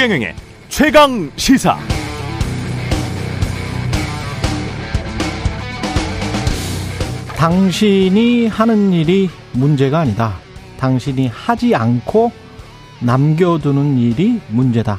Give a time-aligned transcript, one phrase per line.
[0.00, 0.34] 최경영의
[0.70, 1.78] 최강 시사.
[7.36, 10.38] 당신이 하는 일이 문제가 아니다.
[10.78, 12.32] 당신이 하지 않고
[13.00, 14.98] 남겨두는 일이 문제다.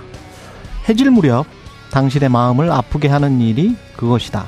[0.87, 1.47] 해질 무렵
[1.91, 4.45] 당신의 마음을 아프게 하는 일이 그것이다.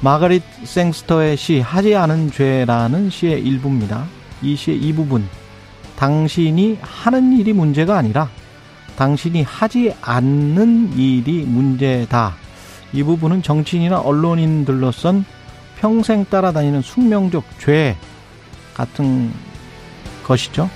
[0.00, 4.04] 마가릿 생스터의 시 하지 않은 죄라는 시의 일부입니다.
[4.42, 5.28] 이 시의 이 부분
[5.94, 8.28] 당신이 하는 일이 문제가 아니라
[8.96, 12.34] 당신이 하지 않는 일이 문제다.
[12.92, 15.24] 이 부분은 정치인이나 언론인들로선
[15.78, 17.96] 평생 따라다니는 숙명적 죄
[18.74, 19.32] 같은
[20.24, 20.70] 것이죠.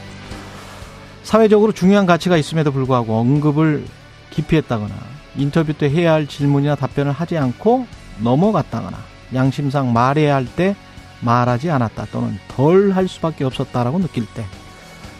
[1.22, 3.84] 사회적으로 중요한 가치가 있음에도 불구하고 언급을
[4.30, 4.94] 기피했다거나
[5.36, 7.86] 인터뷰 때 해야 할 질문이나 답변을 하지 않고
[8.20, 8.98] 넘어갔다거나
[9.34, 10.74] 양심상 말해야 할 때
[11.20, 14.44] 말하지 않았다 또는 덜 할 수밖에 없었다라고 느낄 때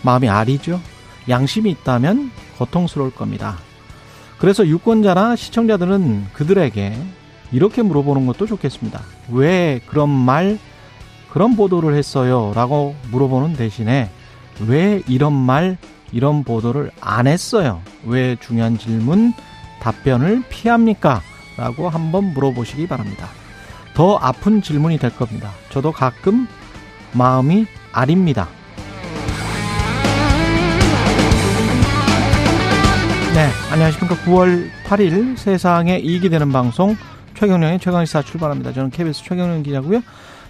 [0.03, 0.81] 마음이 아리죠.
[1.29, 3.56] 양심이 있다면 고통스러울 겁니다.
[4.39, 6.97] 그래서 유권자나 시청자들은 그들에게
[7.50, 9.00] 이렇게 물어보는 것도 좋겠습니다.
[9.31, 10.59] 왜 그런 말,
[11.31, 12.53] 그런 보도를 했어요?
[12.55, 14.11] 라고 물어보는 대신에
[14.67, 15.77] 왜 이런 말,
[16.12, 17.81] 이런 보도를 안 했어요?
[18.05, 19.33] 왜 중요한 질문,
[19.81, 21.22] 답변을 피합니까?
[21.56, 23.28] 라고 한번 물어보시기 바랍니다.
[23.95, 25.50] 더 아픈 질문이 될 겁니다.
[25.70, 26.47] 저도 가끔
[27.12, 28.48] 마음이 아립니다.
[33.39, 34.17] 네, 안녕하십니까.
[34.25, 36.97] 9월 8일 세상에 이익이 되는 방송
[37.34, 38.72] 최경령의 최강시사 출발합니다.
[38.72, 40.00] 저는 KBS 최경령 기자고요.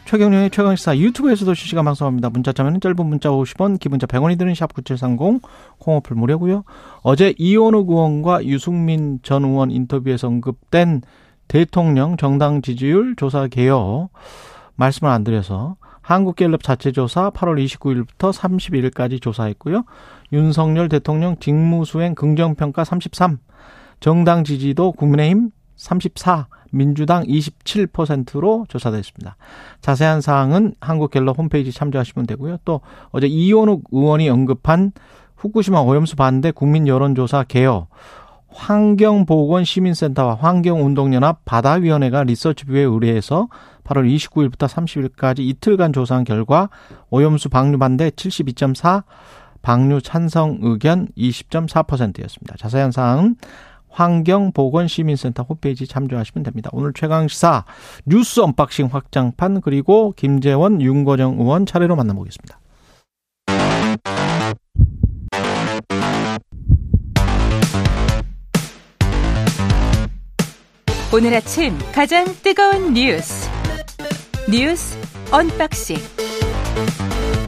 [0.07, 2.31] 최경령의 최강시사 유튜브에서도 실시간 방송합니다.
[2.31, 5.43] 문자 참여는 짧은 문자 50원, 기본자 100원이 드는 샵 9730,
[5.81, 6.65] 콩어플 무료고요.
[7.03, 11.03] 어제 이원우 의원과 유승민 전 의원 인터뷰에서 언급된
[11.47, 14.09] 대통령 정당 지지율 조사 개요
[14.77, 19.85] 말씀을 안 드려서 한국갤럽 자체 조사 8월 29일부터 31일까지 조사했고요.
[20.33, 23.39] 윤석열 대통령 직무수행 긍정평가 33,
[24.01, 29.37] 정당 지지도 국민의힘 34, 민주당 27%로 조사됐습니다.
[29.81, 32.59] 자세한 사항은 한국갤럽 홈페이지 참조하시면 되고요.
[32.65, 32.81] 또
[33.11, 34.93] 어제 이원욱 의원이 언급한
[35.37, 37.87] 후쿠시마 오염수 반대 국민 여론조사 개요
[38.49, 43.49] 환경보건 시민센터와 환경운동연합 바다위원회가 리서치뷰에 의뢰해서
[43.85, 46.69] 8월 29일부터 30일까지 이틀간 조사한 결과
[47.11, 49.05] 오염수 방류 반대 72.4,
[49.69, 52.57] 방류 찬성 의견 20.4%였습니다.
[52.57, 53.37] 자세한 사항은
[53.91, 56.71] 환경보건시민센터 홈페이지 참조하시면 됩니다.
[56.73, 57.67] 오늘 최강시사
[58.07, 62.59] 뉴스 unboxing 확장판 그리고 김재원, 윤건영 의원 차례로 만나보겠습니다.
[71.13, 73.51] 오늘 아침 가장 뜨거운 뉴스
[74.51, 74.97] 뉴스
[75.31, 75.99] unboxing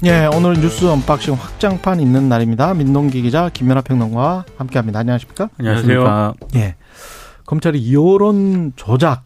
[0.02, 2.72] 예, 오늘 뉴스 unboxing 확장판 있는 날입니다.
[2.72, 5.00] 민동기 기자 김민하 평론가와 함께합니다.
[5.00, 5.50] 안녕하십니까?
[5.58, 6.34] 안녕하세요.
[6.54, 6.74] 예,
[7.44, 9.24] 검찰이 여론 조작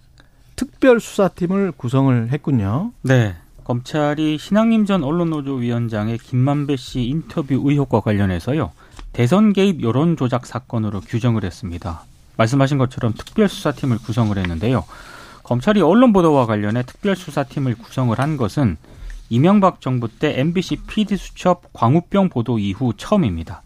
[0.56, 2.90] 특별 수사팀을 구성을 했군요.
[3.02, 3.36] 네.
[3.62, 8.72] 검찰이 신학림 전 언론노조 위원장의 김만배 씨 인터뷰 의혹과 관련해서요.
[9.12, 12.02] 대선 개입 여론 조작 사건으로 규정을 했습니다.
[12.36, 14.84] 말씀하신 것처럼 특별 수사팀을 구성을 했는데요.
[15.44, 18.76] 검찰이 언론 보도와 관련해 특별 수사팀을 구성을 한 것은
[19.28, 23.62] 이명박 정부 때 MBC PD 수첩 광우병 보도 이후 처음입니다.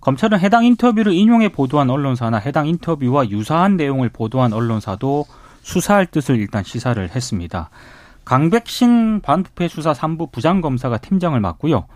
[0.00, 5.26] 검찰은 해당 인터뷰를 인용해 보도한 언론사나 해당 인터뷰와 유사한 내용을 보도한 언론사도
[5.62, 7.70] 수사할 뜻을 일단 시사를 했습니다.
[8.24, 11.86] 강백신 반부패 수사 3부 부장검사가 팀장을 맡고요.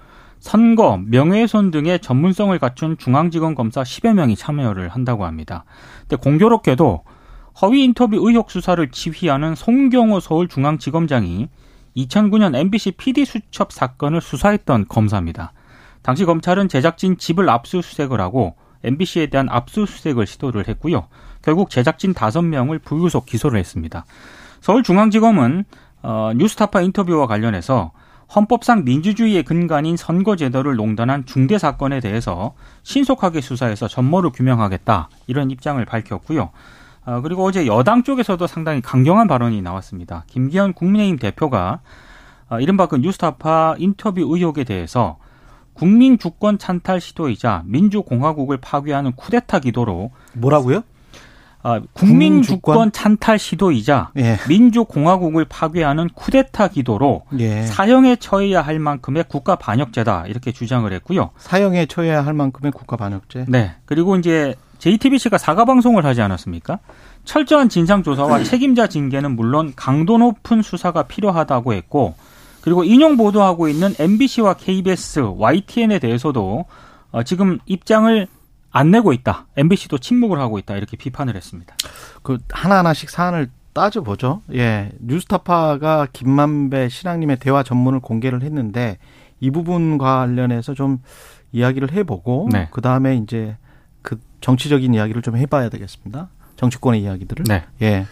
[0.41, 5.65] 선거, 명예훼손 등의 전문성을 갖춘 중앙지검 검사 10여 명이 참여를 한다고 합니다.
[6.01, 7.05] 근데 공교롭게도
[7.61, 11.49] 허위 인터뷰 의혹 수사를 지휘하는 송경호 서울중앙지검장이
[11.97, 15.53] 2009년 MBC PD 수첩 사건을 수사했던 검사입니다.
[16.03, 21.07] 당시 검찰은 제작진 집을 압수수색을 하고 MBC에 대한 압수수색을 시도를 했고요.
[21.43, 24.05] 결국 제작진 5명을 불구속 기소를 했습니다.
[24.61, 25.65] 서울중앙지검은
[26.03, 27.93] 어, 뉴스타파 인터뷰와 관련해서
[28.35, 36.51] 헌법상 민주주의의 근간인 선거제도를 농단한 중대 사건에 대해서 신속하게 수사해서 전모를 규명하겠다 이런 입장을 밝혔고요.
[37.05, 40.25] 어, 그리고 어제 여당 쪽에서도 상당히 강경한 발언이 나왔습니다.
[40.29, 41.81] 김기현 국민의힘 대표가
[42.49, 45.17] 어, 이른바 그 뉴스타파 인터뷰 의혹에 대해서
[45.73, 50.83] 국민 주권 찬탈 시도이자 민주공화국을 파괴하는 쿠데타 기도로 뭐라고요?
[51.65, 54.37] 아, 국민 주권 찬탈 시도이자 예.
[54.49, 57.63] 민주공화국을 파괴하는 쿠데타 기도로 예.
[57.63, 61.31] 사형에 처해야 할 만큼의 국가 반역죄다 이렇게 주장을 했고요.
[61.39, 63.47] 사형에 처해야 할 만큼의 국가 반역죄.
[63.49, 63.77] 네.
[63.85, 66.81] 그리고 이제 JTBC가 사과 방송을 하지 않았습니까?
[67.25, 72.17] 철저한 진상 조사와 책임자 징계는 물론 강도 높은 수사가 필요하다고 했고
[72.63, 76.65] 그리고 인용 보도하고 있는 MBC와 KBS, YTN에 대해서도
[77.13, 78.27] 어, 지금 입장을
[78.73, 79.47] 안 내고 있다.
[79.57, 80.75] MBC도 침묵을 하고 있다.
[80.77, 81.77] 이렇게 비판을 했습니다.
[82.25, 84.43] 그 하나하나씩 사안을 따져보죠.
[84.53, 84.91] 예.
[84.99, 88.99] 뉴스타파가 김만배 신앙님의 대화 전문을 공개를 했는데
[89.39, 90.99] 이 부분 관련해서 좀
[91.53, 92.69] 이야기를 해보고 네.
[92.73, 93.57] 그 다음에 이제
[94.03, 96.29] 그 정치적인 이야기를 좀 해봐야 되겠습니다.
[96.57, 97.45] 정치권의 이야기들을.
[97.49, 97.65] 네.
[97.81, 98.07] 예.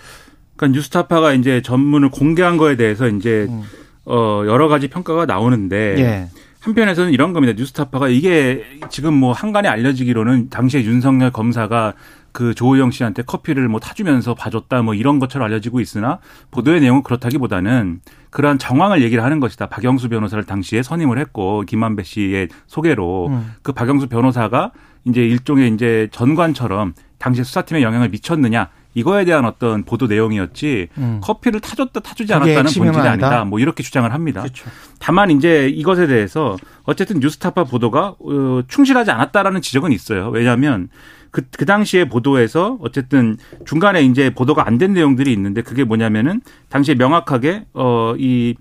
[0.57, 3.63] 그러니까 뉴스타파가 이제 전문을 공개한 거에 대해서 이제 음.
[4.05, 6.29] 어 여러 가지 평가가 나오는데 예.
[6.61, 7.55] 한편에서는 이런 겁니다.
[7.57, 11.95] 뉴스타파가 이게 지금 뭐 한간에 알려지기로는 당시에 윤석열 검사가
[12.33, 16.19] 그 조호영 씨한테 커피를 뭐 타주면서 봐줬다 뭐 이런 것처럼 알려지고 있으나
[16.51, 18.01] 보도의 내용은 그렇다기보다는
[18.31, 19.67] 그러한 정황을 얘기를 하는 것이다.
[19.67, 23.55] 박영수 변호사를 당시에 선임을 했고 김만배 씨의 소개로 음.
[23.63, 24.73] 그 박영수 변호사가
[25.05, 31.21] 이제 일종의 이제 전관처럼 당시 수사팀에 영향을 미쳤느냐 이거에 대한 어떤 보도 내용이었지 음.
[31.23, 33.11] 커피를 타줬다 타주지 않았다는 본질이 아니다.
[33.11, 33.45] 아니다.
[33.45, 34.41] 뭐 이렇게 주장을 합니다.
[34.41, 34.69] 그렇죠.
[34.99, 40.29] 다만 이제 이것에 대해서 어쨌든 뉴스타파 보도가 어, 충실하지 않았다라는 지적은 있어요.
[40.31, 40.89] 왜냐하면
[41.31, 46.97] 그, 그 당시에 보도에서 어쨌든 중간에 이제 보도가 안 된 내용들이 있는데 그게 뭐냐면은 당시에
[46.97, 48.57] 명확하게 어 이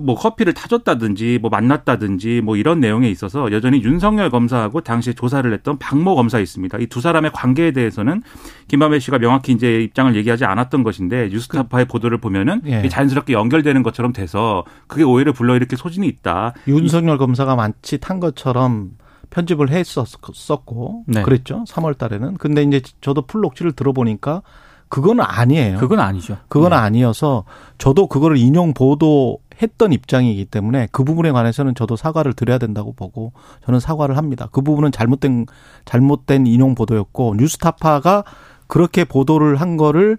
[0.00, 5.78] 뭐 커피를 타줬다든지 뭐 만났다든지 뭐 이런 내용에 있어서 여전히 윤석열 검사하고 당시에 조사를 했던
[5.78, 6.78] 박모 검사 있습니다.
[6.78, 8.22] 이 두 사람의 관계에 대해서는
[8.68, 12.88] 김만배 씨가 명확히 이제 입장을 얘기하지 않았던 것인데 뉴스타파의 보도를 보면은 예.
[12.88, 16.54] 자연스럽게 연결되는 것처럼 돼서 그게 오히려 불러일으킬 소진이 있다.
[16.66, 18.92] 윤석열 검사가 마치 탄 것처럼
[19.28, 21.22] 편집을 했었고 네.
[21.22, 21.64] 그랬죠.
[21.68, 22.38] 3월 달에는.
[22.38, 24.42] 근데 이제 저도 풀록지를 들어보니까
[24.88, 25.78] 그건 아니에요.
[25.78, 26.38] 그건 아니죠.
[26.48, 26.76] 그건 네.
[26.76, 27.44] 아니어서
[27.78, 33.32] 저도 그거를 인용 보도 했던 입장이기 때문에 그 부분에 관해서는 저도 사과를 드려야 된다고 보고
[33.64, 34.48] 저는 사과를 합니다.
[34.52, 35.46] 그 부분은 잘못된
[35.84, 38.24] 잘못된 인용 보도였고 뉴스타파가
[38.66, 40.18] 그렇게 보도를 한 거를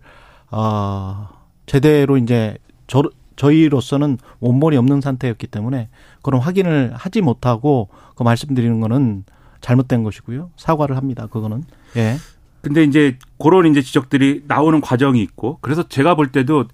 [0.51, 1.27] 어
[1.65, 2.57] 제대로 이제
[2.87, 3.03] 저
[3.35, 5.89] 저희로서는 원본이 없는 상태였기 때문에
[6.21, 9.23] 그런 확인을 하지 못하고 그 말씀드리는 거는
[9.61, 10.49] 잘못된 것이고요.
[10.57, 11.27] 사과를 합니다.
[11.27, 11.63] 그거는.
[11.95, 12.17] 예.
[12.61, 16.65] 근데 이제 그런 이제 지적들이 나오는 과정이 있고 그래서 제가 볼 때도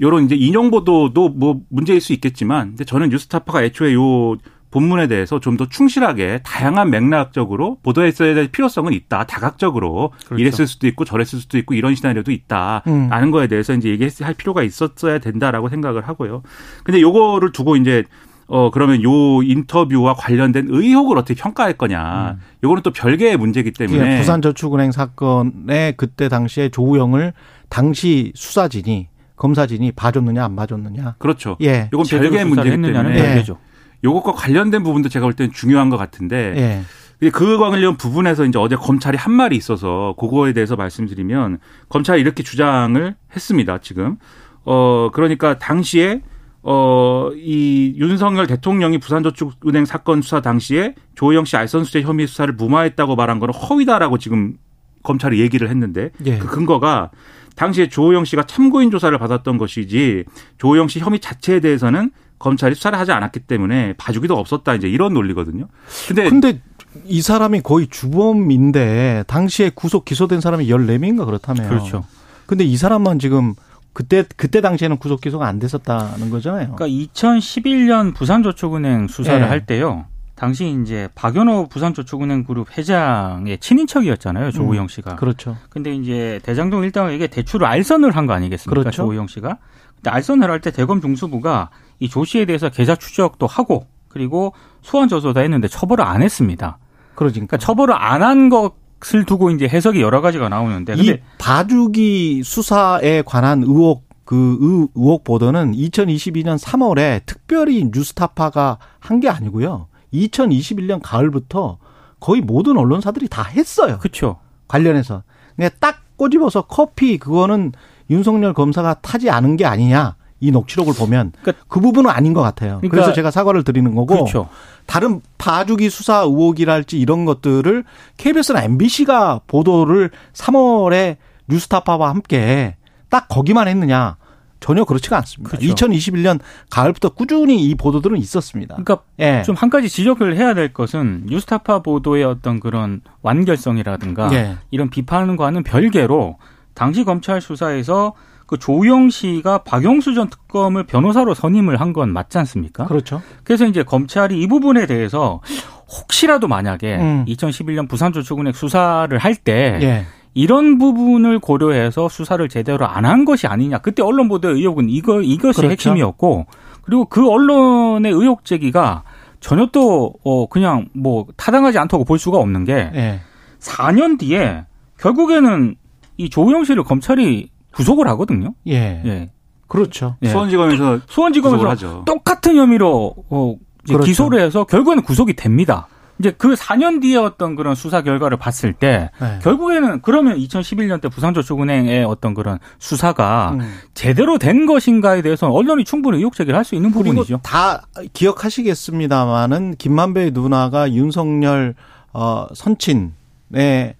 [0.00, 4.36] 요런 이제 인용 보도도 뭐 문제일 수 있겠지만 근데 저는 뉴스타파가 애초에 요
[4.70, 9.24] 본문에 대해서 좀 더 충실하게 다양한 맥락적으로 보도했어야 될 필요성은 있다.
[9.26, 10.40] 다각적으로 그렇죠.
[10.40, 12.82] 이랬을 수도 있고 저랬을 수도 있고 이런 시나리오도 있다.
[12.86, 13.08] 음.
[13.10, 16.42] 라는 거에 대해서 이제 얘기할 필요가 있었어야 된다라고 생각을 하고요.
[16.84, 18.04] 근데 요거를 두고 이제
[18.46, 22.38] 어 그러면 요 인터뷰와 관련된 의혹을 어떻게 평가할 거냐.
[22.62, 27.32] 요거는 또 별개의 문제이기 때문에 예, 부산저축은행 사건에 그때 당시에 조우영을
[27.68, 29.08] 당시 수사진이
[29.40, 31.14] 검사진이 봐줬느냐 안 봐줬느냐.
[31.18, 31.56] 그렇죠.
[31.62, 31.88] 예.
[31.92, 33.22] 요건 제대로 별개의 했느냐는 때문에 예.
[33.22, 33.58] 별개죠.
[34.04, 36.84] 요것과 관련된 부분도 제가 볼 때는 중요한 것 같은데
[37.22, 37.30] 예.
[37.30, 41.58] 그 관련 부분에서 이제 어제 검찰이 한 말이 있어서 그거에 대해서 말씀드리면
[41.88, 43.78] 검찰이 이렇게 주장을 했습니다.
[43.78, 44.16] 지금
[44.64, 46.20] 어 그러니까 당시에
[46.62, 53.38] 어 이 윤석열 대통령이 부산저축은행 사건 수사 당시에 조영 씨 알선수재 혐의 수사를 무마했다고 말한
[53.38, 54.54] 거는 허위다라고 지금
[55.02, 56.38] 검찰이 얘기를 했는데 예.
[56.38, 57.10] 그 근거가
[57.56, 60.24] 당시에 조호영 씨가 참고인 조사를 받았던 것이지
[60.58, 65.68] 조호영 씨 혐의 자체에 대해서는 검찰이 수사를 하지 않았기 때문에 봐주기도 없었다 이제 이런 논리거든요.
[66.08, 66.60] 근데 근데
[67.04, 71.68] 이 사람이 거의 주범인데 당시에 구속 기소된 사람이 14명인가 그렇다며요.
[71.68, 72.04] 그렇죠.
[72.46, 73.54] 근데 이 사람만 지금
[73.92, 76.74] 그때 그때 당시에는 구속 기소가 안 됐었다는 거잖아요.
[76.74, 79.44] 그러니까 2011년 부산저축은행 수사를 예.
[79.44, 80.06] 할 때요.
[80.40, 84.52] 당시 이제 박연호 부산저축은행 그룹 회장의 친인척이었잖아요.
[84.52, 85.16] 조우영 씨가.
[85.16, 85.58] 그렇죠.
[85.68, 88.70] 근데 이제 대장동 일당에게 대출을 알선을 한 거 아니겠습니까?
[88.80, 89.02] 그렇죠.
[89.02, 89.58] 조우영 씨가.
[89.96, 91.68] 근데 알선을 할 때 대검 중수부가
[91.98, 96.78] 이 조 씨에 대해서 계좌 추적도 하고 그리고 소환 조사도 했는데 처벌을 안 했습니다.
[97.14, 103.20] 그러니까 그러니까 처벌을 안 한 것을 두고 이제 해석이 여러 가지가 나오는데 이 봐주기 수사에
[103.26, 109.88] 관한 의혹 그 의- 의혹 보도는 2022년 3월에 특별히 뉴스타파가 한 게 아니고요.
[110.12, 111.78] 2021년 가을부터
[112.18, 113.98] 거의 모든 언론사들이 다 했어요.
[113.98, 114.36] 그렇죠.
[114.68, 115.22] 관련해서.
[115.56, 117.72] 근데 딱 꼬집어서 커피 그거는
[118.10, 120.16] 윤석열 검사가 타지 않은 게 아니냐.
[120.42, 122.78] 이 녹취록을 보면 그 그러니까- 부분은 아닌 것 같아요.
[122.78, 124.48] 그러니까- 그래서 제가 사과를 드리는 거고 그렇죠.
[124.86, 127.84] 다른 봐주기 수사 의혹이랄지 이런 것들을
[128.16, 132.76] KBS나 MBC가 보도를 3월에 뉴스타파와 함께
[133.10, 134.16] 딱 거기만 했느냐
[134.60, 135.56] 전혀 그렇지가 않습니다.
[135.56, 135.74] 그렇죠.
[135.74, 136.38] 2021년
[136.70, 138.76] 가을부터 꾸준히 이 보도들은 있었습니다.
[138.76, 139.42] 그러니까 예.
[139.44, 144.56] 좀한 가지 지적을 해야 될 것은 뉴스타파 보도의 어떤 그런 완결성이라든가 예.
[144.70, 146.36] 이런 비판과는 별개로
[146.74, 148.14] 당시 검찰 수사에서
[148.46, 152.86] 그 조영 씨가 박영수 전 특검을 변호사로 선임을 한 건 맞지 않습니까?
[152.86, 153.22] 그렇죠.
[153.44, 155.40] 그래서 이제 검찰이 이 부분에 대해서
[155.88, 157.24] 혹시라도 만약에 음.
[157.28, 160.06] 2011년 부산저축은행 수사를 할때 예.
[160.34, 163.78] 이런 부분을 고려해서 수사를 제대로 안 한 것이 아니냐.
[163.78, 165.72] 그때 언론 보도의 의혹은 이거 이것이 그렇죠.
[165.72, 166.46] 핵심이었고
[166.82, 169.02] 그리고 그 언론의 의혹 제기가
[169.40, 173.20] 전혀 또 어, 그냥 뭐 타당하지 않다고 볼 수가 없는 게 예.
[173.60, 174.64] 4년 뒤에
[174.98, 175.74] 결국에는
[176.18, 178.54] 이 조우영 씨를 검찰이 구속을 하거든요.
[178.68, 179.02] 예.
[179.04, 179.30] 예.
[179.66, 180.16] 그렇죠.
[180.22, 180.28] 예.
[180.28, 182.02] 수원지검에서 수원지검에서 구속을 하죠.
[182.06, 183.54] 똑같은 혐의로 어,
[183.86, 184.04] 그렇죠.
[184.04, 185.86] 기소를 해서 결국에는 구속이 됩니다.
[186.20, 189.38] 이제 그 4년 뒤에 어떤 그런 수사 결과를 봤을 때 네.
[189.42, 193.74] 결국에는 그러면 2011년 때 부산저축은행의 어떤 그런 수사가 음.
[193.94, 197.40] 제대로 된 것인가에 대해서는 언론이 충분히 의혹 제기를 할 수 있는 부분이죠.
[197.42, 201.74] 다 기억하시겠습니다마는 김만배 누나가 윤석열
[202.12, 203.94] 어, 선친의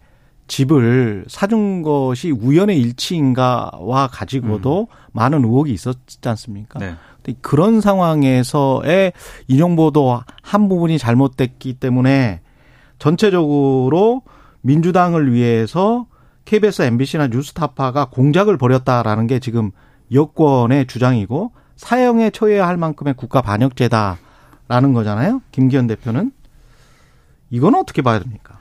[0.46, 6.78] 집을 사준 것이 우연의 일치인가와 가지고도 많은 의혹이 있었지 않습니까?
[6.80, 6.94] 네.
[7.40, 9.12] 그런 상황에서의
[9.48, 12.40] 인용 보도 한 부분이 잘못됐기 때문에
[12.98, 14.22] 전체적으로
[14.62, 16.06] 민주당을 위해서
[16.44, 19.70] KBS, MBC나 뉴스타파가 공작을 벌였다라는 게 지금
[20.12, 25.40] 여권의 주장이고 사형에 처해야 할 만큼의 국가 반역죄다라는 거잖아요.
[25.52, 26.32] 김기현 대표는
[27.50, 28.58] 이거는 어떻게 봐야 됩니까?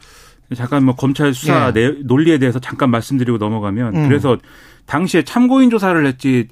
[0.56, 1.74] 잠깐 뭐 검찰 수사 예.
[1.74, 4.08] 내- 논리에 대해서 잠깐 말씀드리고 넘어가면 음.
[4.08, 4.38] 그래서
[4.88, 6.48] 당시에 참고인 조사를 했지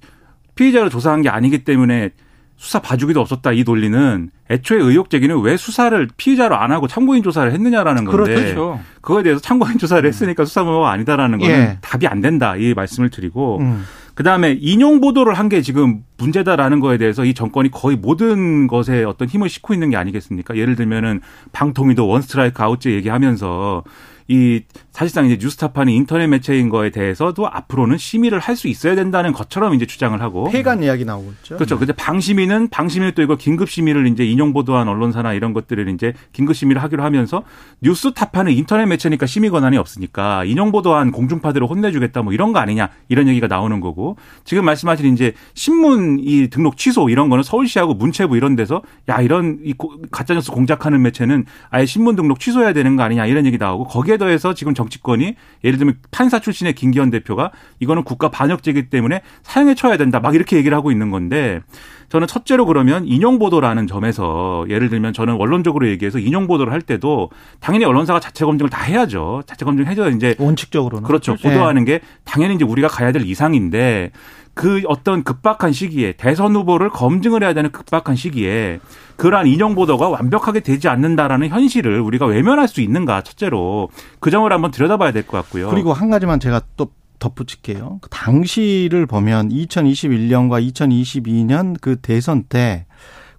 [0.58, 2.10] 피의자를 조사한 게 아니기 때문에
[2.58, 7.52] 수사 봐주기도 없었다 이 논리는 애초에 의혹 제기는 왜 수사를 피의자로 안 하고 참고인 조사를
[7.52, 8.80] 했느냐라는 건데 그렇죠.
[9.02, 11.78] 그거에 대해서 참고인 조사를 했으니까 수사범위가 아니다라는 거는 예.
[11.82, 13.86] 답이 안 된다 이 말씀을 드리고 음.
[14.16, 19.28] 그다음에 인용 보도를 한 게 지금 문제다라는 거에 대해서 이 정권이 거의 모든 것에 어떤
[19.28, 20.58] 힘을 싣고 있는 게 아니겠습니까?
[20.58, 21.22] 예를 들면은
[21.52, 23.84] 방통위도 원 스트라이크 아웃제 얘기하면서
[24.30, 24.62] 이
[24.98, 29.86] 사실상 이제 뉴스타파는 인터넷 매체인 거에 대해서도 앞으로는 심의를 할 수 있어야 된다는 것처럼 이제
[29.86, 31.56] 주장을 하고 폐간 이야기 나오고 있죠.
[31.58, 31.78] 그렇죠.
[31.78, 36.56] 근데 방심위는 방심위는 또 이거 긴급 심의를 이제 인용 보도한 언론사나 이런 것들을 이제 긴급
[36.56, 37.44] 심의를 하기로 하면서
[37.84, 42.90] 뉴스 타파는 인터넷 매체니까 심의 권한이 없으니까 인용 보도한 공중파들을 혼내주겠다 뭐 이런 거 아니냐
[43.10, 48.36] 이런 얘기가 나오는 거고 지금 말씀하신 이제 신문 이 등록 취소 이런 거는 서울시하고 문체부
[48.38, 53.04] 이런 데서 야 이런 이 고- 가짜뉴스 공작하는 매체는 아예 신문 등록 취소해야 되는 거
[53.04, 57.52] 아니냐 이런 얘기 나오고 거기에 더해서 지금 정 치권이 예를 들면 판사 출신의 김기현 대표가
[57.80, 61.62] 이거는 국가 반역죄이기 때문에 사형에 처해야 된다 막 이렇게 얘기를 하고 있는 건데
[62.10, 67.30] 저는 첫째로 그러면 인용 보도라는 점에서 예를 들면 저는 원론적으로 얘기해서 인용 보도를 할 때도
[67.60, 69.44] 당연히 언론사가 자체 검증을 다 해야죠.
[69.46, 71.36] 자체 검증 해줘야 이제 원칙적으로는 그렇죠.
[71.44, 71.50] 예.
[71.50, 74.12] 보도하는 게 당연히 이제 우리가 가야 될 이상인데
[74.58, 78.80] 그 어떤 급박한 시기에 대선 후보를 검증을 해야 되는 급박한 시기에
[79.16, 84.72] 그러한 인용 보도가 완벽하게 되지 않는다라는 현실을 우리가 외면할 수 있는가 첫째로 그 점을 한번
[84.72, 85.70] 들여다봐야 될 것 같고요.
[85.70, 86.88] 그리고 한 가지만 제가 또
[87.20, 88.00] 덧붙일게요.
[88.02, 92.88] 그 당시를 보면 2021년과 2022년 그 대선 때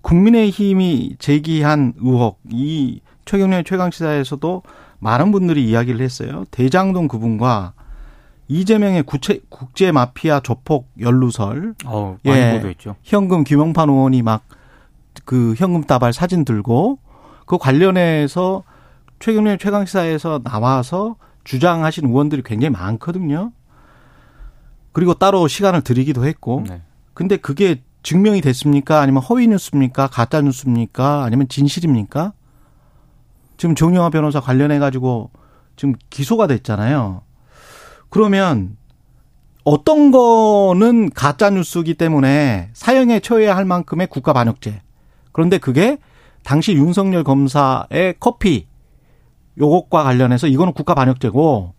[0.02, 4.62] 국민의힘이 제기한 의혹, 이 최경련 최강시사에서도
[5.00, 6.44] 많은 분들이 이야기를 했어요.
[6.52, 7.72] 대장동 그분과
[8.48, 12.52] 이재명의 구체, 국제 마피아 조폭 연루설, 어, 많이 예.
[12.54, 12.96] 보도했죠.
[13.02, 14.58] 현금 김영판 의원이 막
[15.24, 16.98] 그 현금 따발 사진 들고
[17.46, 18.64] 그 관련해서
[19.20, 23.52] 최경련 최강시사에서 나와서 주장하신 의원들이 굉장히 많거든요.
[24.92, 26.64] 그리고 따로 시간을 드리기도 했고.
[26.68, 26.82] 네.
[27.14, 29.00] 근데 그게 증명이 됐습니까?
[29.00, 30.08] 아니면 허위 뉴스입니까?
[30.08, 31.24] 가짜 뉴스입니까?
[31.24, 32.32] 아니면 진실입니까?
[33.56, 35.30] 지금 정영화 변호사 관련해 가지고
[35.76, 37.22] 지금 기소가 됐잖아요.
[38.08, 38.76] 그러면
[39.64, 44.80] 어떤 거는 가짜 뉴스이기 때문에 사형에 처해야 할 만큼의 국가 반역죄.
[45.32, 45.98] 그런데 그게
[46.42, 48.66] 당시 윤석열 검사의 커피
[49.58, 51.74] 요것과 관련해서 이거는 국가 반역죄고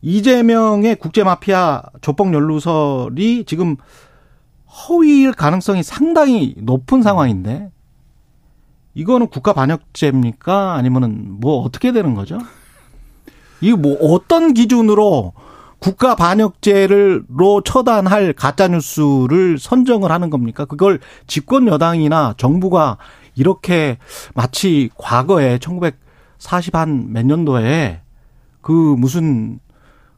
[0.00, 3.76] 이재명의 국제 마피아 조폭 연루설이 지금
[4.66, 7.70] 허위일 가능성이 상당히 높은 상황인데
[8.94, 10.74] 이거는 국가 반역죄입니까?
[10.74, 12.38] 아니면은 뭐 어떻게 되는 거죠?
[13.60, 15.32] 이거 뭐 어떤 기준으로
[15.78, 20.64] 국가 반역죄를로 처단할 가짜 뉴스를 선정을 하는 겁니까?
[20.64, 22.98] 그걸 집권 여당이나 정부가
[23.36, 23.98] 이렇게
[24.34, 28.00] 마치 과거에 1940 한 몇 년도에
[28.60, 29.60] 그 무슨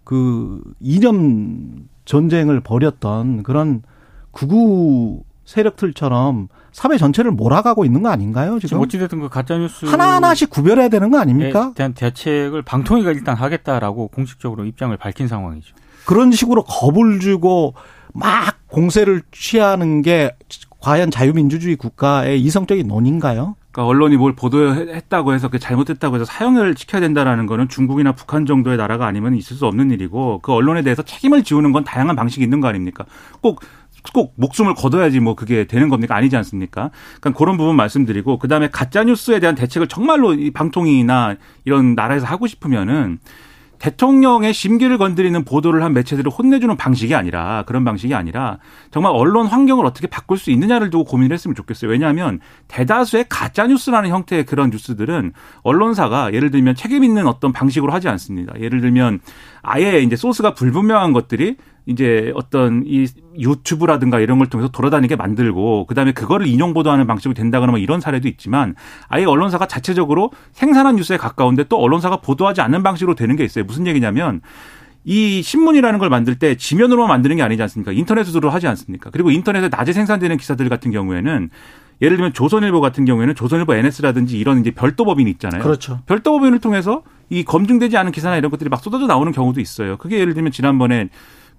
[0.04, 3.82] 그 이념 전쟁을 벌였던 그런
[4.32, 8.58] 극우 세력들처럼 사회 전체를 몰아가고 있는 거 아닌가요?
[8.60, 11.72] 지금 지금 어찌됐든 그 가짜 뉴스 하나 하나씩 구별해야 되는 거 아닙니까?
[11.74, 15.74] 대한 대책을 방통위가 일단 하겠다라고 공식적으로 입장을 밝힌 상황이죠.
[16.06, 17.74] 그런 식으로 겁을 주고
[18.14, 20.36] 막 공세를 취하는 게
[20.78, 23.56] 과연 자유민주주의 국가의 이성적인 논인가요?
[23.72, 28.76] 그러니까 언론이 뭘 보도했다고 해서 그 잘못됐다고 해서 사형을 시켜야 된다라는 거는 중국이나 북한 정도의
[28.76, 32.60] 나라가 아니면 있을 수 없는 일이고 그 언론에 대해서 책임을 지우는 건 다양한 방식이 있는
[32.60, 33.04] 거 아닙니까?
[33.40, 33.60] 꼭
[34.12, 36.16] 꼭 목숨을 거둬야지 뭐 그게 되는 겁니까?
[36.16, 36.90] 아니지 않습니까?
[37.20, 42.46] 그러니까 그런 부분 말씀드리고 그다음에 가짜 뉴스에 대한 대책을 정말로 이 방통위나 이런 나라에서 하고
[42.46, 43.18] 싶으면은
[43.80, 48.58] 대통령의 심기를 건드리는 보도를 한 매체들을 혼내주는 방식이 아니라 그런 방식이 아니라
[48.90, 51.90] 정말 언론 환경을 어떻게 바꿀 수 있느냐를 두고 고민을 했으면 좋겠어요.
[51.90, 58.08] 왜냐하면 대다수의 가짜 뉴스라는 형태의 그런 뉴스들은 언론사가 예를 들면 책임 있는 어떤 방식으로 하지
[58.08, 58.52] 않습니다.
[58.60, 59.20] 예를 들면
[59.62, 61.56] 아예 이제 소스가 불분명한 것들이
[61.90, 63.06] 이제 어떤 이
[63.36, 68.28] 유튜브라든가 이런 걸 통해서 돌아다니게 만들고 그다음에 그거를 인용 보도하는 방식으로 된다거나 뭐 이런 사례도
[68.28, 68.76] 있지만
[69.08, 73.64] 아예 언론사가 자체적으로 생산한 뉴스에 가까운데 또 언론사가 보도하지 않는 방식으로 되는 게 있어요.
[73.64, 74.40] 무슨 얘기냐면
[75.04, 77.90] 이 신문이라는 걸 만들 때 지면으로만 만드는 게 아니지 않습니까?
[77.90, 79.10] 인터넷으로 하지 않습니까?
[79.10, 81.50] 그리고 인터넷에 낮에 생산되는 기사들 같은 경우에는
[82.02, 85.62] 예를 들면 조선일보 같은 경우에는 조선일보 NS라든지 이런 이제 별도 법인이 있잖아요.
[85.62, 86.00] 그렇죠.
[86.06, 89.96] 별도 법인을 통해서 이 검증되지 않은 기사나 이런 것들이 막 쏟아져 나오는 경우도 있어요.
[89.96, 91.08] 그게 예를 들면 지난번에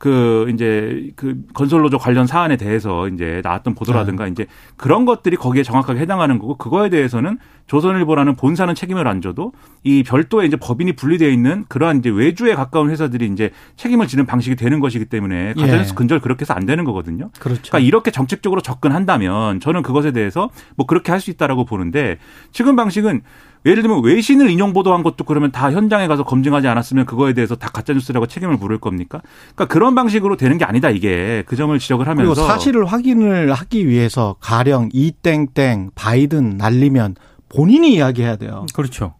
[0.02, 4.32] 그 이제 그 건설노조 관련 사안에 대해서 이제 나왔던 보도라든가 네.
[4.32, 7.38] 이제 그런 것들이 거기에 정확하게 해당하는 거고 그거에 대해서는
[7.72, 9.54] 조선일보라는 본사는 책임을 안 져도
[9.86, 14.58] 이 별도의 이제 법인이 분리되어 있는 그러한 이제 외주에 가까운 회사들이 이제 책임을 지는 방식이
[14.58, 15.96] 되는 것이기 때문에 가짜뉴스 예.
[15.96, 17.30] 근절 그렇게 해서 안 되는 거거든요.
[17.40, 17.62] 그렇죠.
[17.62, 22.18] 그러니까 이렇게 정책적으로 접근한다면 저는 그것에 대해서 뭐 그렇게 할 수 있다라고 보는데
[22.52, 23.22] 지금 방식은
[23.68, 27.70] 예를 들면 외신을 인용 보도한 것도 그러면 다 현장에 가서 검증하지 않았으면 그거에 대해서 다
[27.72, 29.22] 가짜 뉴스라고 책임을 물을 겁니까?
[29.54, 34.36] 그러니까 그런 방식으로 되는 게 아니다 이게 그 점을 지적을 하면서 사실을 확인을 하기 위해서
[34.40, 37.16] 가령 이땡땡 바이든 날리면
[37.54, 38.66] 본인이 이야기해야 돼요.
[38.74, 39.14] 그렇죠.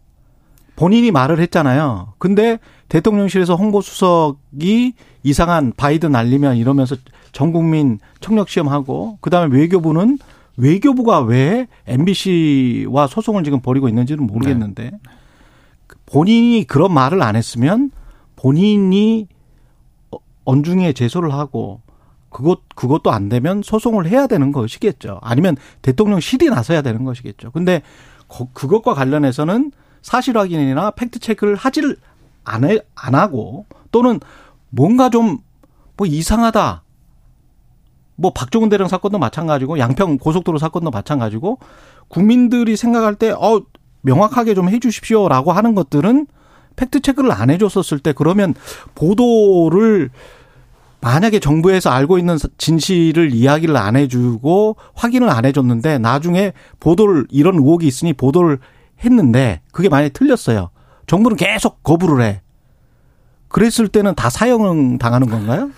[0.76, 2.14] 본인이 말을 했잖아요.
[2.18, 2.58] 근데
[2.88, 6.96] 대통령실에서 홍보수석이 이상한 바이든 날리면 이러면서
[7.32, 10.18] 전 국민 청력 시험하고 그다음에 외교부는
[10.56, 14.98] 외교부가 왜 MBC와 소송을 지금 벌이고 있는지는 모르겠는데 네.
[16.06, 17.90] 본인이 그런 말을 안 했으면
[18.36, 19.28] 본인이
[20.44, 21.80] 언중에 제소를 하고
[22.28, 25.20] 그것 그것도 안 되면 소송을 해야 되는 것이겠죠.
[25.22, 27.50] 아니면 대통령실이 나서야 되는 것이겠죠.
[27.50, 27.82] 근데
[28.54, 29.72] 그것과 관련해서는
[30.02, 31.96] 사실 확인이나 팩트 체크를 하지를
[32.44, 34.20] 안, 해, 안 하고 또는
[34.70, 35.38] 뭔가 좀
[35.96, 36.82] 뭐 이상하다.
[38.16, 41.58] 뭐 박종훈 대령 사건도 마찬가지고 양평 고속도로 사건도 마찬가지고
[42.08, 43.62] 국민들이 생각할 때 어
[44.00, 46.26] 명확하게 좀 해 주십시오라고 하는 것들은
[46.74, 48.54] 팩트 체크를 안 해줬었을 때 그러면
[48.94, 50.10] 보도를
[51.02, 57.86] 만약에 정부에서 알고 있는 진실을 이야기를 안 해주고 확인을 안 해줬는데 나중에 보도를 이런 의혹이
[57.86, 58.58] 있으니 보도를
[59.04, 60.70] 했는데 그게 만약에 틀렸어요.
[61.08, 62.40] 정부는 계속 거부를 해.
[63.48, 65.70] 그랬을 때는 다 사형 당하는 건가요?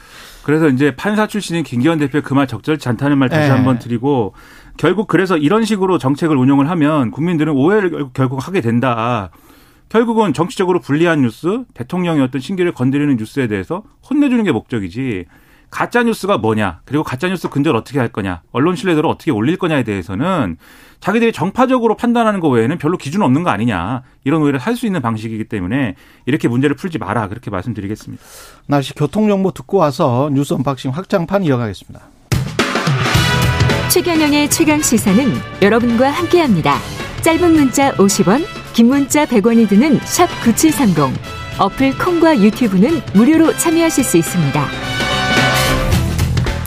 [0.45, 3.55] 그래서 이제 판사 출신인 김기현 대표 그 말 적절치 않다는 말 다시 네.
[3.55, 4.35] 한번 드리고
[4.77, 9.31] 결국 그래서 이런 식으로 정책을 운영을 하면 국민들은 오해를 결국 하게 된다.
[9.89, 15.27] 결국은 정치적으로 불리한 뉴스, 대통령의 어떤 신기를 건드리는 뉴스에 대해서 혼내주는 게 목적이지.
[15.71, 19.83] 가짜 뉴스가 뭐냐, 그리고 가짜 뉴스 근절 어떻게 할 거냐, 언론 신뢰도를 어떻게 올릴 거냐에
[19.83, 20.57] 대해서는
[21.01, 25.03] 자기들이 정파적으로 판단하는 거 외에는 별로 기준 없는 거 아니냐 이런 오해를 할 수 있는
[25.03, 28.23] 방식이기 때문에 이렇게 문제를 풀지 마라 그렇게 말씀드리겠습니다.
[28.67, 32.01] 날씨 교통 정보 듣고 와서 뉴스 unboxing 확장판 이어가겠습니다.
[33.91, 35.25] 최경영의 최강 시사는
[35.63, 36.79] 여러분과 함께합니다.
[37.23, 38.45] 짧은 문자 50원,
[38.75, 41.17] 긴 문자 100원이 드는 샵 9730.
[41.61, 44.67] 어플 콩과 유튜브는 무료로 참여하실 수 있습니다.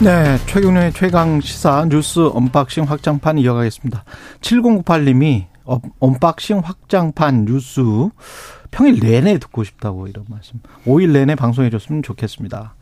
[0.02, 4.04] 네, 최경영의 최강 시사 뉴스 unboxing 확장판 이어가겠습니다.
[4.40, 5.48] 7098님이
[6.00, 7.82] unboxing 확장판 뉴스
[8.70, 10.60] 평일 내내 듣고 싶다고 이런 말씀.
[10.86, 12.74] 5일 내내 방송해 줬으면 좋겠습니다.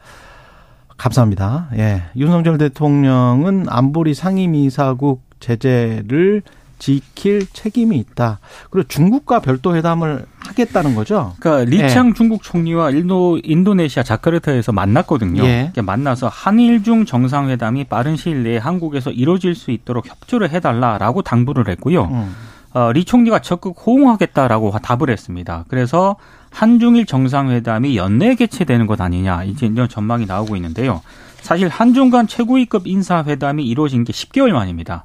[0.98, 1.70] 감사합니다.
[1.78, 2.04] 예.
[2.14, 6.42] 윤석열 대통령은 안보리 상임이사국 제재를
[6.78, 8.38] 지킬 책임이 있다.
[8.70, 11.34] 그리고 중국과 별도 회담을 하겠다는 거죠.
[11.40, 12.12] 그러니까 리창 예.
[12.12, 15.42] 중국 총리와 인도 인도네시아 자카르타에서 만났거든요.
[15.44, 15.72] 예.
[15.82, 22.04] 만나서 한일 중 정상회담이 빠른 시일 내에 한국에서 이루어질 수 있도록 협조를 해달라라고 당부를 했고요.
[22.04, 22.34] 음.
[22.74, 25.64] 어, 리 총리가 적극 호응하겠다라고 답을 했습니다.
[25.68, 26.16] 그래서
[26.50, 31.00] 한중일 정상회담이 연내 개최되는 것 아니냐 이제 이런 전망이 나오고 있는데요.
[31.46, 35.04] 사실 한중 간 최고위급 인사회담이 이루어진 게 10개월 만입니다.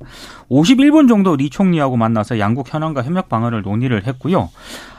[0.50, 4.50] 51분 정도 리 총리하고 만나서 양국 현안과 협력 방안을 논의를 했고요.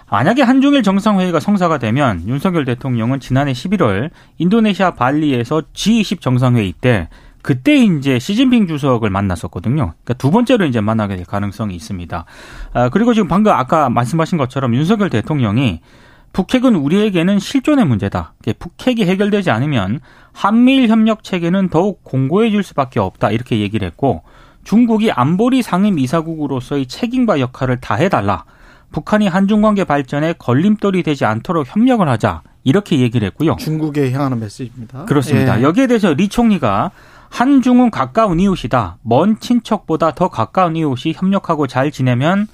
[0.09, 7.09] 만약에 한중일 정상회의가 성사가 되면 윤석열 대통령은 지난해 11월 인도네시아 발리에서 G20 정상회의 때
[7.42, 9.94] 그때 이제 시진핑 주석을 만났었거든요.
[10.05, 12.24] 그러니까 두 번째로 이제 만나게 될 가능성이 있습니다.
[12.72, 15.81] 아, 그리고 지금 방금 아까 말씀하신 것처럼 윤석열 대통령이
[16.32, 18.34] 북핵은 우리에게는 실존의 문제다.
[18.58, 20.00] 북핵이 해결되지 않으면
[20.32, 23.30] 한미일 협력 체계는 더욱 공고해질 수밖에 없다.
[23.30, 24.22] 이렇게 얘기를 했고
[24.64, 28.44] 중국이 안보리 상임 이사국으로서의 책임과 역할을 다해달라.
[28.92, 32.42] 북한이 한중 관계 발전에 걸림돌이 되지 않도록 협력을 하자.
[32.64, 33.56] 이렇게 얘기를 했고요.
[33.56, 35.06] 중국에 향하는 메시지입니다.
[35.06, 35.58] 그렇습니다.
[35.58, 35.62] 예.
[35.62, 36.92] 여기에 대해서 리 총리가
[37.28, 38.98] 한중은 가까운 이웃이다.
[39.02, 42.46] 먼 친척보다 더 가까운 이웃이 협력하고 잘 지내면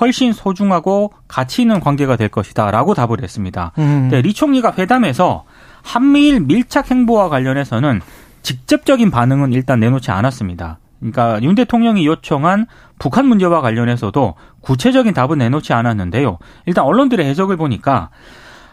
[0.00, 3.72] 훨씬 소중하고 가치 있는 관계가 될 것이다라고 답을 했습니다.
[3.78, 4.08] 음.
[4.10, 5.44] 네, 리 총리가 회담에서
[5.82, 8.00] 한미일 밀착 행보와 관련해서는
[8.42, 10.78] 직접적인 반응은 일단 내놓지 않았습니다.
[10.98, 12.66] 그러니까 윤 대통령이 요청한
[12.98, 16.38] 북한 문제와 관련해서도 구체적인 답은 내놓지 않았는데요.
[16.66, 18.10] 일단 언론들의 해석을 보니까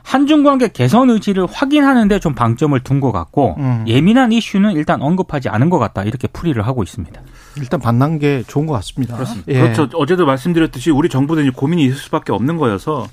[0.07, 3.83] 한중 관계 개선 의지를 확인하는데 좀 방점을 둔 것 같고 음.
[3.87, 7.21] 예민한 이슈는 일단 언급하지 않은 것 같다 이렇게 풀이를 하고 있습니다.
[7.57, 9.15] 일단 만난 게 좋은 것 같습니다.
[9.15, 9.51] 그렇습니다.
[9.51, 9.59] 예.
[9.59, 9.89] 그렇죠.
[9.95, 13.05] 어제도 말씀드렸듯이 우리 정부는 이제 고민이 있을 수밖에 없는 거여서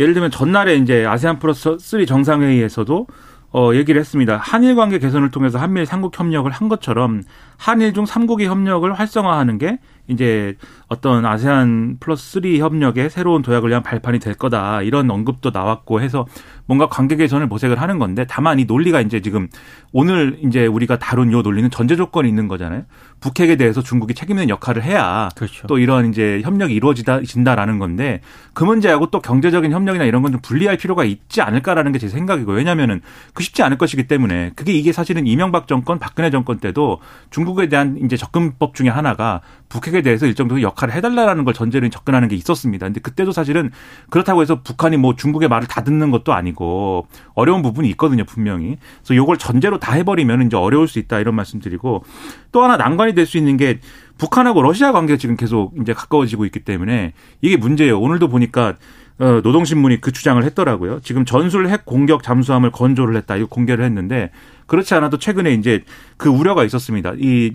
[0.00, 3.06] 예를 들면 전날에 이제 아세안 플러스 3 정상회의에서도
[3.52, 4.36] 어, 얘기를 했습니다.
[4.36, 7.22] 한일 관계 개선을 통해서 한미일 삼국 협력을 한 것처럼
[7.58, 9.78] 한일 중 삼국의 협력을 활성화하는 게
[10.10, 10.56] 이제
[10.88, 14.82] 어떤 아세안 플러스 3 협력의 새로운 도약을 위한 발판이 될 거다.
[14.82, 16.26] 이런 언급도 나왔고 해서
[16.66, 19.48] 뭔가 관계 개선을 모색을 하는 건데 다만 이 논리가 이제 지금
[19.92, 22.84] 오늘 이제 우리가 다룬 요 논리는 전제 조건이 있는 거잖아요.
[23.20, 25.66] 북핵에 대해서 중국이 책임 있는 역할을 해야 그렇죠.
[25.66, 28.20] 또 이런 이제 협력이 이루어진다라는 건데
[28.52, 32.52] 그 문제하고 또 경제적인 협력이나 이런 건 좀 분리할 필요가 있지 않을까라는 게 제 생각이고
[32.52, 33.02] 왜냐하면은
[33.34, 37.98] 그 쉽지 않을 것이기 때문에 그게 이게 사실은 이명박 정권, 박근혜 정권 때도 중국에 대한
[38.02, 42.84] 이제 접근법 중에 하나가 북핵에 대해서 일정 정도 역할을 해달라는 걸 전제로 접근하는 게 있었습니다.
[42.86, 43.70] 근데 그때도 사실은
[44.10, 48.76] 그렇다고 해서 북한이 뭐 중국의 말을 다 듣는 것도 아니고 어려운 부분이 있거든요, 분명히.
[48.98, 52.04] 그래서 요걸 전제로 다 해버리면 이제 어려울 수 있다 이런 말씀드리고
[52.52, 53.78] 또 하나 난관이 될 수 있는 게
[54.18, 58.00] 북한하고 러시아 관계가 지금 계속 이제 가까워지고 있기 때문에 이게 문제예요.
[58.00, 58.74] 오늘도 보니까
[59.20, 61.00] 어, 노동신문이 그 주장을 했더라고요.
[61.00, 63.36] 지금 전술 핵 공격 잠수함을 건조를 했다.
[63.36, 64.30] 이거 공개를 했는데
[64.66, 65.84] 그렇지 않아도 최근에 이제
[66.16, 67.12] 그 우려가 있었습니다.
[67.18, 67.54] 이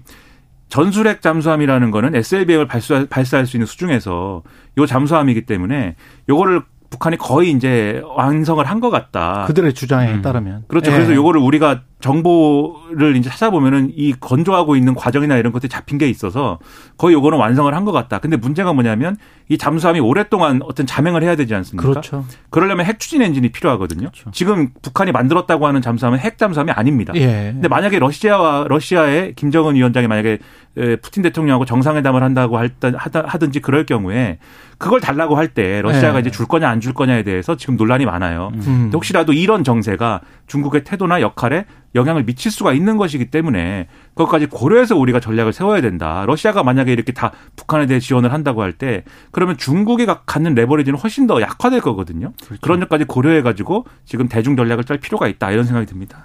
[0.69, 4.43] 전술핵 잠수함이라는 거는 SLBM을 발사, 발사할 수 있는 수중에서
[4.77, 5.95] 요 잠수함이기 때문에
[6.29, 9.45] 요거를 북한이 거의 이제 완성을 한 것 같다.
[9.47, 10.21] 그들의 주장에 음.
[10.21, 10.91] 따르면 그렇죠.
[10.91, 10.95] 예.
[10.95, 16.59] 그래서 요거를 우리가 정보를 이제 찾아보면은 이 건조하고 있는 과정이나 이런 것들이 잡힌 게 있어서
[16.97, 18.17] 거의 요거는 완성을 한 것 같다.
[18.17, 19.15] 근데 문제가 뭐냐면
[19.47, 21.87] 이 잠수함이 오랫동안 어떤 자맹을 해야 되지 않습니까?
[21.87, 22.25] 그렇죠.
[22.49, 24.09] 그러려면 핵 추진 엔진이 필요하거든요.
[24.09, 24.31] 그렇죠.
[24.31, 27.13] 지금 북한이 만들었다고 하는 잠수함은 핵 잠수함이 아닙니다.
[27.15, 27.51] 예.
[27.53, 30.39] 근데 만약에 러시아와 러시아의 김정은 위원장이 만약에
[30.77, 34.39] 에, 푸틴 대통령하고 정상회담을 한다고 하든지 그럴 경우에
[34.79, 36.19] 그걸 달라고 할 때 러시아가 네.
[36.21, 38.51] 이제 줄 거냐 안 줄 거냐에 대해서 지금 논란이 많아요.
[38.55, 38.89] 음.
[38.93, 45.19] 혹시라도 이런 정세가 중국의 태도나 역할에 영향을 미칠 수가 있는 것이기 때문에 그것까지 고려해서 우리가
[45.19, 46.25] 전략을 세워야 된다.
[46.27, 50.99] 러시아가 만약에 이렇게 다 북한에 대해 지원을 한다고 할 때 그러면 중국이 가- 갖는 레버리지는
[50.99, 52.33] 훨씬 더 약화될 거거든요.
[52.61, 56.23] 그런 점까지 고려해 가지고 지금 대중 전략을 짤 필요가 있다 이런 생각이 듭니다.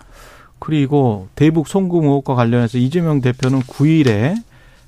[0.58, 4.34] 그리고 대북 송금 의혹과 관련해서 이재명 대표는 9일에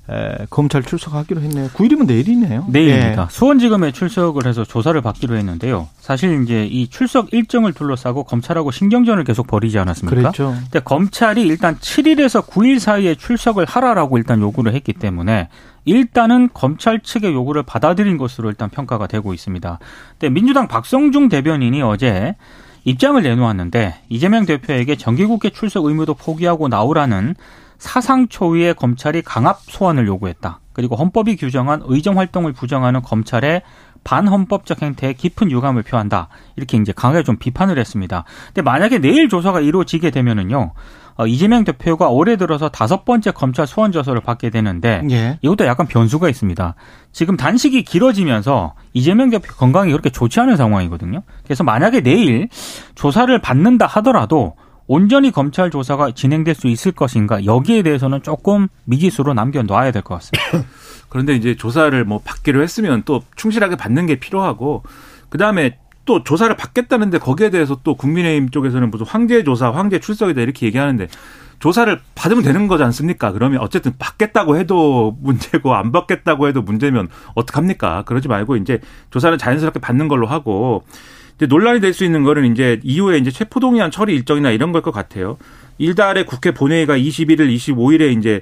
[0.09, 1.69] 에, 검찰 출석하기로 했네요.
[1.69, 2.65] 9일이면 내일이네요.
[2.67, 3.29] 내일입니다.
[3.31, 5.87] 수원지검에 출석을 해서 조사를 받기로 했는데요.
[5.97, 9.81] 사실 이제 이 출석 일정을 둘러싸고 검찰하고 신경전을 계속 벌이지 예.
[9.81, 10.15] 않았습니까?
[10.15, 10.55] 그랬죠.
[10.63, 15.47] 근데 검찰이 일단 7일에서 9일 사이에 출석을 하라라고 일단 요구를 했기 때문에
[15.85, 19.79] 일단은 검찰 측의 요구를 받아들인 것으로 일단 평가가 되고 있습니다.
[20.19, 22.35] 근데 민주당 박성중 대변인이 어제
[22.83, 27.35] 입장을 내놓았는데 이재명 대표에게 정기국회 출석 의무도 포기하고 나오라는
[27.83, 30.61] 사상 초유의 검찰이 강압 소환을 요구했다.
[30.71, 33.61] 그리고 헌법이 규정한 의정 활동을 부정하는 검찰의
[34.05, 36.29] 반헌법적 행태에 깊은 유감을 표한다.
[36.55, 38.23] 이렇게 이제 강하게 좀 비판을 했습니다.
[38.47, 40.71] 근데 만약에 내일 조사가 이루어지게 되면은요,
[41.15, 45.37] 어, 이재명 대표가 올해 들어서 다섯 번째 검찰 소환 조사를 받게 되는데 예.
[45.41, 46.75] 이것도 약간 변수가 있습니다.
[47.11, 51.21] 지금 단식이 길어지면서 이재명 대표 건강이 그렇게 좋지 않은 상황이거든요.
[51.43, 52.47] 그래서 만약에 내일
[52.95, 54.55] 조사를 받는다 하더라도
[54.87, 60.69] 온전히 검찰 조사가 진행될 수 있을 것인가 여기에 대해서는 조금 미지수로 남겨놔야 될 것 같습니다.
[61.09, 64.83] 그런데 이제 조사를 뭐 받기로 했으면 또 충실하게 받는 게 필요하고
[65.29, 70.41] 그 다음에 또 조사를 받겠다는데 거기에 대해서 또 국민의힘 쪽에서는 무슨 황제 조사, 황제 출석이다
[70.41, 71.07] 이렇게 얘기하는데
[71.59, 73.31] 조사를 받으면 되는 거지 않습니까?
[73.31, 78.03] 그러면 어쨌든 받겠다고 해도 문제고 안 받겠다고 해도 문제면 어떡합니까?
[78.03, 80.83] 그러지 말고 이제 조사를 자연스럽게 받는 걸로 하고
[81.37, 84.91] 이제 논란이 될 수 있는 거는 이제 이후에 이제 체포동의안 처리 일정이나 이런 걸 것
[84.91, 85.37] 같아요.
[85.77, 88.41] 일달에 국회 본회의가 21일, 25일에 이제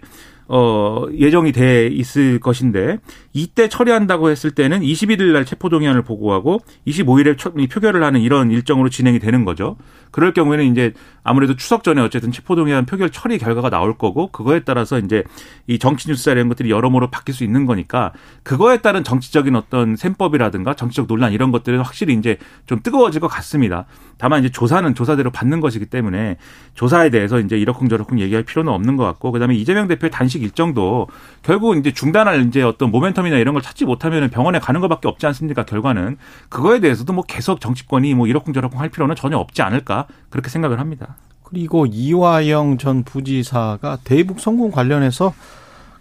[0.54, 2.98] 어, 예정이 돼 있을 것인데
[3.32, 8.52] 이때 처리한다고 했을 때는 21일 날 체포 동의안을 보고하고 25일에 처- 이 표결을 하는 이런
[8.52, 9.78] 일정으로 진행이 되는 거죠.
[10.12, 10.92] 그럴 경우에는 이제
[11.24, 15.24] 아무래도 추석 전에 어쨌든 체포 동의안 표결 처리 결과가 나올 거고 그거에 따라서 이제
[15.68, 18.12] 이 정치 뉴스나 이런 것들이 여러모로 바뀔 수 있는 거니까
[18.44, 23.86] 그거에 따른 정치적인 어떤 셈법이라든가 정치적 논란 이런 것들은 확실히 이제 좀 뜨거워질 것 같습니다.
[24.22, 26.38] 다만 이제 조사는 조사대로 받는 것이기 때문에
[26.76, 31.08] 조사에 대해서 이제 이러쿵저러쿵 얘기할 필요는 없는 것 같고 그다음에 이재명 대표의 단식 일정도
[31.42, 35.66] 결국 이제 중단할 이제 어떤 모멘텀이나 이런 걸 찾지 못하면 병원에 가는 것밖에 없지 않습니까?
[35.66, 36.18] 결과는
[36.50, 41.16] 그거에 대해서도 뭐 계속 정치권이 뭐 이러쿵저러쿵 할 필요는 전혀 없지 않을까 그렇게 생각을 합니다.
[41.42, 45.34] 그리고 이화영 전 부지사가 대북 송금 관련해서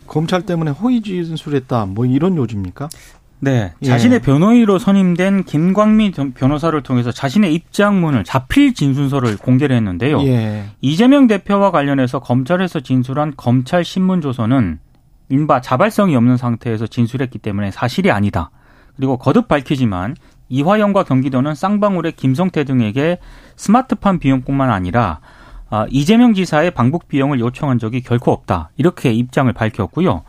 [0.07, 1.87] 검찰 때문에 허위 진술했다.
[1.87, 2.91] 뭐 이런 요지입니까?
[3.41, 3.87] 네, 예.
[3.87, 10.23] 자신의 변호인으로 선임된 김광민 변호사를 통해서 자신의 입장문을 자필 진술서를 공개를 했는데요.
[10.25, 10.65] 예.
[10.81, 14.79] 이재명 대표와 관련해서 검찰에서 진술한 검찰 신문 조서는
[15.31, 18.51] 인바 자발성이 없는 상태에서 진술했기 때문에 사실이 아니다.
[18.97, 20.17] 그리고 거듭 밝히지만
[20.51, 23.19] 이화영과 경기도는 쌍방울의 김성태 등에게
[23.57, 25.21] 스마트팜 비용뿐만 아니라
[25.71, 28.71] 아, 이재명 지사의 방북 비용을 요청한 적이 결코 없다.
[28.77, 30.25] 이렇게 입장을 밝혔고요.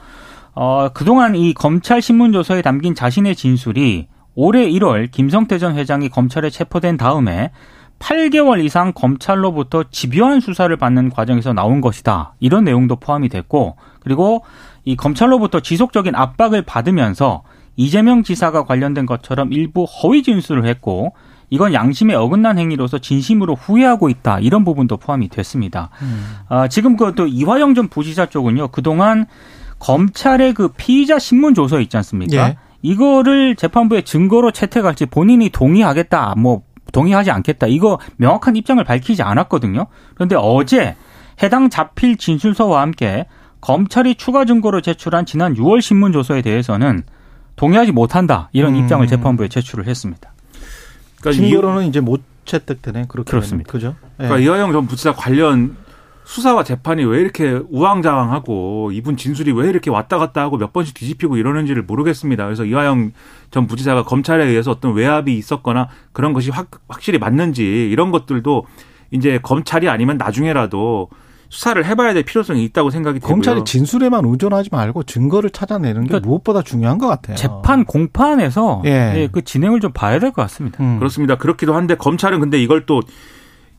[0.54, 6.98] 어, 그동안 이 검찰 신문조서에 담긴 자신의 진술이 올해 1월 김성태 전 회장이 검찰에 체포된
[6.98, 7.52] 다음에
[8.00, 12.34] 8개월 이상 검찰로부터 집요한 수사를 받는 과정에서 나온 것이다.
[12.40, 14.44] 이런 내용도 포함이 됐고, 그리고
[14.84, 17.44] 이 검찰로부터 지속적인 압박을 받으면서
[17.76, 21.14] 이재명 지사가 관련된 것처럼 일부 허위 진술을 했고,
[21.52, 24.40] 이건 양심에 어긋난 행위로서 진심으로 후회하고 있다.
[24.40, 25.90] 이런 부분도 포함이 됐습니다.
[26.02, 26.38] 음.
[26.48, 29.28] 아, 지금 그또 이화영 전 부지사 쪽은요, 그동안
[29.82, 32.50] 검찰의 그 피의자 신문 조서 있지 않습니까?
[32.50, 32.58] 예.
[32.84, 36.62] 이거를 재판부에 증거로 채택할지 본인이 동의하겠다, 뭐
[36.94, 37.68] 동의하지 않겠다.
[37.68, 39.88] 이거 명확한 입장을 밝히지 않았거든요.
[40.14, 40.96] 그런데 어제
[41.42, 43.26] 해당 자필 진술서와 함께
[43.60, 47.04] 검찰이 추가 증거로 제출한 지난 6월 신문 조서에 대해서는
[47.56, 48.50] 동의하지 못한다.
[48.54, 48.84] 이런 음.
[48.84, 50.34] 입장을 재판부에 제출을 했습니다.
[51.22, 53.06] 그러니까, 이, 증거로는 이제 못 채택되네.
[53.08, 53.72] 그렇게 그렇습니다.
[53.72, 53.94] 되면.
[53.94, 54.08] 그죠?
[54.20, 54.28] 예.
[54.28, 55.76] 그러니까 이화영 전 부지사 관련
[56.32, 61.36] 수사와 재판이 왜 이렇게 우왕좌왕하고 이분 진술이 왜 이렇게 왔다 갔다 하고 몇 번씩 뒤집히고
[61.36, 62.46] 이러는지를 모르겠습니다.
[62.46, 63.12] 그래서 이화영
[63.52, 68.64] 전 부지사가 검찰에 의해서 어떤 외압이 있었거나 그런 것이 확, 확실히 맞는지 이런 것들도
[69.12, 71.10] 이제 검찰이 아니면 나중에라도
[71.50, 73.30] 수사를 해봐야 될 필요성이 있다고 생각이 되고요.
[73.34, 77.36] 검찰이 진술에만 의존하지 말고 증거를 찾아내는 게 그러니까 무엇보다 중요한 것 같아요.
[77.36, 78.90] 재판 공판에서 예.
[79.18, 80.82] 예, 그 진행을 좀 봐야 될 것 같습니다.
[80.82, 80.98] 음.
[80.98, 81.36] 그렇습니다.
[81.36, 83.02] 그렇기도 한데 검찰은 근데 이걸 또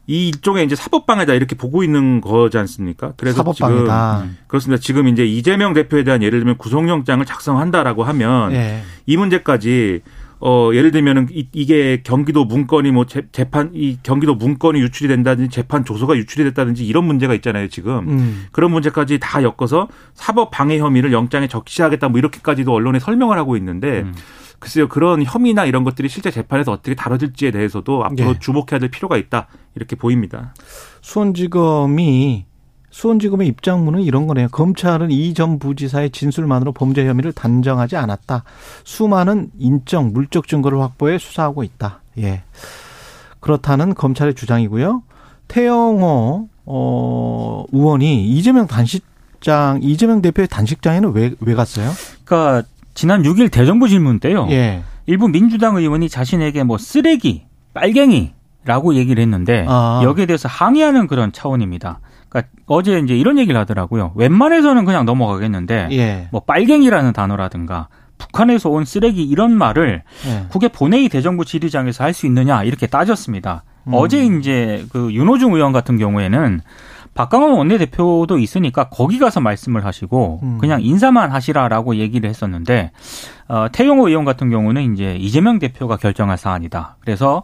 [0.06, 3.12] 이 일종의 이제 사법방해다 이렇게 보고 있는 거지 않습니까?
[3.16, 4.18] 그래서 사법방해다.
[4.22, 4.80] 지금 그렇습니다.
[4.80, 8.82] 지금 이제 이재명 대표에 대한 예를 들면 구속영장을 작성한다라고 하면 예.
[9.06, 10.00] 이 문제까지
[10.44, 15.50] 어 예를 들면은 이, 이게 경기도 문건이 뭐 재, 재판 이 경기도 문건이 유출이 된다든지
[15.50, 18.46] 재판 조서가 유출이 됐다든지 이런 문제가 있잖아요 지금 음.
[18.50, 24.00] 그런 문제까지 다 엮어서 사법 방해 혐의를 영장에 적시하겠다 뭐 이렇게까지도 언론에 설명을 하고 있는데
[24.00, 24.14] 음.
[24.62, 28.38] 글쎄요 그런 혐의나 이런 것들이 실제 재판에서 어떻게 다뤄질지에 대해서도 앞으로 예.
[28.38, 30.54] 주목해야 될 필요가 있다 이렇게 보입니다.
[31.00, 32.44] 수원지검이
[32.90, 34.48] 수원지검의 입장문은 이런 거네요.
[34.52, 38.44] 검찰은 이 전 부지사의 진술만으로 범죄 혐의를 단정하지 않았다.
[38.84, 42.00] 수많은 인적, 물적 증거를 확보해 수사하고 있다.
[42.18, 42.42] 예.
[43.40, 45.02] 그렇다는 검찰의 주장이고요.
[45.48, 51.90] 태영호 어, 의원이 이재명 단식장, 이재명 대표의 단식장에는 왜, 왜 갔어요?
[52.24, 54.46] 그러니까 지난 6일 대정부 질문 때요.
[54.50, 54.82] 예.
[55.06, 60.00] 일부 민주당 의원이 자신에게 뭐 쓰레기, 빨갱이라고 얘기를 했는데 아.
[60.04, 62.00] 여기에 대해서 항의하는 그런 차원입니다.
[62.28, 64.12] 그러니까 어제 이제 이런 얘기를 하더라고요.
[64.14, 66.28] 웬만해서는 그냥 넘어가겠는데 예.
[66.30, 70.46] 뭐 빨갱이라는 단어라든가 북한에서 온 쓰레기 이런 말을 예.
[70.48, 73.64] 국회 본회의 대정부 질의장에서 할 수 있느냐 이렇게 따졌습니다.
[73.84, 73.94] 음.
[73.94, 76.60] 어제 이제 그 윤호중 의원 같은 경우에는
[77.14, 80.58] 박강원 원내대표도 있으니까 거기 가서 말씀을 하시고 음.
[80.58, 82.92] 그냥 인사만 하시라라고 얘기를 했었는데
[83.48, 86.96] 어, 태용호 의원 같은 경우는 이제 이재명 대표가 결정할 사안이다.
[87.00, 87.42] 그래서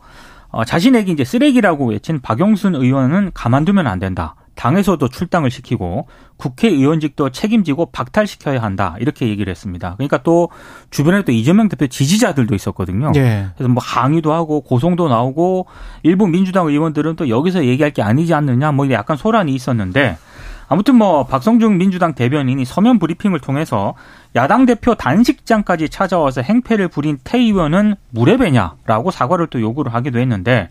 [0.50, 4.34] 어, 자신에게 이제 쓰레기라고 외친 박용순 의원은 가만두면 안 된다.
[4.58, 8.96] 당에서도 출당을 시키고 국회의원직도 책임지고 박탈시켜야 한다.
[8.98, 9.94] 이렇게 얘기를 했습니다.
[9.96, 10.50] 그러니까 또
[10.90, 13.12] 주변에 또 이재명 대표 지지자들도 있었거든요.
[13.14, 13.46] 예.
[13.56, 15.66] 그래서 뭐 항의도 하고 고성도 나오고
[16.02, 20.16] 일부 민주당 의원들은 또 여기서 얘기할 게 아니지 않느냐 뭐 약간 소란이 있었는데
[20.68, 23.94] 아무튼 뭐 박성중 민주당 대변인이 서면 브리핑을 통해서
[24.36, 30.68] 야당 대표 단식장까지 찾아와서 행패를 부린 태 의원은 무례배냐라고 사과를 또 요구를 하기도 했는데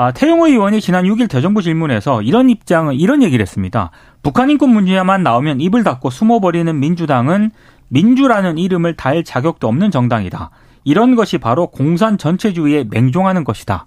[0.00, 3.90] 아, 태용호 의원이 지난 6일 대정부 질문에서 이런 입장을 이런 얘기를 했습니다.
[4.22, 7.50] 북한 인권 문제만 나오면 입을 닫고 숨어버리는 민주당은
[7.88, 10.50] 민주라는 이름을 달 자격도 없는 정당이다.
[10.84, 13.86] 이런 것이 바로 공산 전체주의에 맹종하는 것이다.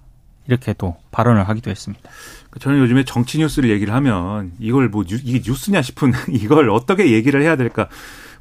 [0.49, 2.09] 이렇게 또 발언을 하기도 했습니다.
[2.59, 7.41] 저는 요즘에 정치 뉴스를 얘기를 하면 이걸 뭐 뉴, 이게 뉴스냐 싶은 이걸 어떻게 얘기를
[7.41, 7.87] 해야 될까?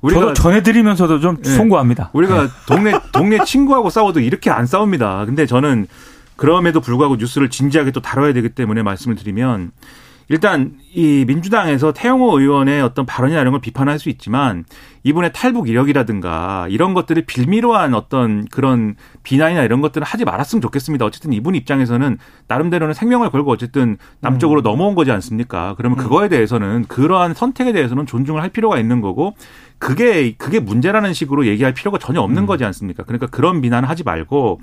[0.00, 1.48] 우리가 저도 전해드리면서도 좀 네.
[1.48, 2.10] 송구합니다.
[2.14, 5.26] 우리가 동네 동네 친구하고 싸워도 이렇게 안 싸웁니다.
[5.26, 5.86] 근데 저는
[6.40, 9.72] 그럼에도 불구하고 뉴스를 진지하게 또 다뤄야 되기 때문에 말씀을 드리면
[10.30, 14.64] 일단 이 민주당에서 태영호 의원의 어떤 발언이나 이런 걸 비판할 수 있지만
[15.02, 21.04] 이분의 탈북 이력이라든가 이런 것들이 빌미로한 어떤 그런 비난이나 이런 것들은 하지 말았으면 좋겠습니다.
[21.04, 22.16] 어쨌든 이분 입장에서는
[22.48, 25.74] 나름대로는 생명을 걸고 어쨌든 남쪽으로 넘어온 거지 않습니까?
[25.76, 29.34] 그러면 그거에 대해서는 그러한 선택에 대해서는 존중을 할 필요가 있는 거고
[29.78, 33.02] 그게 그게 문제라는 식으로 얘기할 필요가 전혀 없는 거지 않습니까?
[33.02, 34.60] 그러니까 그런 비난을 하지 말고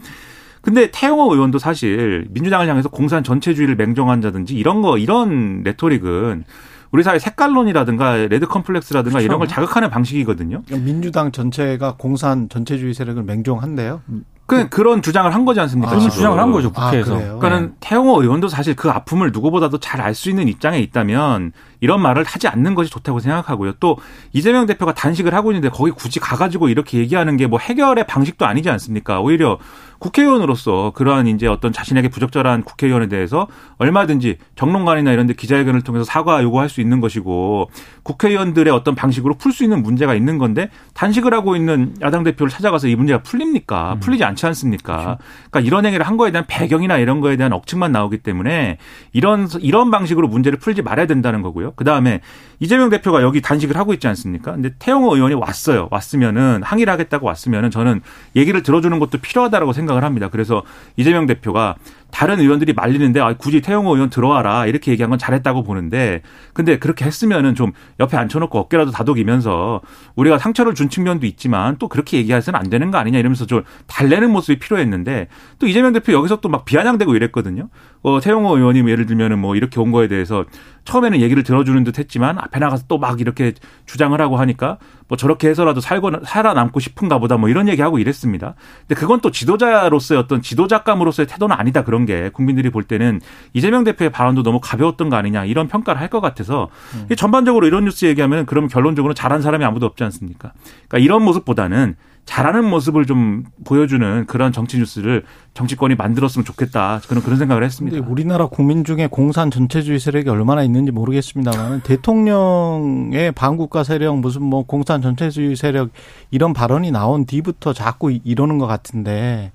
[0.68, 6.44] 근데 태영호 의원도 사실 민주당을 향해서 공산 전체주의를 맹정한다든지 이런 거 이런 레토릭은
[6.92, 9.26] 우리 사회 색깔론이라든가 레드 컴플렉스라든가 그렇죠.
[9.26, 10.64] 이런 걸 자극하는 방식이거든요.
[10.84, 14.02] 민주당 전체가 공산 전체주의 세력을 맹종한대요.
[14.48, 15.92] 그 그런 주장을 한 거지 않습니까?
[15.92, 16.10] 아, 그런?
[16.10, 17.16] 주장을 한 거죠 아, 국회에서.
[17.16, 17.38] 그래요?
[17.40, 22.24] 그러니까는 태영호 의원도 사실 그 아픔을 누구보다도 잘 알 수 있는 입장에 있다면 이런 말을
[22.24, 23.74] 하지 않는 것이 좋다고 생각하고요.
[23.80, 23.98] 또
[24.34, 28.70] 이재명 대표가 단식을 하고 있는데 거기 굳이 가가지고 이렇게 얘기하는 게 뭐 해결의 방식도 아니지
[28.70, 29.20] 않습니까?
[29.22, 29.58] 오히려
[30.00, 36.42] 국회의원으로서 그러한 이제 어떤 자신에게 부적절한 국회의원에 대해서 얼마든지 정론관이나 이런 데 기자회견을 통해서 사과
[36.44, 37.70] 요구할 수 있는 것이고
[38.04, 42.88] 국회의원들의 어떤 방식으로 풀 수 있는 문제가 있는 건데 단식을 하고 있는 야당 대표를 찾아가서
[42.88, 43.94] 이 문제가 풀립니까?
[43.94, 44.00] 음.
[44.00, 45.18] 풀리지 않지 않습니까?
[45.50, 48.78] 그러니까 이런 행위를 한 거에 대한 배경이나 이런 거에 대한 억측만 나오기 때문에
[49.12, 51.74] 이런 이런 방식으로 문제를 풀지 말아야 된다는 거고요.
[51.74, 52.22] 그다음에
[52.60, 54.54] 이재명 대표가 여기 단식을 하고 있지 않습니까?
[54.54, 55.90] 근데 태영호 의원이 왔어요.
[55.92, 58.02] 왔으면은 항의를 하겠다고 왔으면은 저는
[58.36, 60.30] 얘기를 들어주는 것도 필요하다라고 생각을 합니다.
[60.32, 60.64] 그래서
[60.96, 61.76] 이재명 대표가
[62.12, 66.22] 다른 의원들이 말리는데 아, 굳이 태영호 의원 들어와라 이렇게 얘기한 건 잘했다고 보는데
[66.54, 69.82] 근데 그렇게 했으면은 좀 옆에 앉혀놓고 어깨라도 다독이면서
[70.16, 74.32] 우리가 상처를 준 측면도 있지만 또 그렇게 얘기해서는 안 되는 거 아니냐 이러면서 좀 달래는
[74.32, 75.28] 모습이 필요했는데
[75.60, 77.70] 또 이재명 대표 여기서 또 막 비아냥대고 이랬거든요.
[78.02, 80.46] 어, 태영호 의원이 뭐 예를 들면은 뭐 이렇게 온 거에 대해서
[80.88, 83.54] 처음에는 얘기를 들어주는 듯 했지만 앞에 나가서 또 막 이렇게
[83.86, 88.56] 주장을 하고 하니까 뭐 저렇게 해서라도 살고 살아남고 싶은가 보다 뭐 이런 얘기하고 이랬습니다.
[88.88, 93.22] 근데 그건 또 지도자로서의 어떤 지도자감으로서의 태도는 아니다 그런 게 국민들이 볼 때는
[93.54, 97.16] 이재명 대표의 발언도 너무 가벼웠던 거 아니냐 이런 평가를 할 것 같아서 음.
[97.18, 100.54] 전반적으로 이런 뉴스 얘기하면 그러면 결론적으로 잘한 사람이 아무도 없지 않습니까?
[100.88, 101.96] 그러니까 이런 모습보다는
[102.28, 107.00] 잘하는 모습을 좀 보여주는 그런 정치 뉴스를 정치권이 만들었으면 좋겠다.
[107.00, 108.06] 저는 그런 생각을 했습니다.
[108.06, 115.02] 우리나라 국민 중에 공산 전체주의 세력이 얼마나 있는지 모르겠습니다만 대통령의 반국가 세력 무슨 뭐 공산
[115.02, 115.90] 전체주의 세력
[116.30, 119.54] 이런 발언이 나온 뒤부터 자꾸 이러는 것 같은데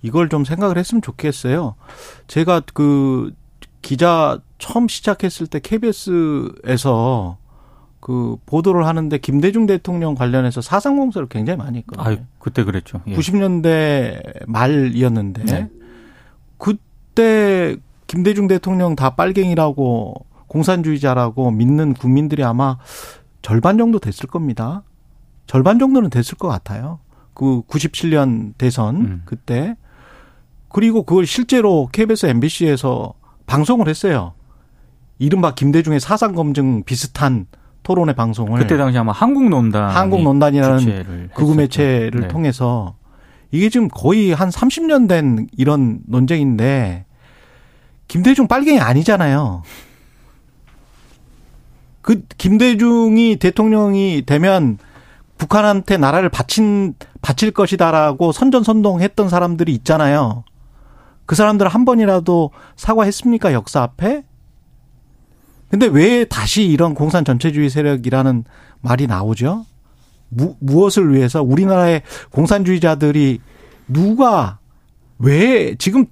[0.00, 1.74] 이걸 좀 생각을 했으면 좋겠어요.
[2.28, 3.32] 제가 그
[3.82, 7.36] 기자 처음 시작했을 때 KBS에서
[8.02, 12.04] 그 보도를 하는데 김대중 대통령 관련해서 사상 공세를 굉장히 많이 했거든요.
[12.04, 13.00] 아, 그때 그랬죠.
[13.06, 13.14] 예.
[13.14, 15.70] 90년대 말이었는데 네.
[16.58, 17.76] 그때
[18.08, 22.76] 김대중 대통령 다 빨갱이라고 공산주의자라고 믿는 국민들이 아마
[23.40, 24.82] 절반 정도 됐을 겁니다.
[25.46, 26.98] 절반 정도는 됐을 것 같아요.
[27.34, 29.22] 그 97년 대선 음.
[29.24, 29.76] 그때
[30.68, 33.14] 그리고 그걸 실제로 KBS MBC에서
[33.46, 34.34] 방송을 했어요.
[35.20, 37.46] 이른바 김대중의 사상 검증 비슷한
[37.82, 42.28] 토론회 방송을 그때 당시 아마 한국논단 한국논단이라는 극우 매체를 네.
[42.28, 42.94] 통해서
[43.50, 47.04] 이게 지금 거의 한 30년 된 이런 논쟁인데
[48.08, 49.62] 김대중 빨갱이 아니잖아요.
[52.00, 54.78] 그 김대중이 대통령이 되면
[55.38, 60.44] 북한한테 나라를 바친 바칠 것이다라고 선전선동했던 사람들이 있잖아요.
[61.26, 64.24] 그 사람들 한 번이라도 사과했습니까 역사 앞에?
[65.72, 68.44] 근데 왜 다시 이런 공산 전체주의 세력이라는
[68.82, 69.64] 말이 나오죠?
[70.28, 73.40] 무, 무엇을 위해서 우리나라의 공산주의자들이
[73.88, 74.58] 누가
[75.18, 76.04] 왜 지금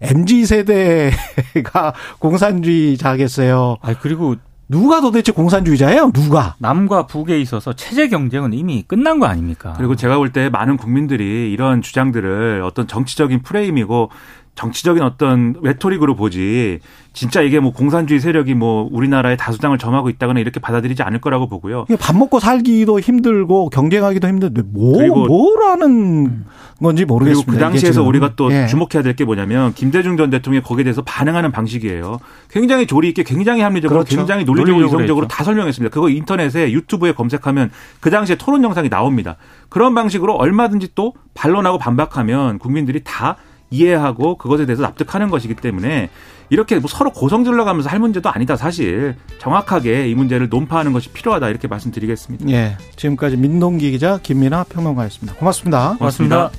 [0.00, 3.76] MZ 세대가 공산주의자겠어요?
[3.82, 4.36] 아 그리고
[4.72, 6.12] 누가 도대체 공산주의자예요?
[6.12, 6.54] 누가?
[6.58, 9.74] 남과 북에 있어서 체제 경쟁은 이미 끝난 거 아닙니까?
[9.76, 14.08] 그리고 제가 볼 때 많은 국민들이 이런 주장들을 어떤 정치적인 프레임이고
[14.54, 16.78] 정치적인 어떤 레토릭으로 보지
[17.12, 21.84] 진짜 이게 뭐 공산주의 세력이 뭐 우리나라의 다수당을 점하고 있다거나 이렇게 받아들이지 않을 거라고 보고요.
[22.00, 26.44] 밥 먹고 살기도 힘들고 경쟁하기도 힘든데 뭐 그리고- 뭐라는
[26.82, 27.50] 건지 모르겠습니다.
[27.50, 28.02] 그리고 그 당시에서.
[28.02, 28.66] 우리가 또 예.
[28.66, 32.18] 주목해야 될 게 뭐냐면 김대중 전 대통령이 거기에 대해서 반응하는 방식이에요.
[32.50, 34.16] 굉장히 조리 있게 굉장히 합리적으로 그렇죠.
[34.16, 35.36] 굉장히 논리적으로 논리적으로 이성적으로 했죠.
[35.36, 35.92] 다 설명했습니다.
[35.92, 39.36] 그거 인터넷에 유튜브에 검색하면 그 당시에 토론 영상이 나옵니다.
[39.68, 43.36] 그런 방식으로 얼마든지 또 반론하고 반박하면 국민들이 다
[43.70, 46.10] 이해하고 그것에 대해서 납득하는 것이기 때문에
[46.50, 51.08] 이렇게 뭐 서로 고성 질러 가면서 할 문제도 아니다 사실 정확하게 이 문제를 논파하는 것이
[51.10, 52.50] 필요하다 이렇게 말씀드리겠습니다.
[52.50, 52.76] 예.
[52.96, 55.38] 지금까지 민동기 기자 김민아 평론가였습니다.
[55.38, 55.96] 고맙습니다.
[55.98, 56.50] 고맙습니다.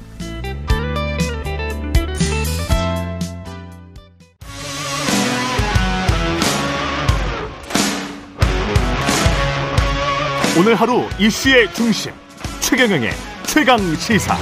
[10.55, 12.11] 오늘 하루 이슈의 중심
[12.59, 13.09] 최경영의
[13.47, 14.37] 최강 시사.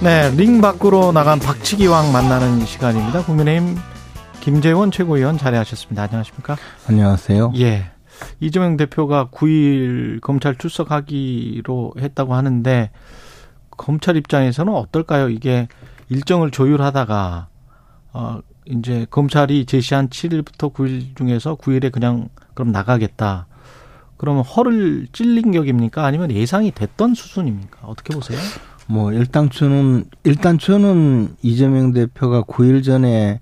[0.00, 3.24] 네, 링 밖으로 나간 박치기왕 만나는 시간입니다.
[3.24, 3.76] 국민의힘
[4.40, 6.02] 김재원 최고위원 자리하셨습니다.
[6.04, 6.56] 안녕하십니까?
[6.88, 7.52] 안녕하세요.
[7.58, 7.90] 예.
[8.40, 12.90] 이재명 대표가 9일 검찰 출석하기로 했다고 하는데
[13.70, 15.28] 검찰 입장에서는 어떨까요?
[15.28, 15.68] 이게
[16.08, 17.48] 일정을 조율하다가
[18.12, 23.46] 어, 이제 검찰이 제시한 7일부터 9일 중에서 9일에 그냥 그럼 나가겠다.
[24.16, 26.04] 그러면 허를 찔린 격입니까?
[26.04, 27.86] 아니면 예상이 됐던 수순입니까?
[27.86, 28.38] 어떻게 보세요?
[28.86, 33.40] 뭐 일단 저는 일단 저는 이재명 대표가 9일 전에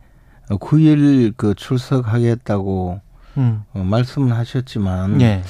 [0.56, 3.00] 9일 그 출석하겠다고
[3.36, 3.62] 음.
[3.74, 5.42] 어, 말씀을 하셨지만 예.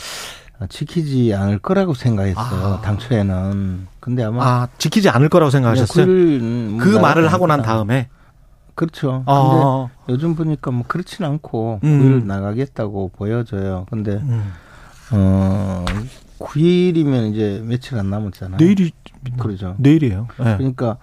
[0.69, 2.75] 지키지 않을 거라고 생각했어요.
[2.75, 2.81] 아.
[2.83, 3.87] 당초에는.
[4.01, 6.05] 근데 아마 아, 지키지 않을 거라고 생각하셨어요?
[6.05, 8.09] 그, 그 말을 하고 난 다음에
[8.75, 9.23] 그렇죠.
[9.27, 9.89] 아.
[10.07, 12.23] 근데 요즘 보니까 뭐 그렇진 않고 음.
[12.23, 13.87] 9일 나가겠다고 보여져요.
[13.91, 14.53] 근데 음.
[15.13, 15.85] 어
[16.39, 18.59] 9일이면 이제 며칠 안 남았잖아요.
[18.59, 18.93] 내일이
[19.39, 19.75] 그러죠.
[19.79, 20.29] 내일이에요.
[20.39, 20.57] 네.
[20.57, 20.99] 그러니까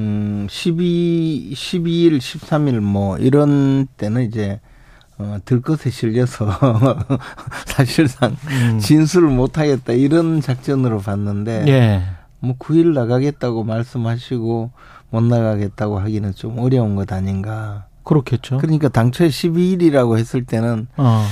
[0.00, 4.60] 음 12, 12일, 13일 뭐 이런 때는 이제
[5.18, 6.50] 어, 들것에 실려서
[7.66, 8.78] 사실상 음.
[8.78, 12.02] 진술을 못 하겠다 이런 작전으로 봤는데 예.
[12.38, 14.70] 뭐 9일 나가겠다고 말씀하시고
[15.10, 17.86] 못 나가겠다고 하기는 좀 어려운 것 아닌가.
[18.02, 18.58] 그렇겠죠.
[18.58, 21.24] 그러니까 당초에 12일이라고 했을 때는 어.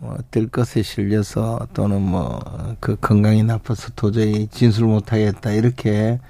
[0.00, 2.40] 뭐 들 것에 실려서 또는 뭐
[2.80, 6.20] 그 건강이 나빠서 도저히 진술 못 하겠다 이렇게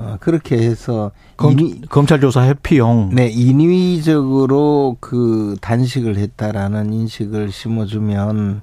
[0.00, 8.62] 어 그렇게 해서 검, 인위, 검찰 조사 회피용 네 인위적으로 그 단식을 했다라는 인식을 심어주면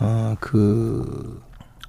[0.00, 1.40] 어그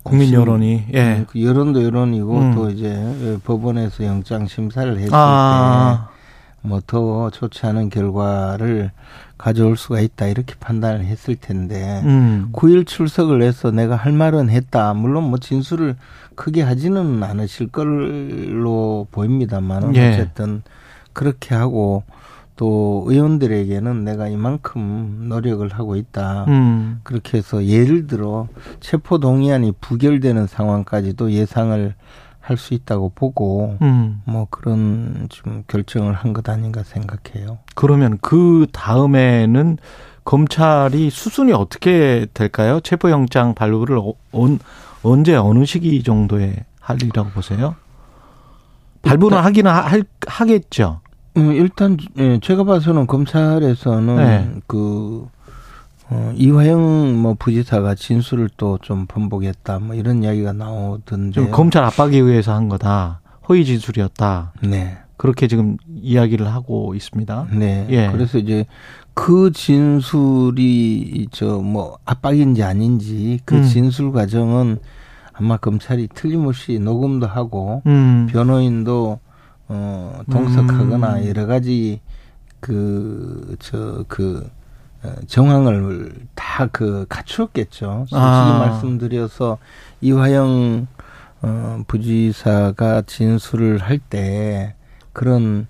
[0.04, 2.56] 국민 여론이 예 네, 그 여론도 여론이고 음.
[2.56, 6.10] 또 이제 법원에서 영장 심사를 했을 아.
[6.62, 8.92] 때뭐 더 좋지 않은 결과를
[9.38, 12.50] 가져올 수가 있다 이렇게 판단을 했을 텐데 음.
[12.54, 14.94] 9일 출석을 해서 내가 할 말은 했다.
[14.94, 15.96] 물론 뭐 진술을
[16.36, 20.14] 크게 하지는 않으실 걸로 보입니다만 예.
[20.14, 20.62] 어쨌든
[21.14, 22.04] 그렇게 하고
[22.56, 26.46] 또 의원들에게는 내가 이만큼 노력을 하고 있다.
[26.48, 27.00] 음.
[27.04, 28.48] 그렇게 해서 예를 들어
[28.80, 31.94] 체포 동의안이 부결되는 상황까지도 예상을
[32.48, 34.22] 할 수 있다고 보고 음.
[34.26, 37.58] 뭐 그런 좀 결정을 한 것 아닌가 생각해요.
[37.76, 39.78] 그러면 그 다음에는
[40.24, 42.80] 검찰이 수순이 어떻게 될까요?
[42.82, 44.00] 체포영장 발부를
[44.32, 44.60] 온,
[45.04, 47.76] 언제 어느 시기 정도에 할 일이라고 보세요?
[49.02, 51.02] 발부는 하기는 하, 하겠죠.
[51.38, 54.52] 음, 일단 예, 제가 봐서는 검찰에서는 네.
[54.68, 55.28] 그
[56.10, 62.54] 어, 이화영 뭐 부지사가 진술을 또 좀 번복했다 뭐 이런 이야기가 나오던데 검찰 압박에 의해서
[62.54, 64.54] 한 거다 허위 진술이었다.
[64.64, 64.98] 네.
[65.18, 67.48] 그렇게 지금 이야기를 하고 있습니다.
[67.54, 67.88] 네.
[67.90, 68.10] 예.
[68.12, 68.66] 그래서 이제
[69.14, 73.64] 그 진술이 저 뭐 압박인지 아닌지 그 음.
[73.64, 74.78] 진술 과정은
[75.34, 78.28] 아마 검찰이 틀림없이 녹음도 하고 음.
[78.30, 79.20] 변호인도
[79.70, 81.28] 어 동석하거나 음.
[81.28, 82.00] 여러 가지
[82.60, 84.57] 그 저그 그 어,
[85.28, 88.06] 정황을 다 그 갖추었겠죠.
[88.10, 88.60] 솔직히 아.
[88.68, 89.58] 말씀드려서
[90.02, 90.88] 이화영
[91.44, 94.74] 어, 부지사가 진술을 할 때
[95.14, 95.68] 그런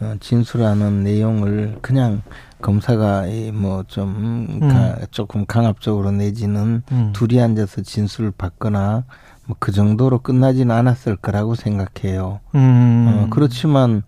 [0.00, 2.20] 어, 진술하는 내용을 그냥
[2.60, 3.24] 검사가
[3.54, 4.94] 뭐좀 음.
[5.10, 7.12] 조금 강압적으로 내지는 음.
[7.14, 9.04] 둘이 앉아서 진술을 받거나
[9.46, 12.40] 뭐 그 정도로 끝나지는 않았을 거라고 생각해요.
[12.54, 13.06] 음.
[13.08, 14.02] 어, 그렇지만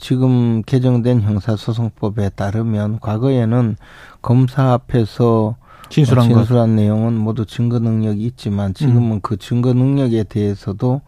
[0.00, 3.76] 지금 개정된 형사소송법에 따르면 과거에는
[4.22, 5.56] 검사 앞에서
[5.90, 9.20] 진술한, 진술한 내용은 모두 증거 능력이 있지만 지금은 음.
[9.20, 11.02] 그 증거 능력에 대해서도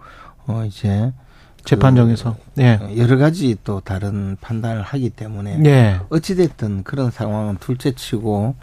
[0.47, 1.13] 어 이제
[1.65, 2.79] 재판정에서 그 예.
[2.97, 6.01] 여러 가지 또 다른 판단을 하기 때문에 예.
[6.11, 8.57] 어찌 됐든 그런 상황은 둘째치고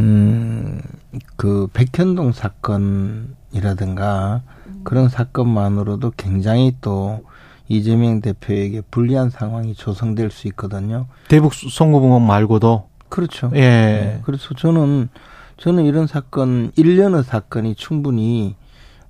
[0.00, 3.32] 음그 백현동 사건이라든가
[4.84, 7.24] 그런 사건만으로도 굉장히 또
[7.72, 11.06] 이재명 대표에게 불리한 상황이 조성될 수 있거든요.
[11.28, 13.50] 대북 송고봉원 말고도 그렇죠.
[13.54, 13.60] 예.
[13.60, 14.20] 네.
[14.24, 15.08] 그래서 저는
[15.56, 18.56] 저는 이런 사건 일련의 사건이 충분히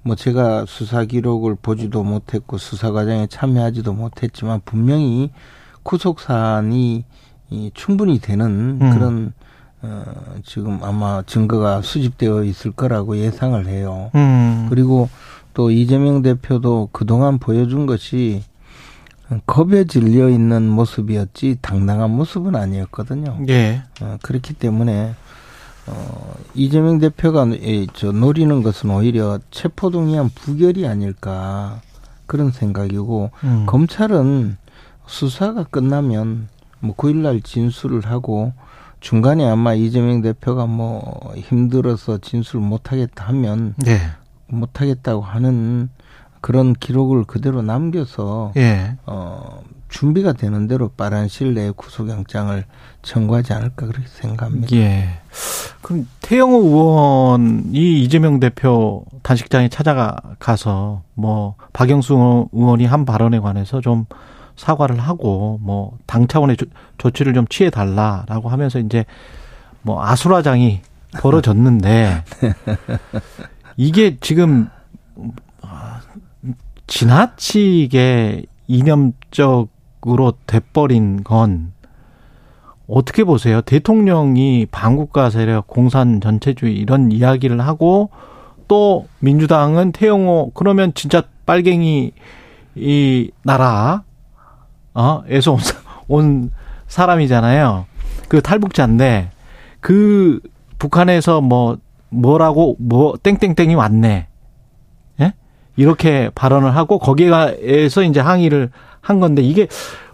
[0.02, 5.30] 뭐 제가 수사 기록을 보지도 못했고 수사 과정에 참여하지도 못했지만 분명히
[5.82, 7.04] 구속 사안이
[7.50, 8.90] 이 충분히 되는 음.
[8.92, 9.32] 그런
[9.82, 10.04] 어
[10.44, 14.10] 지금 아마 증거가 수집되어 있을 거라고 예상을 해요.
[14.14, 14.66] 음.
[14.70, 15.08] 그리고
[15.54, 18.42] 또 이재명 대표도 그동안 보여준 것이
[19.46, 23.38] 겁에 질려 있는 모습이었지 당당한 모습은 아니었거든요.
[23.48, 23.82] 예.
[24.00, 25.14] 어, 그렇기 때문에
[25.86, 31.80] 어, 이재명 대표가 이, 저 노리는 것은 오히려 체포동의안 부결이 아닐까
[32.26, 33.66] 그런 생각이고 음.
[33.66, 34.56] 검찰은
[35.06, 36.48] 수사가 끝나면
[36.80, 38.52] 뭐 9일날 진술을 하고
[39.00, 43.98] 중간에 아마 이재명 대표가 뭐 힘들어서 진술 못하겠다 하면 네.
[44.46, 45.90] 못하겠다고 하는
[46.42, 48.96] 그런 기록을 그대로 남겨서 예.
[49.06, 52.64] 어 준비가 되는 대로 빠른 시일 내에 구속영장을
[53.02, 54.76] 청구하지 않을까 그렇게 생각합니다.
[54.76, 55.20] 예.
[55.80, 64.04] 그럼 태영호 의원이 이재명 대표 단식장에 찾아가서 뭐 박영수 의원이 한 발언에 관해서 좀
[64.56, 66.66] 사과를 하고 뭐 당 차원의 조,
[66.98, 69.04] 조치를 좀 취해 달라라고 하면서 이제
[69.82, 70.80] 뭐 아수라장이
[71.20, 72.24] 벌어졌는데
[73.76, 74.68] 이게 지금
[76.92, 81.72] 지나치게 이념적으로 돼버린 건
[82.86, 83.62] 어떻게 보세요?
[83.62, 88.10] 대통령이 반국가 세력, 공산 전체주의 이런 이야기를 하고
[88.68, 92.12] 또 민주당은 태영호 그러면 진짜 빨갱이
[92.74, 94.02] 이 나라
[94.92, 95.60] 어에서 온,
[96.08, 96.50] 온
[96.88, 97.86] 사람이잖아요.
[98.28, 99.30] 그 탈북자인데
[99.80, 100.40] 그
[100.78, 101.78] 북한에서 뭐
[102.10, 104.28] 뭐라고 뭐 땡땡땡이 왔네.
[105.78, 105.82] 예?
[105.82, 108.70] 이렇게 발언을 하고 거기에서 이제 항의를
[109.00, 109.68] 한 건데 이게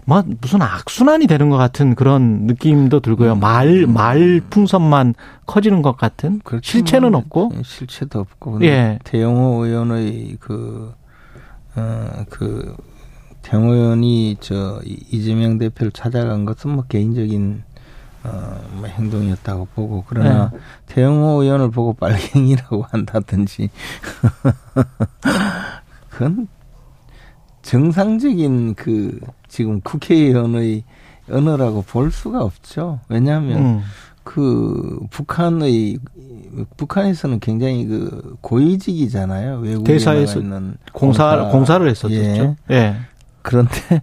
[0.08, 3.34] 뭐 무슨 악순환이 되는 것 같은 그런 느낌도 들고요.
[3.34, 8.98] 말, 말 풍선만 커지는 것 같은 실체는 없고 실체도 없고 예.
[9.04, 10.94] 태영호 의원의 그,
[11.76, 12.74] 어, 그
[13.42, 14.80] 태영호 의원이 저
[15.10, 17.64] 이재명 대표를 찾아간 것은 뭐 개인적인
[18.24, 20.58] 어, 뭐 행동이었다고 보고 그러나 네.
[20.86, 23.70] 태영호 의원을 보고 빨갱이라고 한다든지
[26.10, 26.48] 그건
[27.62, 30.84] 정상적인 그 지금 국회의원의
[31.30, 33.00] 언어라고 볼 수가 없죠.
[33.08, 33.82] 왜냐하면 음.
[34.24, 35.98] 그 북한의
[36.76, 39.58] 북한에서는 굉장히 그 고위직이잖아요.
[39.60, 42.14] 외국에 대사에서 있는 공사, 공사 공사를 했었죠.
[42.14, 42.56] 예.
[42.70, 42.96] 예.
[43.42, 44.02] 그런데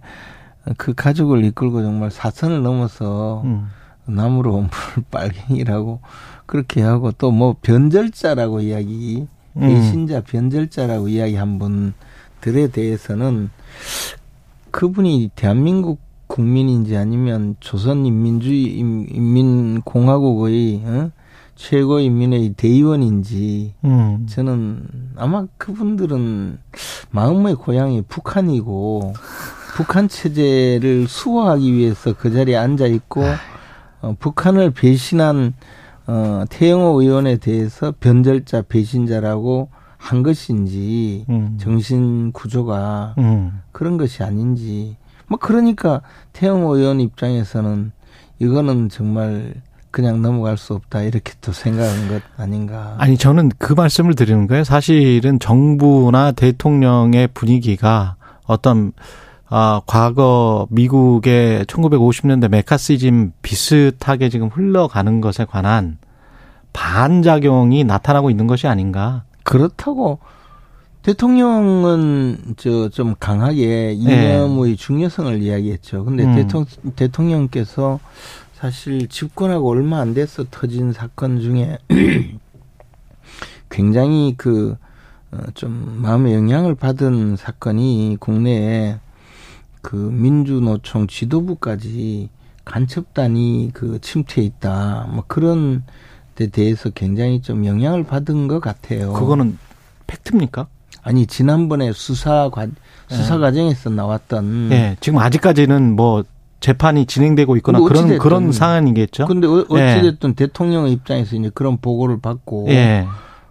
[0.76, 3.68] 그 가족을 이끌고 정말 사선을 넘어서 음.
[4.06, 6.00] 나무로 온풀 빨갱이라고
[6.46, 9.26] 그렇게 하고 또 뭐 변절자라고 이야기
[9.56, 9.60] 음.
[9.60, 13.50] 배신자 변절자라고 이야기한 분들에 대해서는
[14.70, 21.10] 그분이 대한민국 국민인지 아니면 조선인민주의 인민공화국의 어?
[21.54, 24.26] 최고인민의 대의원인지 음.
[24.28, 24.86] 저는
[25.16, 26.58] 아마 그분들은
[27.10, 29.14] 마음의 고향이 북한이고
[29.76, 33.22] 북한 체제를 수호하기 위해서 그 자리에 앉아 있고
[34.06, 35.54] 어, 북한을 배신한
[36.06, 41.56] 어, 태영호 의원에 대해서 변절자 배신자라고 한 것인지 음.
[41.60, 43.60] 정신 구조가 음.
[43.72, 44.96] 그런 것이 아닌지
[45.26, 46.02] 뭐 그러니까
[46.32, 47.90] 태영호 의원 입장에서는
[48.38, 49.54] 이거는 정말
[49.90, 52.94] 그냥 넘어갈 수 없다 이렇게 또 생각한 것 아닌가.
[52.98, 54.62] 아니 저는 그 말씀을 드리는 거예요.
[54.62, 58.92] 사실은 정부나 대통령의 분위기가 어떤
[59.48, 65.98] 아, 과거 미국의 1950년대 메카시즘 비슷하게 지금 흘러가는 것에 관한
[66.72, 69.22] 반작용이 나타나고 있는 것이 아닌가.
[69.44, 70.18] 그렇다고
[71.02, 74.76] 대통령은 저 좀 강하게 이념의 네.
[74.76, 76.04] 중요성을 이야기했죠.
[76.04, 76.34] 근데 음.
[76.34, 76.66] 대통령,
[76.96, 78.00] 대통령께서
[78.54, 81.78] 사실 집권하고 얼마 안 돼서 터진 사건 중에
[83.70, 84.76] 굉장히 그,
[85.30, 88.98] 어, 좀 마음의 영향을 받은 사건이 국내에
[89.86, 92.28] 그 민주노총 지도부까지
[92.64, 95.06] 간첩단이 그 침투해 있다.
[95.12, 95.84] 뭐 그런
[96.34, 99.12] 데 대해서 굉장히 좀 영향을 받은 것 같아요.
[99.12, 99.56] 그거는
[100.08, 100.66] 팩트입니까?
[101.04, 102.66] 아니 지난번에 수사 과
[103.06, 103.40] 수사 네.
[103.42, 106.24] 과정에서 나왔던 네, 지금 아직까지는 뭐
[106.58, 109.26] 재판이 진행되고 있거나 그런 그런 상황이겠죠.
[109.26, 109.92] 근데 어, 예.
[109.92, 110.46] 어찌 됐든 네.
[110.46, 113.06] 대통령의 입장에서 이제 그런 보고를 받고 네.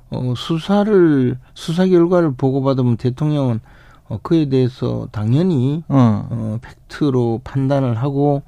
[0.10, 3.62] 어, 수사를 수사 결과를 보고받으면 대통령은
[4.08, 6.28] 어, 그에 대해서 당연히 어.
[6.30, 8.44] 어, 팩트로 판단을 하고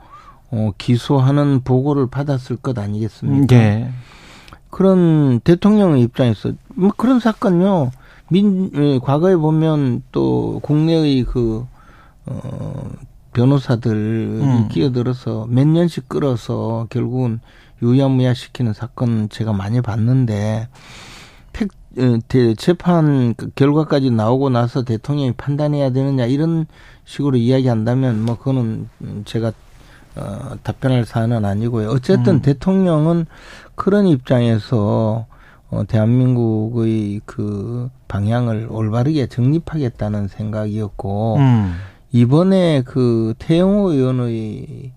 [0.52, 3.48] 어, 기소하는 보고를 받았을 것 아니겠습니까?
[3.56, 3.92] 네.
[4.70, 7.92] 그런 대통령의 입장에서 뭐 그런 사건요.
[8.30, 11.66] 민 예, 과거에 보면 또 국내의 그
[12.26, 12.92] 어,
[13.34, 14.68] 변호사들이 음.
[14.70, 17.40] 끼어들어서 몇 년씩 끌어서 결국은
[17.82, 20.68] 유야무야 시키는 사건 제가 많이 봤는데
[22.58, 26.66] 재판 그 결과까지 나오고 나서 대통령이 판단해야 되느냐 이런
[27.06, 28.90] 식으로 이야기한다면 뭐 그거는
[29.26, 29.52] 제가
[30.16, 31.90] 어, 답변할 사안은 아니고요.
[31.90, 32.42] 어쨌든 음.
[32.42, 33.28] 대통령은
[33.76, 35.28] 그런 입장에서
[35.70, 41.76] 어, 대한민국의 그 방향을 올바르게 정립하겠다는 생각이었고 음.
[42.12, 44.92] 이번에 그 태영호 의원의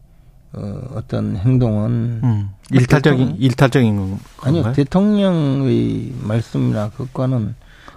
[0.53, 2.51] 어, 어떤 행동은 음.
[2.71, 4.19] 일탈적인 대통령, 일탈적인 건가요?
[4.43, 7.55] 아니요 대통령의 말씀이나 그것과는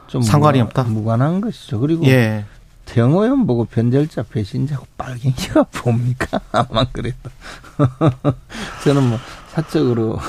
[0.08, 1.80] 좀 상관이 무관, 없다 무관한 것이죠.
[1.80, 2.46] 그리고 예.
[2.86, 6.40] 태영호 의원 보고 변절자 배신자고 빨갱이가 뭡니까?
[6.52, 7.30] 아마 그랬다.
[8.84, 9.18] 저는 뭐
[9.50, 10.20] 사적으로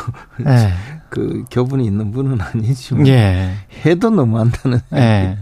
[0.46, 0.72] 예.
[1.10, 3.54] 그 교분이 있는 분은 아니지만 예.
[3.84, 4.80] 해도 너무한다는.
[4.94, 5.38] 예.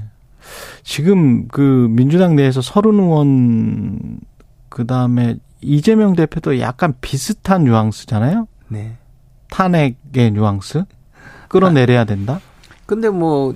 [0.82, 4.18] 지금 그 민주당 내에서 서른 의원
[4.68, 8.46] 그 다음에 이재명 대표도 약간 비슷한 뉘앙스잖아요.
[8.68, 8.96] 네.
[9.50, 10.84] 탄핵의 뉘앙스
[11.48, 12.40] 끌어내려야 된다.
[12.86, 13.54] 근데 뭐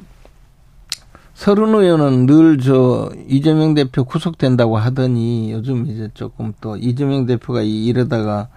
[1.35, 8.49] 서른 의원은 늘 저 이재명 대표 구속된다고 하더니 요즘 이제 조금 또 이재명 대표가 이러다가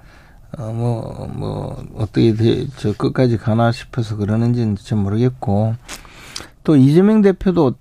[0.58, 5.76] 어뭐뭐 뭐 어떻게 돼, 저 끝까지 가나 싶어서 그러는지는 잘 모르겠고
[6.64, 7.76] 또 이재명 대표도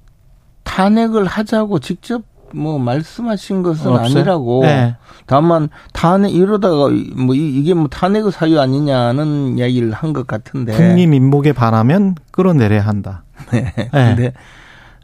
[0.64, 2.23] 탄핵을 하자고 직접
[2.55, 4.05] 뭐 말씀하신 것은 없어요?
[4.19, 4.63] 아니라고.
[4.63, 4.97] 네.
[5.27, 10.73] 다만 탄핵 이러다가 뭐 이게 뭐 탄핵의 사유 아니냐는 이야기를 한 것 같은데.
[10.73, 13.23] 국민 민복에 반하면 끌어내려야 한다.
[13.53, 13.73] 네.
[13.77, 13.89] 네.
[13.91, 14.33] 근데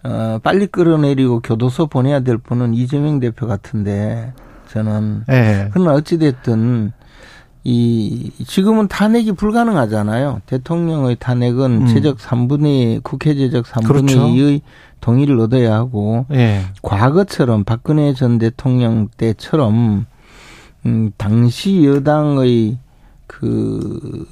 [0.03, 4.33] 어 빨리 끌어내리고 교도소 보내야 될 분은 이재명 대표 같은데
[4.69, 5.69] 저는 네.
[5.73, 6.93] 그러나 어찌 됐든
[7.67, 10.43] 이 지금은 탄핵이 불가능하잖아요.
[10.47, 11.87] 대통령의 탄핵은 음.
[11.87, 14.27] 제적 3분의 국회 제적 3분의 그렇죠.
[14.27, 14.61] 2의
[15.05, 16.63] 동의를 얻어야 하고 예.
[16.81, 20.07] 과거처럼 박근혜 전 대통령 때처럼
[20.87, 22.79] 음 당시 여당의
[23.27, 24.27] 그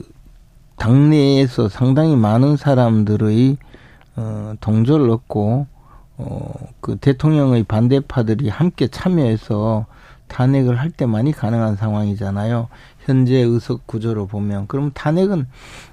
[0.77, 3.59] 당내에서 상당히 많은 사람들의
[4.16, 5.66] 어 동조를 얻고
[6.16, 9.85] 어그 대통령의 반대파들이 함께 참여해서
[10.29, 12.68] 탄핵을 할 때만이 가능한 상황이잖아요.
[13.05, 15.46] 현재 의석 구조로 보면 그럼 탄핵은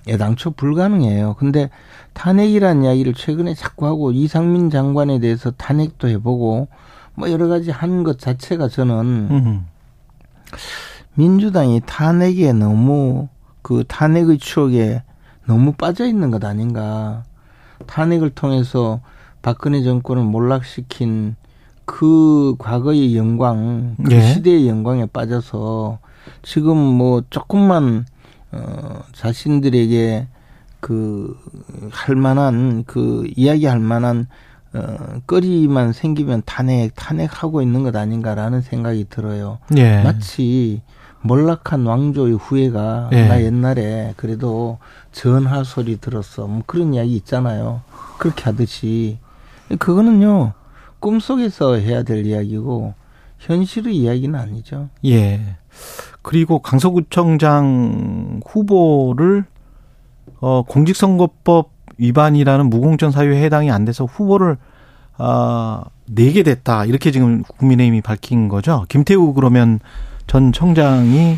[0.08, 1.36] 애당초 불가능해요.
[1.40, 1.70] 근데
[2.14, 6.68] 탄핵이란 이야기를 최근에 자꾸 하고 이상민 장관에 대해서 탄핵도 해보고
[7.16, 8.96] 뭐 여러 가지 한 것 자체가 저는
[9.32, 9.66] 음.
[11.16, 13.28] 민주당이 탄핵에 너무
[13.62, 15.04] 그 탄핵의 추억에
[15.46, 17.24] 너무 빠져 있는 것 아닌가.
[17.88, 19.02] 탄핵을 통해서
[19.42, 21.36] 박근혜 정권을 몰락시킨
[21.86, 24.22] 그 과거의 영광, 그 예.
[24.22, 26.00] 시대의 영광에 빠져서
[26.42, 28.06] 지금 뭐 조금만
[28.52, 30.28] 어 자신들에게
[30.80, 31.36] 그
[31.92, 34.28] 할 만한 그 이야기할 만한
[34.74, 39.60] 어 거리만 생기면 탄핵 탄핵하고 있는 것 아닌가라는 생각이 들어요.
[39.78, 40.04] 예.
[40.04, 40.82] 마치
[41.22, 43.28] 몰락한 왕조의 후예가 예.
[43.28, 44.78] 나 옛날에 그래도
[45.12, 46.48] 전하 소리 들었어.
[46.48, 47.82] 뭐 그런 이야기 있잖아요.
[48.20, 49.18] 그렇게 하듯이
[49.80, 50.54] 그거는요
[51.00, 52.94] 꿈속에서 해야 될 이야기고
[53.40, 54.90] 현실의 이야기는 아니죠.
[55.06, 55.56] 예.
[56.22, 59.46] 그리고 강서구청장 후보를
[60.42, 64.58] 어 공직선거법 위반이라는 무공천 사유에 해당이 안 돼서 후보를
[65.18, 66.86] 아 어, 내게 됐다.
[66.86, 68.86] 이렇게 지금 국민의힘이 밝힌 거죠.
[68.88, 69.80] 김태우 그러면
[70.28, 71.38] 전 청장이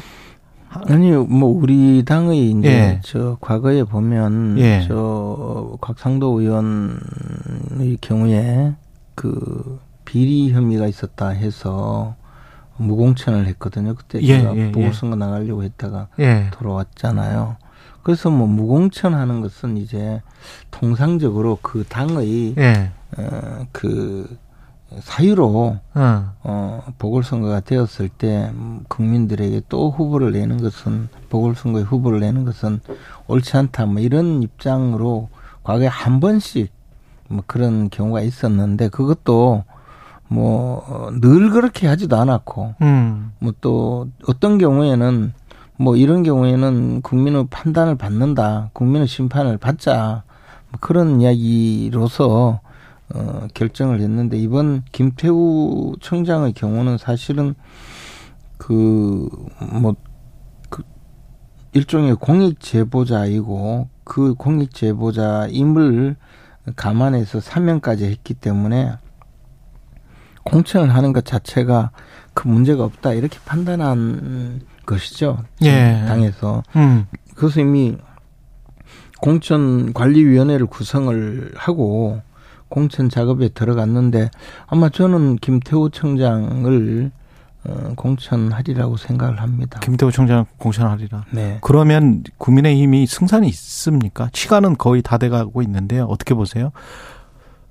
[0.69, 2.99] 아니 뭐 우리 당의 이제 예.
[3.03, 4.85] 저 과거에 보면 예.
[4.87, 8.73] 저 곽상도 의원의 경우에
[9.15, 12.15] 그 비리 혐의가 있었다 해서
[12.81, 13.95] 무공천을 했거든요.
[13.95, 15.19] 그때 예, 제가 예, 보궐선거 예.
[15.19, 16.49] 나가려고 했다가 예.
[16.51, 17.57] 돌아왔잖아요.
[18.03, 20.21] 그래서 뭐 무공천 하는 것은 이제
[20.71, 22.91] 통상적으로 그 당의 예.
[23.17, 24.37] 어, 그
[24.99, 26.33] 사유로 어.
[26.43, 28.51] 어 보궐선거가 되었을 때
[28.89, 32.81] 국민들에게 또 후보를 내는 것은 보궐선거에 후보를 내는 것은
[33.27, 35.29] 옳지 않다 뭐 이런 입장으로
[35.63, 36.73] 과거에 한 번씩
[37.29, 39.63] 뭐 그런 경우가 있었는데 그것도
[40.31, 43.31] 뭐 늘 그렇게 하지도 않았고 음.
[43.39, 45.33] 뭐또 어떤 경우에는
[45.77, 50.23] 뭐 이런 경우에는 국민의 판단을 받는다 국민의 심판을 받자
[50.69, 52.61] 뭐 그런 이야기로서
[53.13, 57.55] 어 결정을 했는데 이번 김태우 청장의 경우는 사실은
[58.57, 59.95] 그뭐
[60.69, 60.83] 그
[61.73, 66.15] 일종의 공익 제보자이고 그 공익 제보자임을
[66.75, 68.93] 감안해서 사명까지 했기 때문에
[70.43, 71.91] 공천을 하는 것 자체가
[72.33, 75.43] 그 문제가 없다 이렇게 판단한 것이죠.
[75.63, 76.03] 예.
[76.07, 77.05] 당에서 음.
[77.35, 77.97] 그래서 이미
[79.19, 82.21] 공천 관리위원회를 구성을 하고
[82.69, 84.31] 공천 작업에 들어갔는데
[84.67, 87.11] 아마 저는 김태우 청장을
[87.63, 89.79] 어, 공천하리라고 생각을 합니다.
[89.81, 91.25] 김태우 청장 공천하리라.
[91.31, 91.59] 네.
[91.61, 94.29] 그러면 국민의힘이 승산이 있습니까?
[94.33, 96.05] 시간은 거의 다 돼가고 있는데요.
[96.05, 96.71] 어떻게 보세요?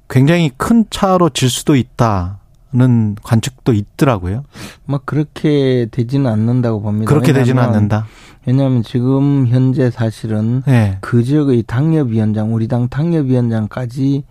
[0.09, 2.40] 굉장히 큰 차로 질 수도 있다.
[2.73, 4.45] 는 관측도 있더라고요.
[4.85, 7.09] 막 그렇게 되지는 않는다고 봅니다.
[7.09, 8.07] 그렇게 되지는 않는다.
[8.47, 10.97] 왜냐하면 지금 현재 사실은 네.
[11.01, 14.23] 그 지역의 당협위원장, 우리 당 당협위원장까지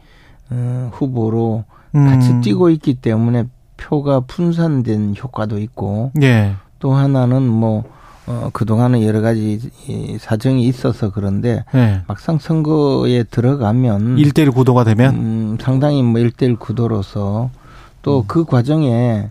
[0.52, 1.66] 어, 후보로
[1.96, 2.06] 음.
[2.06, 3.44] 같이 뛰고 있기 때문에
[3.76, 6.56] 표가 분산된 효과도 있고 네.
[6.80, 7.84] 또 하나는 뭐
[8.26, 12.02] 어, 그동안은 여러 가지 이 사정이 있어서 그런데 네.
[12.08, 17.50] 막상 선거에 들어가면 일대일 구도가 되면 음, 상당히 뭐 일대일 구도로서
[18.10, 18.46] 또그 음.
[18.46, 19.30] 과정에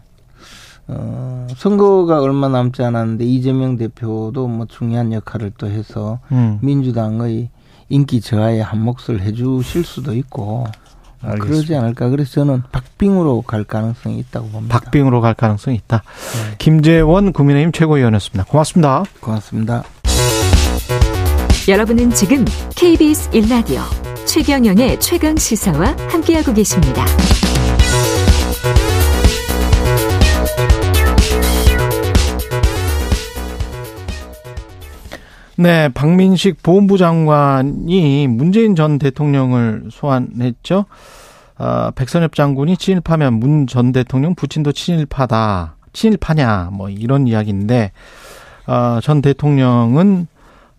[0.87, 6.59] 어, 선거가 얼마 남지 않았는데 이재명 대표도 뭐 중요한 역할을 또 해서 음.
[6.63, 7.51] 민주당의
[7.91, 10.67] 인기 저하에 한 몫을 해주실 수도 있고
[11.21, 12.09] 뭐 그러지 않을까.
[12.11, 14.79] 그래서 저는 박빙으로 갈 가능성이 있다고 봅니다.
[14.79, 16.03] 박빙으로 갈 가능성이 있다.
[16.05, 16.55] 네.
[16.59, 18.45] 김재원 국민의힘 최고위원이었습니다.
[18.45, 19.05] 고맙습니다.
[19.21, 19.83] 고맙습니다.
[21.69, 22.45] 여러분은 지금
[22.77, 23.83] KBS 1라디오
[24.27, 27.05] 최경영의 최강 시사와 함께하고 계십니다.
[35.61, 40.85] 네, 박민식 보훈부 장관이 문재인 전 대통령을 소환했죠.
[41.59, 45.75] 어, 백선엽 장군이 친일파면 문 전 대통령 부친도 친일파다.
[45.93, 47.91] 친일파냐, 뭐 이런 이야기인데,
[48.69, 50.29] 어, 전 대통령은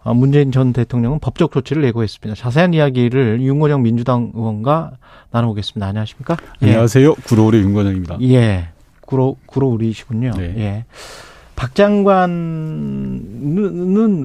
[0.01, 2.41] 어, 문재인 전 대통령은 법적 조치를 예고했습니다.
[2.41, 4.91] 자세한 이야기를 윤건영 민주당 의원과
[5.31, 5.87] 나눠보겠습니다.
[5.87, 6.37] 안녕하십니까?
[6.61, 6.67] 예.
[6.67, 7.15] 안녕하세요.
[7.15, 8.17] 구로우리 윤건영입니다.
[8.21, 8.69] 예.
[9.01, 10.31] 구로, 구로우리시군요.
[10.37, 10.53] 네.
[10.57, 10.85] 예.
[11.59, 13.17] 박 장관은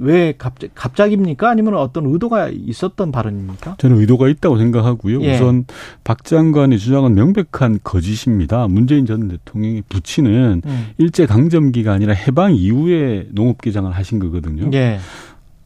[0.02, 1.50] 왜 갑자, 갑자기입니까?
[1.50, 3.74] 아니면 어떤 의도가 있었던 발언입니까?
[3.78, 5.20] 저는 의도가 있다고 생각하고요.
[5.22, 5.34] 예.
[5.34, 5.64] 우선
[6.04, 8.68] 박 장관의 주장은 명백한 거짓입니다.
[8.68, 10.86] 문재인 전 대통령이 부친은 음.
[10.98, 14.70] 일제 강점기가 아니라 해방 이후에 농업개장을 하신 거거든요.
[14.72, 15.00] 예.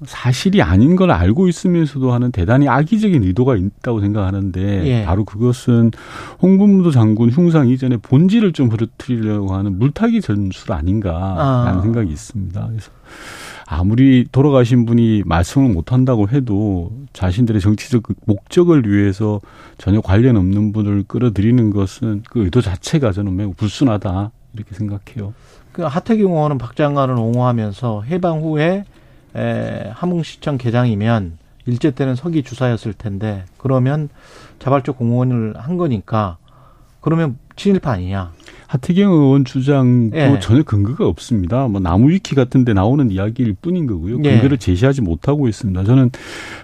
[0.04, 5.04] 사실이 아닌 걸 알고 있으면서도 하는 대단히 악의적인 의도가 있다고 생각하는데 예.
[5.04, 5.90] 바로 그것은
[6.40, 11.80] 홍범도 장군 흉상 이전에 본질을 좀 흐르트리려고 하는 물타기 전술 아닌가라는 아.
[11.82, 12.66] 생각이 있습니다.
[12.68, 12.90] 그래서
[13.66, 19.40] 아무리 돌아가신 분이 말씀을 못 한다고 해도 자신들의 정치적 목적을 위해서
[19.76, 25.34] 전혀 관련 없는 분을 끌어들이는 것은 그 의도 자체가 저는 매우 불순하다 이렇게 생각해요.
[25.72, 28.84] 그 하태경 의원은 박 장관을 옹호하면서 해방 후에
[29.36, 34.08] 에, 함흥시청 개장이면 일제 때는 서기 주사였을 텐데 그러면
[34.58, 36.38] 자발적 공헌을 한 거니까
[37.00, 38.32] 그러면 친일파 아니냐?
[38.68, 40.38] 하태경 의원 주장도 예.
[40.40, 41.66] 전혀 근거가 없습니다.
[41.68, 44.18] 뭐 나무위키 같은 데 나오는 이야기일 뿐인 거고요.
[44.24, 44.32] 예.
[44.32, 44.56] 근거를 예.
[44.56, 45.84] 제시하지 못하고 있습니다.
[45.84, 46.10] 저는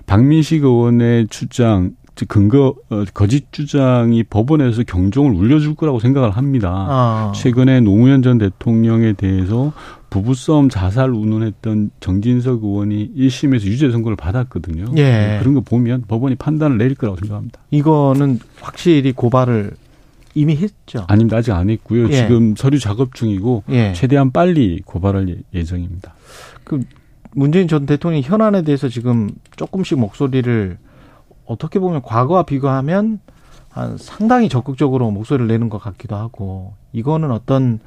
[0.07, 6.71] 박민식 의원의 주장 즉 근거 어, 거짓 주장이 법원에서 경종을 울려줄 거라고 생각을 합니다.
[6.71, 7.33] 아.
[7.35, 9.73] 최근에 노무현 전 대통령에 대해서
[10.15, 14.93] 부부싸움 자살 운운했던 정진석 의원이 1심에서 유죄 선고를 받았거든요.
[14.97, 15.39] 예.
[15.41, 17.59] 그런 거 보면 법원이 판단을 내릴 거라고 생각합니다.
[17.73, 19.73] 이거는 확실히 고발을
[20.37, 21.05] 이미 했죠?
[21.09, 21.39] 아닙니다.
[21.39, 22.09] 아직 안 했고요.
[22.11, 22.13] 예.
[22.13, 23.93] 지금 서류 작업 중이고 예.
[23.93, 26.15] 최대한 빨리 고발할 예, 예정입니다.
[26.63, 26.85] 그
[27.33, 30.79] 문재인 전 대통령 현안에 대해서 지금 조금씩 목소리를
[31.45, 33.19] 어떻게 보면 과거와 비교하면
[33.69, 37.81] 한 상당히 적극적으로 목소리를 내는 것 같기도 하고 이거는 어떤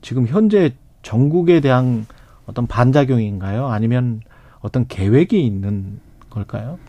[0.00, 0.72] 지금 현재
[1.06, 2.04] 전국에 대한
[2.46, 3.68] 어떤 반작용인가요?
[3.68, 4.20] 아니면
[4.60, 6.00] 어떤 계획이 있는
[6.30, 6.80] 걸까요?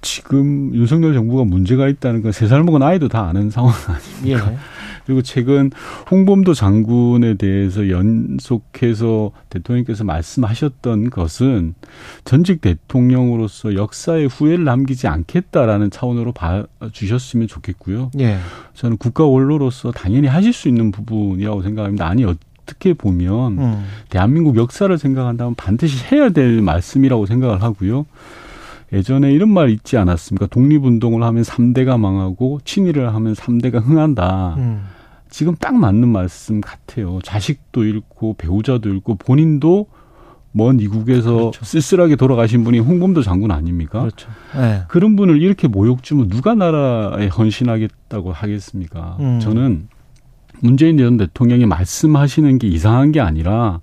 [0.00, 4.52] 지금 윤석열 정부가 문제가 있다는 건 세 살 먹은 아이도 다 아는 상황 아닙니까?
[4.52, 4.56] 예.
[5.04, 5.70] 그리고 최근
[6.10, 11.74] 홍범도 장군에 대해서 연속해서 대통령께서 말씀하셨던 것은
[12.24, 18.10] 전직 대통령으로서 역사의 후회를 남기지 않겠다라는 차원으로 봐주셨으면 좋겠고요.
[18.20, 18.38] 예.
[18.74, 22.06] 저는 국가 원로로서 당연히 하실 수 있는 부분이라고 생각합니다.
[22.06, 22.24] 아니
[22.68, 23.84] 어떻게 보면 음.
[24.10, 28.04] 대한민국 역사를 생각한다면 반드시 해야 될 말씀이라고 생각을 하고요.
[28.92, 30.46] 예전에 이런 말 있지 않았습니까?
[30.46, 34.54] 독립운동을 하면 3대가 망하고 친일을 하면 3대가 흥한다.
[34.58, 34.84] 음.
[35.30, 37.18] 지금 딱 맞는 말씀 같아요.
[37.22, 39.86] 자식도 잃고 배우자도 잃고 본인도
[40.52, 41.64] 먼 이국에서 그렇죠.
[41.64, 44.00] 쓸쓸하게 돌아가신 분이 홍범도 장군 아닙니까?
[44.00, 44.30] 그렇죠.
[44.56, 44.82] 네.
[44.88, 49.18] 그런 분을 이렇게 모욕 주면 누가 나라에 헌신하겠다고 하겠습니까?
[49.20, 49.40] 음.
[49.40, 49.88] 저는
[50.60, 53.80] 문재인 전 대통령이 말씀하시는 게 이상한 게 아니라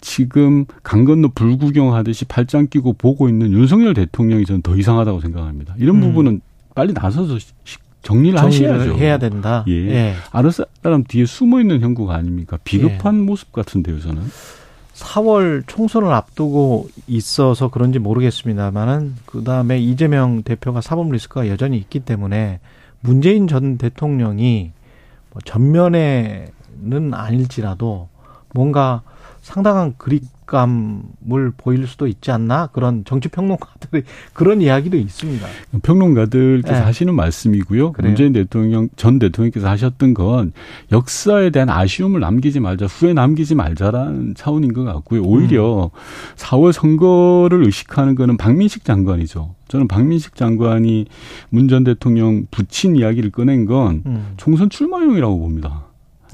[0.00, 5.74] 지금 강 건너 불구경하듯이 팔짱 끼고 보고 있는 윤석열 대통령이 저는 더 이상하다고 생각합니다.
[5.78, 6.00] 이런 음.
[6.00, 6.40] 부분은
[6.74, 7.38] 빨리 나서서
[8.02, 8.94] 정리를, 정리를 하셔야죠.
[8.96, 9.64] 해야 된다.
[9.68, 9.72] 예.
[9.72, 10.14] 예.
[10.30, 10.50] 아는
[10.82, 12.58] 사람 뒤에 숨어 있는 형국 아닙니까?
[12.64, 13.20] 비겁한 예.
[13.20, 14.22] 모습 같은데요, 저는.
[14.94, 22.60] 4월 총선을 앞두고 있어서 그런지 모르겠습니다만은 그 다음에 이재명 대표가 사법 리스크가 여전히 있기 때문에
[23.00, 24.72] 문재인 전 대통령이
[25.34, 28.08] 뭐 전면에는 아닐지라도
[28.54, 29.02] 뭔가
[29.42, 35.46] 상당한 그립 감을 보일 수도 있지 않나 그런 정치 평론가들의 그런 이야기도 있습니다.
[35.82, 36.80] 평론가들께서 네.
[36.80, 37.92] 하시는 말씀이고요.
[37.92, 38.10] 그래요.
[38.10, 40.52] 문재인 대통령 전 대통령께서 하셨던 건
[40.92, 45.22] 역사에 대한 아쉬움을 남기지 말자, 후회 남기지 말자라는 차원인 것 같고요.
[45.22, 45.98] 오히려 음.
[46.36, 49.54] 4월 선거를 의식하는 거는 박민식 장관이죠.
[49.68, 51.06] 저는 박민식 장관이
[51.50, 54.34] 문 전 대통령 부친 이야기를 꺼낸 건 음.
[54.36, 55.83] 총선 출마용이라고 봅니다.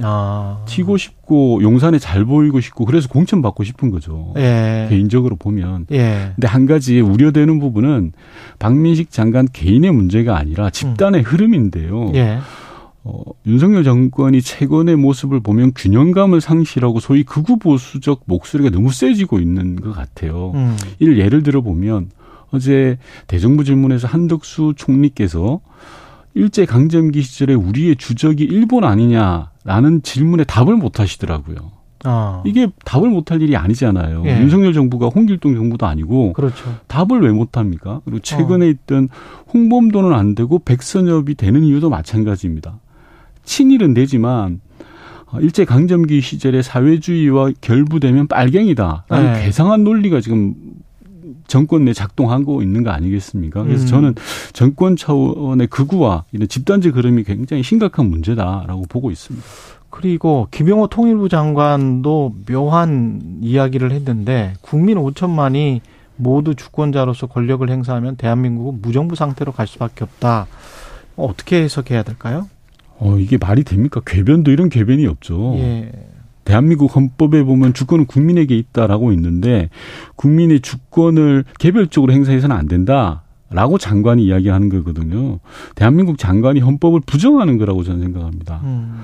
[0.03, 0.63] 아.
[0.67, 4.33] 튀고 싶고 용산에 잘 보이고 싶고 그래서 공천 받고 싶은 거죠.
[4.37, 4.87] 예.
[4.89, 5.87] 개인적으로 보면.
[5.93, 6.33] 예.
[6.35, 8.13] 근데 한 가지 우려되는 부분은
[8.59, 11.25] 박민식 장관 개인의 문제가 아니라 집단의 음.
[11.25, 12.13] 흐름인데요.
[12.15, 12.39] 예.
[13.03, 19.77] 어, 윤석열 정권이 최근의 모습을 보면 균형감을 상실하고 소위 극우 보수적 목소리가 너무 세지고 있는
[19.77, 20.53] 것 같아요.
[20.55, 20.77] 음.
[20.99, 22.11] 이를 예를 들어 보면
[22.51, 25.61] 어제 대정부 질문에서 한덕수 총리께서
[26.35, 31.73] 일제 강점기 시절에 우리의 주적이 일본 아니냐라는 질문에 답을 못 하시더라고요.
[32.05, 32.43] 아.
[32.47, 34.23] 이게 답을 못 할 일이 아니잖아요.
[34.27, 34.41] 예.
[34.41, 36.65] 윤석열 정부가 홍길동 정부도 아니고 그렇죠.
[36.87, 38.01] 답을 왜 못 합니까?
[38.05, 38.69] 그리고 최근에 어.
[38.69, 39.09] 있던
[39.53, 42.79] 홍범도는 안 되고 백선엽이 되는 이유도 마찬가지입니다.
[43.45, 44.61] 친일은 되지만
[45.41, 49.45] 일제 강점기 시절에 사회주의와 결부되면 빨갱이다라는 네.
[49.45, 50.55] 괴상한 논리가 지금
[51.47, 53.63] 정권 내 작동하고 있는 거 아니겠습니까?
[53.65, 53.87] 그래서 음.
[53.87, 54.15] 저는
[54.53, 59.47] 정권 차원의 극우와 이런 집단적 흐름이 굉장히 심각한 문제다라고 보고 있습니다.
[59.91, 65.81] 그리고 김영호 통일부 장관도 묘한 이야기를 했는데 국민 5천만이
[66.17, 70.47] 모두 주권자로서 권력을 행사하면 대한민국은 무정부 상태로 갈 수밖에 없다.
[71.17, 72.49] 어떻게 해석해야 될까요?
[72.99, 74.01] 어, 이게 말이 됩니까?
[74.05, 75.55] 궤변도 이런 궤변이 없죠.
[75.57, 75.91] 예.
[76.45, 79.69] 대한민국 헌법에 보면 주권은 국민에게 있다라고 있는데
[80.17, 83.23] 국민의 주권을 개별적으로 행사해서는 안 된다.
[83.53, 85.41] 라고 장관이 이야기하는 거거든요.
[85.75, 88.61] 대한민국 장관이 헌법을 부정하는 거라고 저는 생각합니다.
[88.63, 89.01] 음.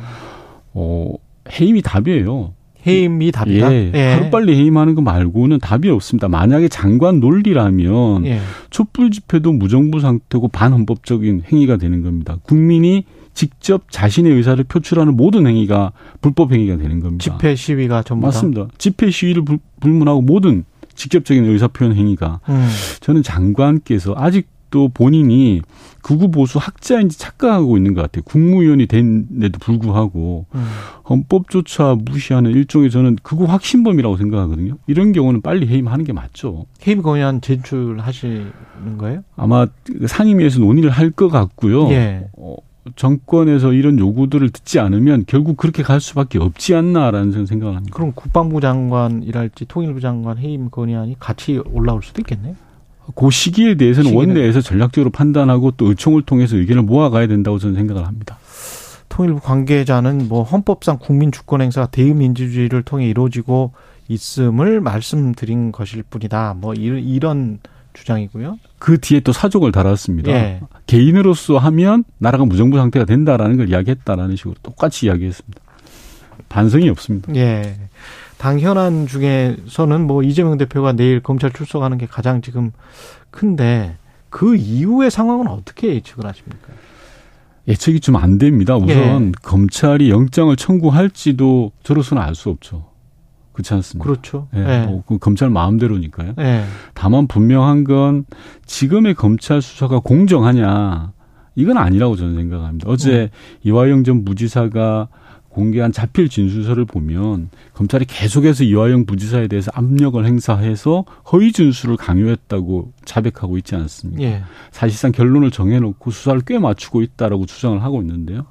[0.73, 1.15] 어,
[1.51, 2.53] 해임이 답이에요.
[2.87, 3.73] 해임이 답이다.
[3.73, 4.13] 예, 예.
[4.13, 6.29] 하루빨리 해임하는 거 말고는 답이 없습니다.
[6.29, 8.39] 만약에 장관 논리라면 예.
[8.71, 12.37] 촛불 집회도 무정부 상태고 반헌법적인 행위가 되는 겁니다.
[12.45, 13.05] 국민이
[13.37, 17.23] 직접 자신의 의사를 표출하는 모든 행위가 불법 행위가 되는 겁니다.
[17.23, 18.65] 집회 시위가 전부 맞습니다.
[18.65, 18.69] 다?
[18.79, 20.65] 집회 시위를 불, 문하고 모든
[20.95, 22.67] 직접적인 의사 표현 행위가 음.
[23.01, 25.61] 저는 장관께서 아직도 본인이
[26.01, 28.23] 극우 보수 학자인지 착각하고 있는 것 같아요.
[28.25, 30.67] 국무위원이 된데도 불구하고 음.
[31.11, 34.79] 헌법조차 무시하는 일종의 저는 극우 확신범이라고 생각하거든요.
[34.87, 36.65] 이런 경우는 빨리 해임하는 게 맞죠.
[36.87, 38.53] 해임 건의안 제출하시는
[38.99, 39.23] 거예요?
[39.37, 39.67] 아마
[40.07, 41.91] 상임위에서 논의를 할 것 같고요.
[41.91, 42.29] 예.
[42.39, 42.57] 어,
[42.95, 47.95] 정권에서 이런 요구들을 듣지 않으면 결국 그렇게 갈 수밖에 없지 않나라는 생각을 합니다.
[47.95, 52.55] 그럼 국방부 장관이랄지 통일부 장관 해임 건의안이 같이 올라올 수도 있겠네요.
[53.15, 54.29] 그 시기에 대해서는 시기는.
[54.29, 58.39] 원내에서 전략적으로 판단하고 또 의총을 통해서 의견을 모아가야 된다고 저는 생각을 합니다.
[59.09, 63.73] 통일부 관계자는 뭐 헌법상 국민 주권 행사가 대의민주주의를 통해 이루어지고
[64.09, 66.57] 있음을 말씀드린 것일 뿐이다.
[66.61, 67.59] 뭐 이런
[67.97, 68.59] 주장이고요.
[68.79, 70.31] 그 뒤에 또 사족을 달았습니다.
[70.31, 70.61] 예.
[70.87, 75.61] 개인으로서 하면 나라가 무정부 상태가 된다라는 걸 이야기했다라는 식으로 똑같이 이야기했습니다.
[76.49, 77.35] 반성이 없습니다.
[77.35, 77.77] 예.
[78.39, 82.71] 당 현안 중에서는 뭐 이재명 대표가 내일 검찰 출석하는 게 가장 지금
[83.31, 83.97] 큰데
[84.29, 86.69] 그 이후의 상황은 어떻게 예측을 하십니까?
[87.67, 88.77] 예측이 좀 안 됩니다.
[88.77, 89.33] 우선 예.
[89.43, 92.85] 검찰이 영장을 청구할지도 저로서는 알 수 없죠.
[93.57, 94.05] 그렇지 않습니까?
[94.05, 94.49] 그렇죠.
[94.55, 94.61] 예.
[94.61, 94.87] 네.
[94.87, 96.35] 뭐, 그 검찰 마음대로니까요.
[96.37, 96.65] 네.
[96.93, 98.27] 다만 분명한 건
[98.67, 101.13] 지금의 검찰 수사가 공정하냐
[101.55, 102.89] 이건 아니라고 저는 생각합니다.
[102.89, 103.29] 어제 음.
[103.63, 105.09] 이화영 전 무지사가
[105.49, 113.57] 공개한 자필 진술서를 보면 검찰이 계속해서 이화영 부지사에 대해서 압력을 행사해서 허위 진술을 강요했다고 자백하고
[113.57, 114.23] 있지 않습니까?
[114.23, 114.43] 예.
[114.71, 118.45] 사실상 결론을 정해놓고 수사를 꽤 맞추고 있다라고 주장을 하고 있는데요.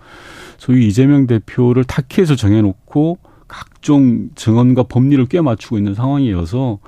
[0.57, 6.79] 소위 이재명 대표를 탁해서 정해놓고 각종 증언과 법리를 꽤 맞추고 있는 상황이어서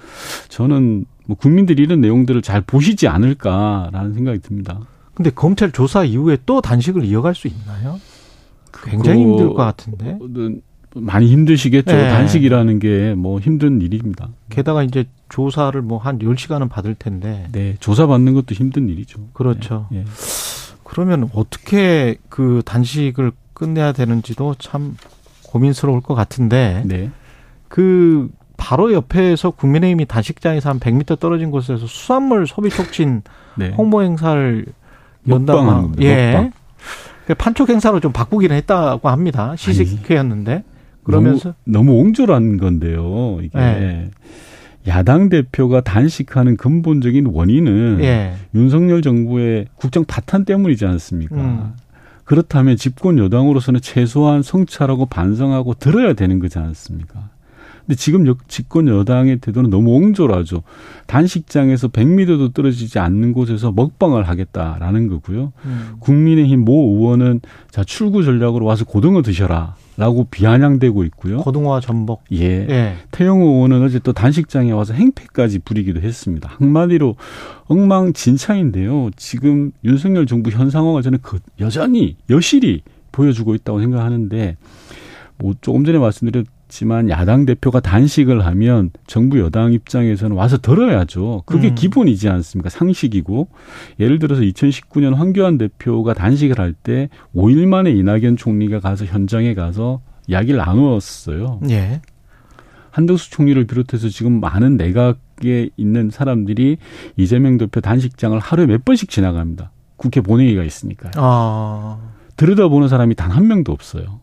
[0.49, 4.79] 저는 뭐 국민들이 이런 내용들을 잘 보시지 않을까라는 생각이 듭니다.
[5.13, 7.99] 근데 검찰 조사 이후에 또 단식을 이어갈 수 있나요?
[8.83, 10.17] 굉장히 힘들 것 같은데.
[10.95, 11.91] 많이 힘드시겠죠.
[11.91, 12.09] 네.
[12.09, 14.29] 단식이라는 게 뭐 힘든 일입니다.
[14.49, 17.47] 게다가 이제 조사를 뭐한 10시간은 받을 텐데.
[17.51, 17.75] 네.
[17.79, 19.19] 조사 받는 것도 힘든 일이죠.
[19.33, 19.87] 그렇죠.
[19.91, 19.99] 네.
[19.99, 20.05] 네.
[20.83, 24.95] 그러면 어떻게 그 단식을 끝내야 되는지도 참
[25.57, 27.09] 고민스러울 것 같은데 네.
[27.67, 33.21] 그 바로 옆에서 국민의힘이 단식장에서 한 100m 떨어진 곳에서 수산물 소비 촉진
[33.55, 33.69] 네.
[33.77, 34.65] 홍보 행사를
[35.27, 36.51] 연다고 예.
[37.25, 39.53] 그 판촉 행사로 좀 바꾸기는 했다고 합니다.
[39.57, 40.63] 시식회였는데
[41.03, 43.39] 그러면서 너무, 너무 옹졸한 건데요.
[43.41, 44.11] 이게 네.
[44.87, 48.33] 야당 대표가 단식하는 근본적인 원인은 예.
[48.55, 51.35] 윤석열 정부의 국정 파탄 때문이지 않습니까?
[51.35, 51.73] 음.
[52.27, 57.29] 그렇다면 집권 여당으로서는 최소한 성찰하고 반성하고 들어야 되는 거지 않습니까?
[57.87, 60.61] 근데 지금 집권 여당의 태도는 너무 옹졸하죠.
[61.07, 65.53] 단식장에서 100m도 떨어지지 않는 곳에서 먹방을 하겠다라는 거고요.
[65.63, 65.93] 음.
[65.99, 67.39] 국민의힘 모 의원은
[67.71, 69.75] 자 출구 전략으로 와서 고등어 드셔라.
[69.99, 71.39] 라고 비아냥대고 있고요.
[71.39, 72.23] 고등어와 전복.
[72.31, 72.67] 예.
[72.69, 72.95] 예.
[73.09, 76.51] 태영호 의원은 어제 또 단식장에 와서 행패까지 부리기도 했습니다.
[76.59, 77.15] 한마디로
[77.65, 79.09] 엉망진창인데요.
[79.15, 84.57] 지금 윤석열 정부 현 상황을 저는 그 여전히 여실히 보여주고 있다고 생각하는데
[85.39, 91.43] 뭐 조금 전에 말씀드렸 지만 야당 대표가 단식을 하면 정부 여당 입장에서는 와서 들어야죠.
[91.45, 91.75] 그게 음.
[91.75, 92.69] 기본이지 않습니까?
[92.69, 93.47] 상식이고
[93.99, 100.01] 예를 들어서 2019년 황교안 대표가 단식을 할 때 5일 만에 이낙연 총리가 가서 현장에 가서
[100.27, 101.61] 이야기를 나누었어요.
[101.69, 102.01] 예.
[102.91, 106.77] 한덕수 총리를 비롯해서 지금 많은 내각에 있는 사람들이
[107.15, 109.71] 이재명 대표 단식장을 하루에 몇 번씩 지나갑니다.
[109.95, 111.11] 국회 본회의가 있으니까요.
[111.15, 111.97] 아.
[112.37, 114.19] 들여다보는 사람이 단 한 명도 없어요.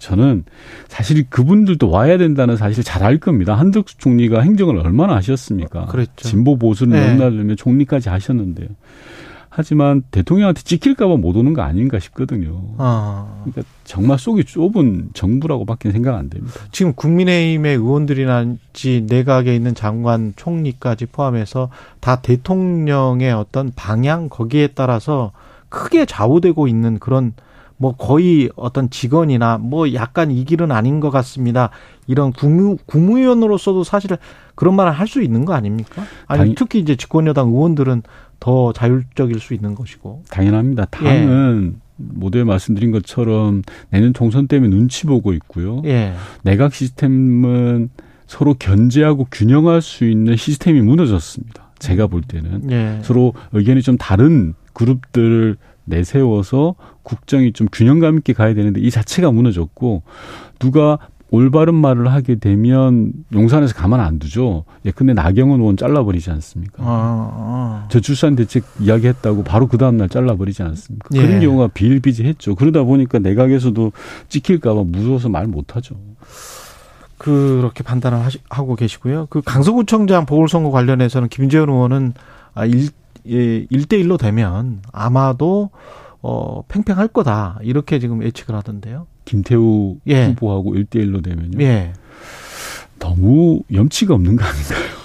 [0.00, 0.44] 저는
[0.88, 3.54] 사실 그분들도 와야 된다는 사실 잘 알 겁니다.
[3.54, 5.86] 한덕수 총리가 행정을 얼마나 하셨습니까?
[5.86, 6.28] 그랬죠.
[6.28, 7.06] 진보 보수를 네.
[7.06, 8.68] 넘나들며 총리까지 하셨는데요.
[9.48, 12.62] 하지만 대통령한테 찍힐까봐 못 오는 거 아닌가 싶거든요.
[12.78, 13.42] 아.
[13.42, 16.60] 그러니까 정말 속이 좁은 정부라고밖에 생각 안 됩니다.
[16.72, 21.70] 지금 국민의힘의 의원들이나지 내각에 있는 장관, 총리까지 포함해서
[22.00, 25.32] 다 대통령의 어떤 방향 거기에 따라서
[25.68, 27.32] 크게 좌우되고 있는 그런
[27.80, 31.70] 뭐 거의 어떤 직원이나 뭐 약간 이 길은 아닌 것 같습니다.
[32.06, 34.10] 이런 국무, 국무위원으로서도 사실
[34.54, 36.02] 그런 말을 할 수 있는 거 아닙니까?
[36.26, 38.02] 아니 특히 이제 집권여당 의원들은
[38.38, 40.24] 더 자율적일 수 있는 것이고.
[40.28, 40.84] 당연합니다.
[40.90, 41.80] 당은 예.
[41.96, 45.80] 모두에 말씀드린 것처럼 내년 총선 때문에 눈치 보고 있고요.
[45.86, 46.12] 예.
[46.42, 47.88] 내각 시스템은
[48.26, 51.70] 서로 견제하고 균형할 수 있는 시스템이 무너졌습니다.
[51.78, 52.98] 제가 볼 때는 예.
[53.02, 55.56] 서로 의견이 좀 다른 그룹들을
[55.90, 60.02] 내세워서 국정이 좀 균형감 있게 가야 되는데 이 자체가 무너졌고
[60.58, 60.98] 누가
[61.30, 64.64] 올바른 말을 하게 되면 용산에서 가만 안 두죠.
[64.84, 66.82] 예, 근데 나경원 의원 잘라버리지 않습니까?
[66.82, 67.88] 아, 아.
[67.88, 71.08] 저출산 대책 이야기했다고 바로 그 다음날 잘라버리지 않습니까?
[71.14, 71.22] 예.
[71.22, 72.56] 그런 경우가 비일비재했죠.
[72.56, 73.92] 그러다 보니까 내각에서도
[74.28, 75.94] 찍힐까봐 무서워서 말 못하죠.
[77.16, 79.26] 그렇게 판단을 하시, 하고 계시고요.
[79.30, 82.14] 그 강서구청장 보궐선거 관련해서는 김재현 의원은
[82.54, 82.88] 아, 일, 예,
[83.26, 85.70] 1대1로 되면 아마도
[86.22, 87.58] 어, 팽팽할 거다.
[87.62, 89.06] 이렇게 지금 예측을 하던데요.
[89.24, 90.26] 김태우 예.
[90.26, 91.62] 후보하고 1대1로 되면요.
[91.62, 91.92] 예.
[92.98, 95.00] 너무 염치가 없는 거 아닌가요?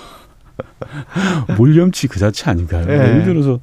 [1.57, 2.86] 몰염치 그 자체 아닌가요?
[2.89, 2.93] 예.
[2.93, 3.59] 예를 들어서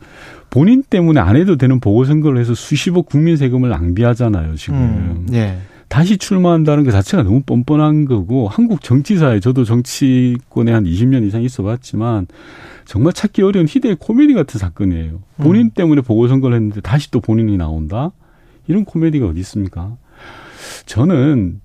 [0.51, 4.77] 본인 때문에 안 해도 되는 보궐선거를 해서 수십억 국민 세금을 낭비하잖아요, 지금.
[4.77, 5.59] 음, 예.
[5.93, 11.63] 다시 출마한다는 그 자체가 너무 뻔뻔한 거고 한국 정치사에 저도 정치권에 한 20년 이상 있어
[11.63, 12.29] 봤지만
[12.87, 15.21] 정말 찾기 어려운 희대의 코미디 같은 사건이에요.
[15.37, 15.71] 본인 음.
[15.75, 18.11] 때문에 보궐선거를 했는데 다시 또 본인이 나온다?
[18.69, 19.99] 이런 코미디가 어디 있습니까?
[20.87, 21.61] 저는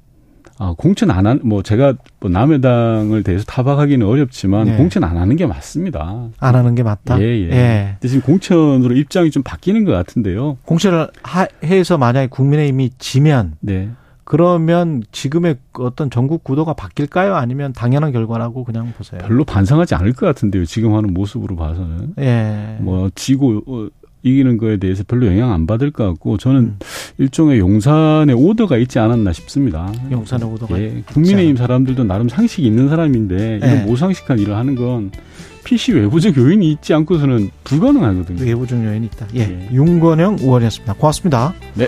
[0.59, 4.75] 아, 공천 안 한, 뭐, 제가 뭐 남의 당을 대해서 타박하기는 어렵지만, 네.
[4.75, 6.29] 공천 안 하는 게 맞습니다.
[6.39, 7.21] 안 하는 게 맞다?
[7.21, 7.51] 예, 예.
[7.51, 7.97] 예.
[7.99, 10.57] 대신 공천으로 입장이 좀 바뀌는 것 같은데요.
[10.65, 13.91] 공천을 하, 해서 만약에 국민의힘이 지면, 네.
[14.29, 17.35] 그러면 지금의 어떤 전국 구도가 바뀔까요?
[17.35, 19.21] 아니면 당연한 결과라고 그냥 보세요?
[19.21, 20.65] 별로 반성하지 않을 것 같은데요.
[20.65, 22.15] 지금 하는 모습으로 봐서는.
[22.19, 22.75] 예.
[22.81, 23.87] 뭐 지고 어,
[24.23, 26.77] 이기는 거에 대해서 별로 영향 안 받을 것 같고 저는 음.
[27.19, 29.89] 일종의 용산의 오더가 있지 않았나 싶습니다.
[30.11, 31.03] 용산의 오더가 예.
[31.05, 33.83] 국민의힘 사람들도 나름 상식이 있는 사람인데 이런 예.
[33.85, 35.09] 모상식한 일을 하는 건
[35.63, 38.43] PC 외부적 요인이 있지 않고서는 불가능하거든요.
[38.43, 39.27] 외부적 요인이 있다.
[39.35, 39.39] 예.
[39.39, 39.69] 예.
[39.71, 40.95] 윤건영 의원이었습니다.
[40.95, 41.53] 고맙습니다.
[41.75, 41.87] 네.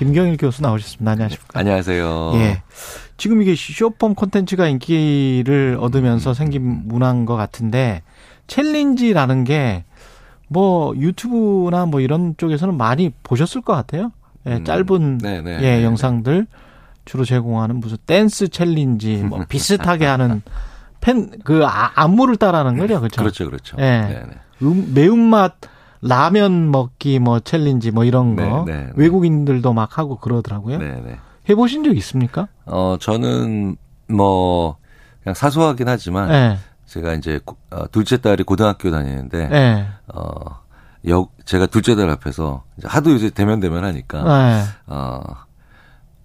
[0.00, 1.12] 김경일 교수 나오셨습니다.
[1.12, 1.58] 안녕하십니까?
[1.58, 2.32] 안녕하세요.
[2.36, 2.62] 예.
[3.16, 8.02] 지금 이게 쇼폼 콘텐츠가 인기를 얻으면서 생긴 문화인 것 같은데
[8.46, 9.84] 챌린지라는 게
[10.52, 14.10] 뭐 유튜브나 뭐 이런 쪽에서는 많이 보셨을 것 같아요.
[14.46, 16.46] 예, 음, 짧은 네, 네, 예, 네, 영상들
[17.04, 20.42] 주로 제공하는 무슨 댄스 challenge 뭐 비슷하게 하는
[21.00, 23.20] 팬그 아, 안무를 따라하는 거죠, 그렇죠?
[23.22, 23.76] 그렇죠, 그렇죠.
[23.78, 24.22] 예.
[24.62, 25.54] 음, 매운맛
[26.02, 28.92] 라면 먹기 뭐 challenge 뭐 이런 거 네, 네, 네.
[28.94, 30.78] 외국인들도 막 하고 그러더라고요.
[30.78, 31.18] 네, 네.
[31.48, 32.48] 해보신 적 있습니까?
[32.64, 33.76] 어 저는
[34.08, 34.76] 뭐
[35.22, 36.58] 그냥 사소하긴 하지만 네.
[36.86, 37.40] 제가 이제
[37.70, 39.86] 어, 둘째 딸이 고등학교 다니는데 네.
[40.14, 40.60] 어
[41.08, 44.62] 여, 제가 둘째 딸 앞에서 하도 이제 데면데면하니까 네.
[44.86, 45.20] 어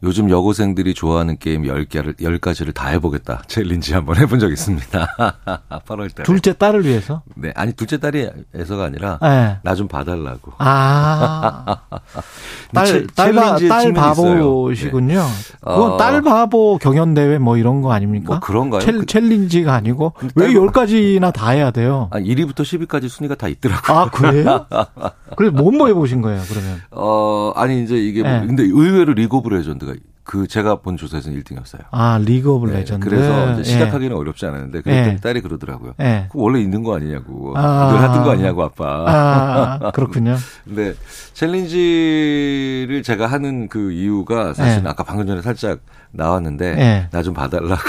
[0.05, 3.41] 요즘 여고생들이 좋아하는 게임 10개를, 10가지를 다 해보겠다.
[3.47, 5.07] challenge 한번 해본 적 있습니다.
[5.87, 7.23] 8월 달 둘째 딸을 위해서?
[7.33, 7.51] 네.
[7.55, 9.57] 아니, 둘째 딸이 해서가 아니라, 네.
[9.63, 10.53] 나좀 봐달라고.
[10.59, 11.77] 아.
[12.71, 13.33] 딸, 딸,
[13.67, 15.15] 딸 바보시군요.
[15.15, 15.55] 네.
[15.59, 15.97] 그건 어.
[15.97, 18.33] 딸 바보 경연대회 뭐 이런 거 아닙니까?
[18.35, 18.81] 뭐 그런가요?
[18.81, 22.09] chall, challenge가 아니고, 왜 10가지나 다 해야 돼요?
[22.11, 23.97] 아, 1위부터 10위까지 순위가 다 있더라고요.
[23.97, 24.67] 아, 그래요?
[25.35, 26.79] 그래서 뭐, 뭐 해보신 거예요, 그러면?
[26.91, 28.45] 어, 아니, 이제 이게 뭐, 네.
[28.45, 29.94] 근데 의외로 리그 오브 레전드가
[30.25, 31.81] 그 제가 본 조사에서는 1등이었어요.
[31.91, 33.07] 아 리그 오브 네, 레전드.
[33.07, 34.19] 그래서 이제 시작하기는 예.
[34.19, 35.17] 어렵지 않았는데 그랬더니 예.
[35.17, 35.93] 딸이 그러더라고요.
[36.01, 36.27] 예.
[36.33, 37.53] 원래 있는 거 아니냐고.
[37.55, 37.91] 아.
[37.93, 39.05] 늘 하던 거 아니냐고 아빠.
[39.07, 40.35] 아, 그렇군요.
[40.65, 40.95] 근데
[41.33, 44.89] 챌린지를 제가 하는 그 이유가 사실 은 예.
[44.89, 45.79] 아까 방금 전에 살짝
[46.11, 47.07] 나왔는데 예.
[47.11, 47.81] 나좀 봐달라고.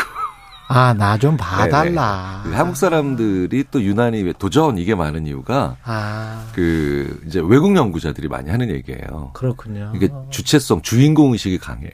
[0.68, 2.42] 아, 나 좀 봐달라.
[2.44, 2.56] 네, 네.
[2.56, 6.44] 한국 사람들이 또 유난히 도전 이게 많은 이유가 아.
[6.54, 9.30] 그 이제 외국 연구자들이 많이 하는 얘기예요.
[9.32, 9.92] 그렇군요.
[9.94, 11.90] 이게 주체성, 주인공 의식이 강해요.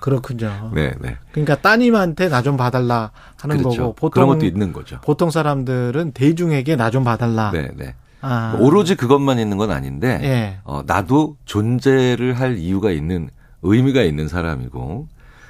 [0.00, 0.70] 그렇군요.
[0.74, 1.16] 네, 네.
[1.32, 3.80] 그러니까 따님한테 나 좀 봐달라 하는 그렇죠.
[3.82, 4.98] 거고 보통 그런 것도 있는 거죠.
[5.02, 7.50] 보통 사람들은 대중에게 나 좀 봐달라.
[7.52, 7.94] 네, 네.
[8.22, 8.56] 아.
[8.58, 10.58] 오로지 그것만 있는 건 아닌데 네.
[10.64, 13.30] 어, 나도 존재를 할 이유가 있는
[13.62, 15.06] 의미가 있는 사람이고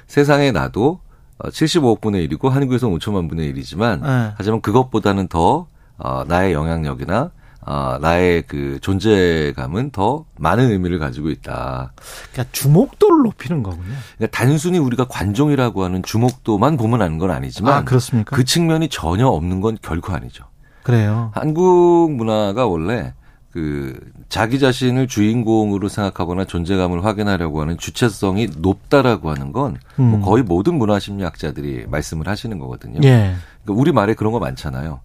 [0.07, 0.99] 세상에 나도
[1.39, 4.33] 75억 어, 분의 1이고 한국에서 5천만 분의 1이지만 네.
[4.37, 5.65] 하지만 그것보다는 더
[5.97, 7.31] 어, 나의 영향력이나
[7.63, 11.93] 어, 나의 그 존재감은 더 많은 의미를 가지고 있다.
[12.31, 13.93] 그러니까 주목도를 높이는 거군요.
[14.17, 18.35] 그러니까 단순히 우리가 관종이라고 하는 주목도만 보면 아는 건 아니지만 아, 그렇습니까?
[18.35, 20.45] 그 측면이 전혀 없는 건 결코 아니죠.
[20.83, 21.31] 그래요.
[21.35, 23.13] 한국 문화가 원래
[23.51, 23.99] 그
[24.29, 30.05] 자기 자신을 주인공으로 생각하거나 존재감을 확인하려고 하는 주체성이 높다라고 하는 건뭐 음.
[30.05, 33.01] 뭐 거의 모든 문화심리학자들이 말씀을 하시는 거거든요.
[33.03, 33.35] 예.
[33.63, 35.01] 그러니까 우리 말에 그런 거 많잖아요.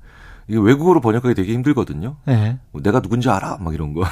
[0.49, 2.17] 이게 외국어로 번역하기 되게 힘들거든요.
[2.25, 2.59] 네.
[2.73, 3.59] 내가 누군지 알아?
[3.61, 4.05] 막 이런 거.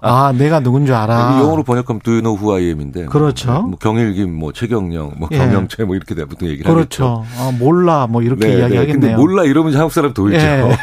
[0.00, 1.38] 아, 내가 누군지 알아.
[1.40, 3.06] 영어로 번역하면 Do you know who I am인데.
[3.06, 3.52] 그렇죠.
[3.52, 5.38] 뭐, 뭐 경일김, 뭐 최경영, 뭐 예.
[5.38, 7.24] 경영채 뭐 이렇게 보통 얘기를 그렇죠.
[7.24, 7.40] 하겠죠.
[7.40, 8.86] 아, 몰라 뭐 이렇게 네, 이야기하겠네요.
[8.86, 8.92] 네.
[8.92, 10.36] 근데 몰라 이러면 한국 사람 돌죠.
[10.36, 10.76] 예.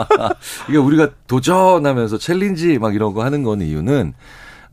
[0.70, 4.14] 이게 우리가 도전하면서 challenge 막 이런 거 하는 건 이유는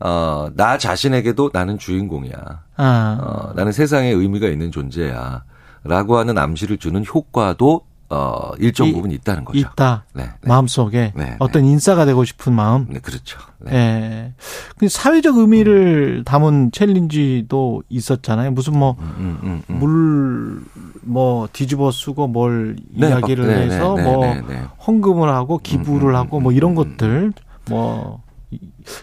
[0.00, 2.62] 어, 나 자신에게도 나는 주인공이야.
[2.76, 3.18] 아.
[3.20, 5.42] 어, 나는 세상에 의미가 있는 존재야.
[5.84, 9.58] 라고 하는 암시를 주는 효과도 어, 일정 부분 있다는 거죠.
[9.58, 10.04] 있다.
[10.14, 10.30] 네, 네.
[10.48, 12.86] 마음속에 네, 네, 어떤 인싸가 되고 싶은 마음.
[12.88, 13.38] 네, 그렇죠.
[13.58, 14.32] 네.
[14.82, 14.88] 예.
[14.88, 16.24] 사회적 의미를 음.
[16.24, 18.52] 담은 challenge도 있었잖아요.
[18.52, 20.64] 무슨 뭐, 음, 음, 음, 물,
[21.02, 24.24] 뭐, 뒤집어 쓰고 뭘 네, 이야기를 네, 해서 뭐,
[24.86, 27.34] 헌금을 하고 기부를 음, 음, 하고 뭐 이런 것들,
[27.68, 28.22] 뭐,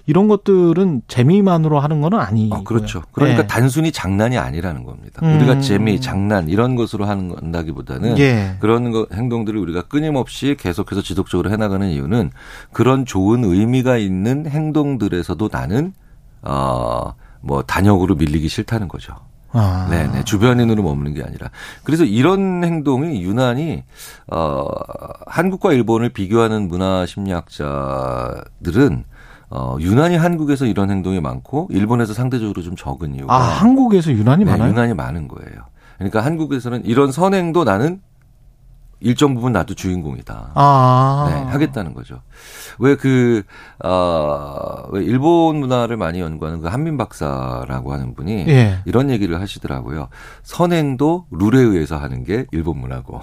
[0.05, 2.55] 이런 것들은 재미만으로 하는 건 아니고.
[2.55, 3.03] 어, 그렇죠.
[3.11, 3.47] 그러니까 네.
[3.47, 5.21] 단순히 장난이 아니라는 겁니다.
[5.23, 5.35] 음.
[5.35, 8.57] 우리가 재미, 장난 이런 것으로 하는 건다기보다는 예.
[8.59, 12.31] 그런 거, 행동들을 우리가 끊임없이 계속해서 지속적으로 해나가는 이유는
[12.71, 15.93] 그런 좋은 의미가 있는 행동들에서도 나는
[16.41, 19.15] 어뭐 단역으로 밀리기 싫다는 거죠.
[19.57, 19.87] 아.
[19.89, 20.25] 네네.
[20.25, 21.49] 주변인으로 머무는 게 아니라.
[21.83, 23.83] 그래서 이런 행동이 유난히,
[24.27, 24.67] 어,
[25.27, 29.05] 한국과 일본을 비교하는 문화 심리학자들은
[29.55, 34.51] 어, 유난히 한국에서 이런 행동이 많고 일본에서 상대적으로 좀 적은 이유가 아 한국에서 유난히 네,
[34.51, 34.69] 많아요?
[34.69, 35.61] 유난히 많은 거예요.
[35.97, 38.01] 그러니까 한국에서는 이런 선행도 나는
[38.99, 40.51] 일정 부분 나도 주인공이다.
[40.55, 41.27] 아.
[41.29, 42.21] 네, 하겠다는 거죠.
[42.79, 43.43] 왜 그,
[43.83, 48.79] 어, 왜 일본 문화를 많이 연구하는 그 한민 박사라고 하는 분이 예.
[48.85, 50.09] 이런 얘기를 하시더라고요.
[50.43, 53.21] 선행도 룰에 의해서 하는 게 일본 문화고.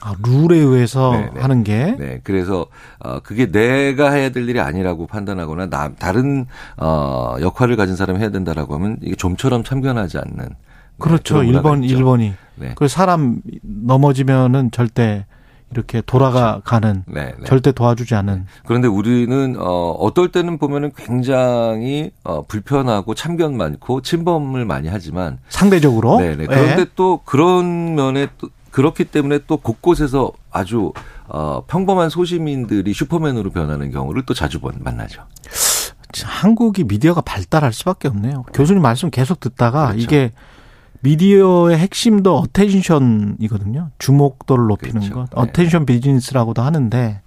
[0.00, 1.30] 아, 룰에 의해서 네네.
[1.34, 1.40] 네.
[1.40, 1.96] 하는 게.
[1.98, 2.20] 네.
[2.22, 2.66] 그래서
[2.98, 6.46] 어 그게 내가 해야 될 일이 아니라고 판단하거나 나 다른
[6.76, 10.48] 어 역할을 가진 사람이 해야 된다라고 하면 이게 좀처럼 참견하지 않는.
[10.48, 10.54] 네,
[10.98, 11.42] 그렇죠.
[11.42, 12.32] 네, 1번 1번이.
[12.56, 12.72] 네.
[12.76, 15.26] 그 사람 넘어지면은 절대
[15.70, 17.20] 이렇게 돌아가가는 그렇죠.
[17.20, 17.44] 네, 네.
[17.44, 18.34] 절대 도와주지 않은.
[18.34, 18.44] 네.
[18.66, 26.20] 그런데 우리는 어 어떨 때는 보면은 굉장히 어 불편하고 참견 많고 침범을 많이 하지만 상대적으로.
[26.20, 26.46] 네, 네.
[26.46, 30.92] 그런데 또 그런 면에 또 그렇기 때문에 또 곳곳에서 아주
[31.26, 35.22] 어, 평범한 소시민들이 슈퍼맨으로 변하는 경우를 또 자주 만나죠.
[36.24, 38.44] 한국이 미디어가 발달할 수밖에 없네요.
[38.54, 40.02] 교수님 말씀 계속 듣다가 그렇죠.
[40.02, 40.32] 이게
[41.00, 43.90] 미디어의 핵심도 attention이거든요.
[43.98, 45.14] 주목도를 높이는 그렇죠.
[45.14, 45.20] 것.
[45.24, 45.28] 네.
[45.34, 47.20] attention 비즈니스라고도 하는데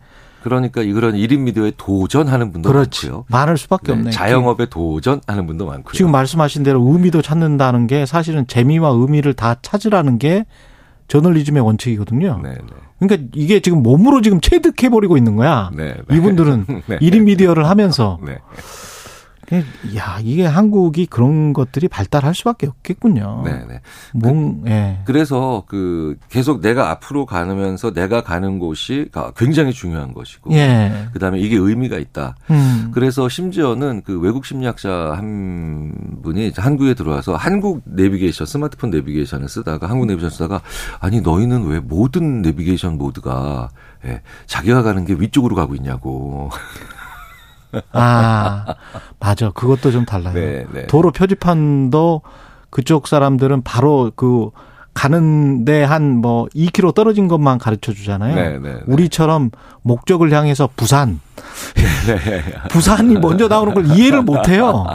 [0.43, 3.07] 그러니까 이런 1인 미디어에 도전하는 분도 그렇지.
[3.07, 3.25] 많고요.
[3.29, 4.11] 많을 수밖에 네, 없네요.
[4.11, 5.93] 자영업에 도전하는 분도 많고요.
[5.93, 10.45] 지금 말씀하신 대로 의미도 찾는다는 게 사실은 재미와 의미를 다 찾으라는 게
[11.11, 12.39] 저널리즘의 원칙이거든요.
[12.41, 12.57] 네, 네.
[12.99, 15.69] 그러니까 이게 지금 몸으로 지금 체득해 버리고 있는 거야.
[15.75, 16.15] 네, 네.
[16.15, 16.99] 이분들은 네.
[16.99, 18.37] 1인 미디어를 하면서 네.
[19.95, 23.43] 야, 이게 한국이 그런 것들이 발달할 수밖에 없겠군요.
[23.45, 23.81] 네, 네.
[24.13, 24.99] 몽, 그, 예.
[25.05, 31.07] 그래서 그 계속 내가 앞으로 가면서 내가 가는 곳이 굉장히 중요한 것이고, 예.
[31.13, 32.35] 그다음에 이게 의미가 있다.
[32.49, 32.91] 음.
[32.93, 40.05] 그래서 심지어는 그 외국 심리학자 한 분이 한국에 들어와서 한국 내비게이션 스마트폰 내비게이션을 쓰다가 한국
[40.07, 40.61] 내비게이션 쓰다가
[40.99, 43.69] 아니 너희는 왜 모든 내비게이션 모드가
[44.05, 46.49] 예, 자기가 가는 게 위쪽으로 가고 있냐고.
[47.93, 48.75] 아,
[49.19, 49.51] 맞아.
[49.51, 50.33] 그것도 좀 달라요.
[50.33, 50.87] 네, 네.
[50.87, 52.21] 도로 표지판도
[52.69, 54.49] 그쪽 사람들은 바로 그
[54.93, 58.35] 가는데 한 뭐 2km 떨어진 것만 가르쳐 주잖아요.
[58.35, 59.49] 네, 네, 네, 우리처럼
[59.83, 61.19] 목적을 향해서 부산.
[62.07, 64.85] 네, 부산이 먼저 나오는 걸 이해를 못 해요.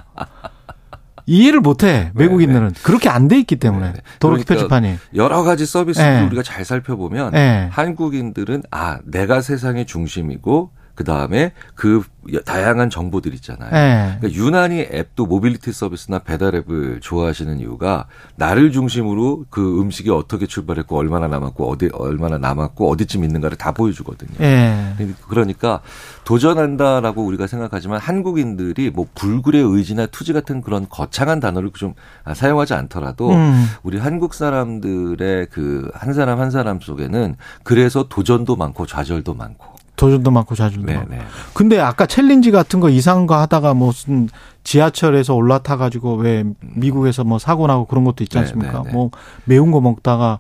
[1.29, 2.75] 이해를 못해 외국인들은 네네.
[2.85, 3.95] 그렇게 안 돼 있기 때문에.
[4.21, 6.27] 도로키 그러니까 표지판이 여러 가지 서비스를 네.
[6.27, 7.69] 우리가 잘 살펴보면 네.
[7.73, 12.03] 한국인들은 아 내가 세상의 중심이고 그 다음에 그
[12.45, 13.71] 다양한 정보들 있잖아요.
[13.71, 14.17] 네.
[14.19, 20.97] 그러니까 유난히 앱도 모빌리티 서비스나 배달 앱을 좋아하시는 이유가 나를 중심으로 그 음식이 어떻게 출발했고
[20.99, 24.39] 얼마나 남았고 어디 얼마나 남았고 어디쯤 있는가를 다 보여주거든요.
[24.39, 24.95] 네.
[25.29, 25.81] 그러니까
[26.25, 31.95] 도전한다라고 우리가 생각하지만 한국인들이 뭐 불굴의 의지나 투지 같은 그런 거창한 단어를 좀
[32.35, 33.67] 사용하지 않더라도 음.
[33.85, 40.31] 우리 한국 사람들의 그 한 사람 한 사람 속에는 그래서 도전도 많고 좌절도 많고 도전도
[40.31, 40.99] 많고 좌절도 네네.
[40.99, 41.25] 많고.
[41.55, 44.29] 근데 아까 challenge 같은 거 이상한 거 하다가 무슨
[44.63, 48.79] 지하철에서 올라타 가지고 왜 미국에서 뭐 사고 나고 그런 것도 있지 않습니까?
[48.79, 48.93] 네네네.
[48.93, 49.11] 뭐
[49.45, 50.39] 매운 거 먹다가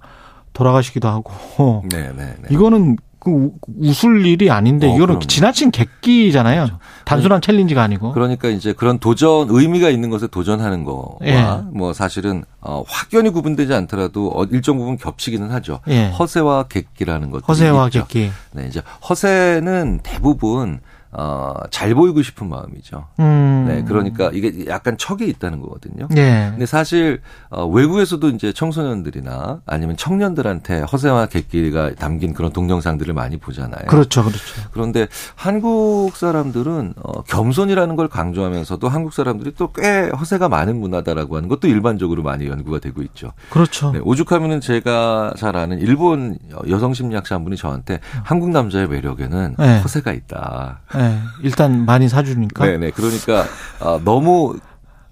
[0.53, 1.85] 돌아가시기도 하고.
[1.91, 2.37] 네네.
[2.51, 2.97] 이거는
[3.27, 3.51] 그
[3.81, 5.27] 웃을 일이 아닌데 어, 이거는 그럼요.
[5.27, 6.66] 지나친 객기잖아요.
[6.66, 6.78] 그렇죠.
[7.05, 8.12] 단순한 challenge가 아니고.
[8.12, 11.44] 그러니까 이제 그런 도전 의미가 있는 것에 도전하는 거와 예.
[11.73, 15.81] 뭐 사실은 어, 확연히 구분되지 않더라도 어, 일정 부분 겹치기는 하죠.
[15.89, 16.11] 예.
[16.11, 17.43] 허세와 객기라는 것.
[17.48, 18.07] 허세와 있죠.
[18.07, 18.31] 객기.
[18.53, 20.78] 네, 이제 허세는 대부분
[21.19, 23.07] 어, 잘 보이고 싶은 마음이죠.
[23.21, 23.65] 음.
[23.69, 26.09] 네, 그러니까 이게 약간 척이 있다는 거거든요.
[26.11, 26.49] 네.
[26.51, 33.87] 근데 사실 어, 외국에서도 이제 청소년들이나 아니면 청년들한테 허세와 객기가 담긴 그런 동영상들을 많이 보잖아요.
[33.87, 34.41] 그렇죠, 그렇죠.
[34.73, 41.49] 그런데 한국 사람들은 어, 겸손이라는 걸 강조하면서도 한국 사람들이 또 꽤 허세가 많은 문화다라고 하는
[41.49, 43.33] 것도 일반적으로 많이 연구가 되고 있죠.
[43.51, 43.91] 그렇죠.
[43.93, 46.39] 네, 오죽하면은 제가 잘 아는 일본
[46.69, 49.81] 여성 심리학자 한 분이 저한테 한국 남자의 매력에는 네.
[49.81, 50.81] 허세가 있다.
[50.95, 51.06] 네.
[51.09, 52.65] 네, 일단 많이 사주니까.
[52.65, 52.91] 네네.
[52.93, 53.47] 그러니까
[53.81, 54.59] 아, 너무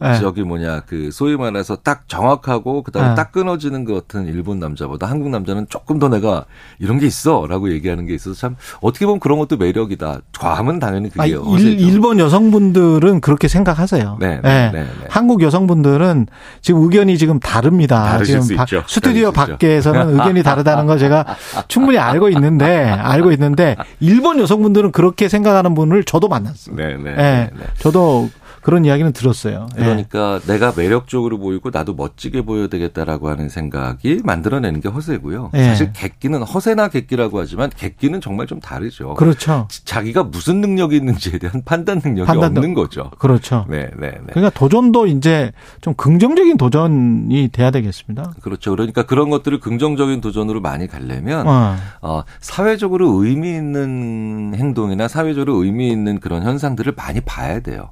[0.00, 0.18] 네.
[0.18, 3.14] 저기 뭐냐 그 소위 말해서 딱 정확하고 그다음에 네.
[3.14, 6.44] 딱 끊어지는 것 같은 일본 남자보다 한국 남자는 조금 더 내가
[6.78, 10.20] 이런 게 있어라고 얘기하는 게 있어서 참 어떻게 보면 그런 것도 매력이다.
[10.38, 14.18] 과함은 당연히 그게 아, 일, 일본 여성분들은 그렇게 생각하세요.
[14.20, 14.70] 네, 네, 네.
[14.72, 15.06] 네, 네.
[15.08, 16.26] 한국 여성분들은
[16.60, 18.22] 지금 의견이 지금 다릅니다.
[18.22, 21.24] 지금 바, 스튜디오 밖에서는 의견이 다르다는 거 제가
[21.68, 26.76] 충분히 알고 있는데 알고 있는데 일본 여성분들은 그렇게 생각하는 분을 저도 만났어요.
[26.76, 27.14] 네, 네.
[27.14, 27.50] 네.
[27.78, 28.28] 저도
[28.64, 29.66] 그런 이야기는 들었어요.
[29.76, 29.82] 예.
[29.82, 30.54] 그러니까 네.
[30.54, 35.50] 내가 매력적으로 보이고 나도 멋지게 보여야 되겠다라고 하는 생각이 만들어내는 게 허세고요.
[35.52, 35.64] 네.
[35.64, 39.14] 사실 객기는 허세나 객기라고 하지만 객기는 정말 좀 다르죠.
[39.14, 39.68] 그렇죠.
[39.84, 43.10] 자기가 무슨 능력이 있는지에 대한 판단 능력이 판단도, 없는 거죠.
[43.18, 43.66] 그렇죠.
[43.68, 44.32] 네, 네, 네.
[44.32, 48.32] 그러니까 도전도 이제 좀 긍정적인 도전이 돼야 되겠습니다.
[48.40, 48.70] 그렇죠.
[48.70, 51.76] 그러니까 그런 것들을 긍정적인 도전으로 많이 가려면 어.
[52.00, 57.90] 어 사회적으로 의미 있는 행동이나 사회적으로 의미 있는 그런 현상들을 많이 봐야 돼요.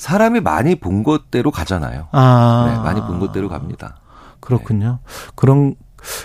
[0.00, 2.08] 사람이 많이 본 것대로 가잖아요.
[2.12, 2.72] 아.
[2.72, 3.96] 네, 많이 본 것대로 갑니다.
[4.40, 4.98] 그렇군요.
[5.04, 5.30] 네.
[5.34, 5.74] 그런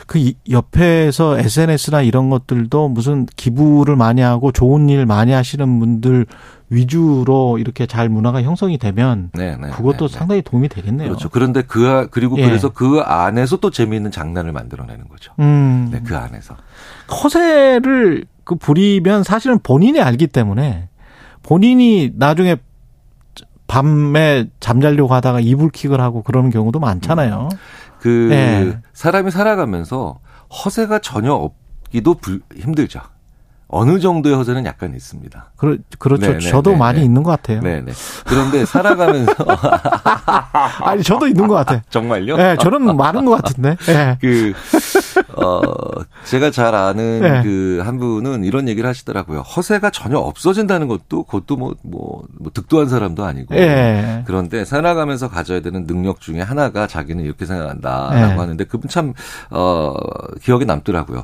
[0.08, 6.26] 그 옆에서 SNS나 이런 것들도 무슨 기부를 많이 하고 좋은 일 많이 하시는 분들
[6.70, 10.18] 위주로 이렇게 잘 문화가 형성이 되면 네, 네, 그것도 네, 네.
[10.18, 11.10] 상당히 도움이 되겠네요.
[11.10, 11.28] 그렇죠.
[11.28, 12.46] 그런데 그 그리고 예.
[12.46, 15.34] 그래서 그 안에서 또 재미있는 장난을 만들어내는 거죠.
[15.40, 15.90] 음.
[15.92, 16.56] 네, 그 안에서
[17.12, 20.88] 허세를 그 부리면 사실은 본인이 알기 때문에
[21.44, 22.56] 본인이 나중에
[23.68, 27.50] 밤에 잠자려고 하다가 이불킥을 하고 그러는 경우도 많잖아요.
[28.00, 28.78] 그 네.
[28.94, 30.20] 사람이 살아가면서
[30.64, 33.02] 허세가 전혀 없기도 불, 힘들죠.
[33.68, 35.52] 어느 정도의 허세는 약간 있습니다.
[35.58, 36.28] 그렇, 그렇죠.
[36.28, 37.62] 네네, 저도 네네, 많이 있는 것 같아요.
[37.62, 37.92] 네네.
[38.26, 39.34] 그런데 살아가면서.
[40.86, 41.82] 아니, 저도 있는 것 같아요.
[41.90, 42.38] 정말요?
[42.38, 43.76] 네, 저는 많은 것 같은데.
[43.86, 44.18] 네.
[44.22, 44.54] 그,
[45.34, 45.62] 어,
[46.26, 47.42] 제가 잘 아는 네.
[47.42, 49.42] 그한 분은 이런 얘기를 하시더라고요.
[49.42, 53.56] 허세가 전혀 없어진다는 것도 그것도 뭐, 뭐, 뭐 득도한 사람도 아니고.
[53.56, 54.24] 네.
[54.28, 58.36] 그런데 살아가면서 가져야 되는 능력 중에 하나가 자기는 이렇게 생각한다라고 네.
[58.36, 59.14] 하는데 그분 참,
[59.50, 59.94] 어,
[60.44, 61.24] 기억에 남더라고요.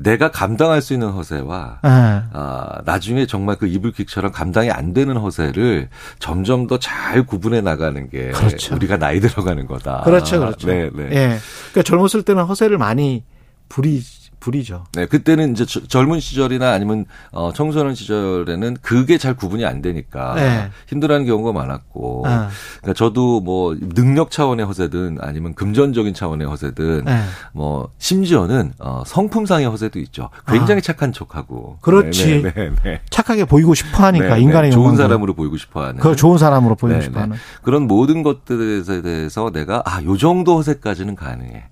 [0.00, 1.90] 내가 감당할 수 있는 허세와 네.
[1.90, 5.88] 아, 나중에 정말 그 이불킥처럼 감당이 안 되는 허세를
[6.18, 8.76] 점점 더 잘 구분해 나가는 게 그렇죠.
[8.76, 10.02] 우리가 나이 들어가는 거다.
[10.04, 10.68] 그렇죠, 그렇죠.
[10.68, 11.02] 네, 네.
[11.10, 11.38] 예.
[11.72, 13.24] 그러니까 젊었을 때는 허세를 많이
[13.68, 14.00] 부리
[14.40, 14.84] 불이죠.
[14.92, 20.70] 네, 그때는 이제 젊은 시절이나 아니면 어 청소년 시절에는 그게 잘 구분이 안 되니까 네.
[20.86, 22.48] 힘들어하는 경우가 많았고, 아.
[22.80, 27.22] 그러니까 저도 뭐 능력 차원의 허세든 아니면 금전적인 차원의 허세든 네.
[27.52, 30.30] 뭐 심지어는 어 성품상의 허세도 있죠.
[30.46, 30.80] 굉장히 아.
[30.82, 31.78] 착한 척하고.
[31.80, 32.42] 그렇지.
[32.42, 36.00] 네, 네, 네, 착하게 보이고 싶어하니까 네, 인간의 좋은 사람으로 보이고 싶어하는.
[36.00, 37.36] 그 좋은 사람으로 보이고 싶어하는.
[37.62, 41.64] 그런 모든 것들에 대해서 내가 아요 정도 허세까지는 가능해.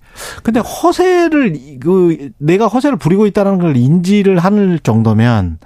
[0.43, 5.59] 근데 허세를 그내 가 허세를 부리고 있다는 걸 인지를 할 정도면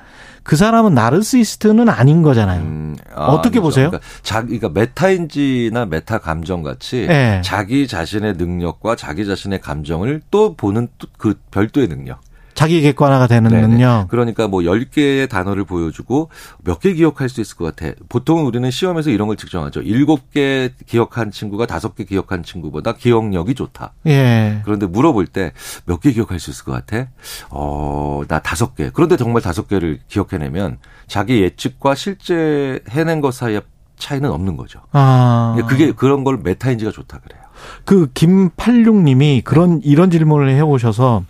[0.43, 2.61] 그 사람은 나르시스트는 아닌 거잖아요.
[2.61, 3.61] 음, 아, 어떻게 아니죠.
[3.61, 3.89] 보세요?
[3.89, 7.41] 그러니까 자기 그러니까 메타인지나 메타 감정 같이 네.
[7.43, 10.88] 자기 자신의 능력과 자기 자신의 감정을 또 보는
[11.18, 12.22] 그 별도의 능력.
[12.53, 13.49] 자기 객관화가 되는.
[13.49, 14.07] 능력.
[14.09, 16.29] 그러니까 뭐 10개의 단어를 보여주고
[16.63, 17.93] 몇 개 기억할 수 있을 것 같아.
[18.09, 19.81] 보통 우리는 시험에서 이런 걸 측정하죠.
[19.81, 23.93] 7개 기억한 친구가 5개 기억한 친구보다 기억력이 좋다.
[24.07, 24.61] 예.
[24.65, 25.51] 그런데 물어볼 때
[25.87, 27.07] 몇 개 기억할 수 있을 것 같아?
[27.49, 28.91] 어, 나 5개.
[28.93, 33.61] 그런데 정말 5개를 기억해내면 자기 예측과 실제 해낸 것 사이에
[33.97, 34.79] 차이는 없는 거죠.
[34.93, 35.55] 아.
[35.69, 37.41] 그게 그런 걸 메타인지가 좋다 그래요.
[37.85, 39.81] 그 김팔육님이 그런 네.
[39.83, 41.23] 이런 질문을 해오셔서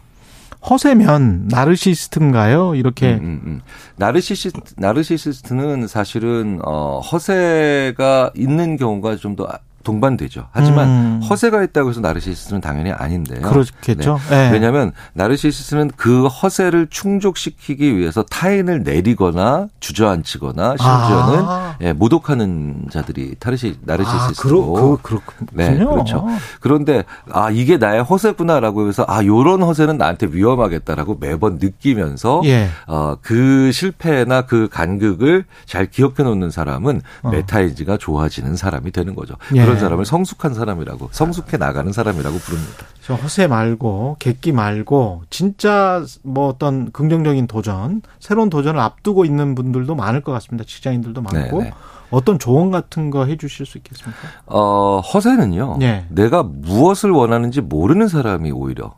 [0.70, 2.76] 허세면 나르시스트인가요?
[2.76, 3.14] 이렇게.
[3.16, 3.62] 음, 음, 음.
[3.98, 9.48] 나르시시 나르시스트는 사실은 어 허세가 있는 경우가 좀 더
[9.84, 10.48] 동반되죠.
[10.52, 11.22] 하지만 음.
[11.30, 13.42] 허세가 있다고 해서 나르시시스트는 당연히 아닌데요.
[13.42, 14.20] 그렇겠죠.
[14.30, 14.50] 네.
[14.50, 14.52] 네.
[14.52, 21.76] 왜냐하면 나르시시스트는 그 허세를 충족시키기 위해서 타인을 내리거나 주저앉히거나 심지어는 아.
[21.82, 24.78] 예, 모독하는 자들이 타르시 나르시시스트고.
[24.78, 26.26] 아, 그렇, 그, 네, 그렇죠.
[26.60, 32.70] 그런데 아 이게 나의 허세구나라고 해서 아 요런 허세는 나한테 위험하겠다라고 매번 느끼면서 예.
[32.88, 37.30] 어, 그 실패나 그 간극을 잘 기억해 놓는 사람은 어.
[37.30, 39.36] 메타인지가 좋아지는 사람이 되는 거죠.
[39.56, 39.64] 예.
[39.72, 42.86] 그런 사람을 성숙한 사람이라고 성숙해 나가는 사람이라고 부릅니다.
[43.02, 49.96] 저 허세 말고 객기 말고 진짜 뭐 어떤 긍정적인 도전, 새로운 도전을 앞두고 있는 분들도
[49.96, 50.66] 많을 것 같습니다.
[50.66, 51.58] 직장인들도 많고.
[51.58, 51.70] 네네.
[51.70, 51.74] 네.
[52.12, 54.20] 어떤 조언 같은 거 해주실 수 있겠습니까?
[54.46, 55.78] 어, 허세는요.
[55.80, 56.06] 네.
[56.10, 58.94] 내가 무엇을 원하는지 모르는 사람이 오히려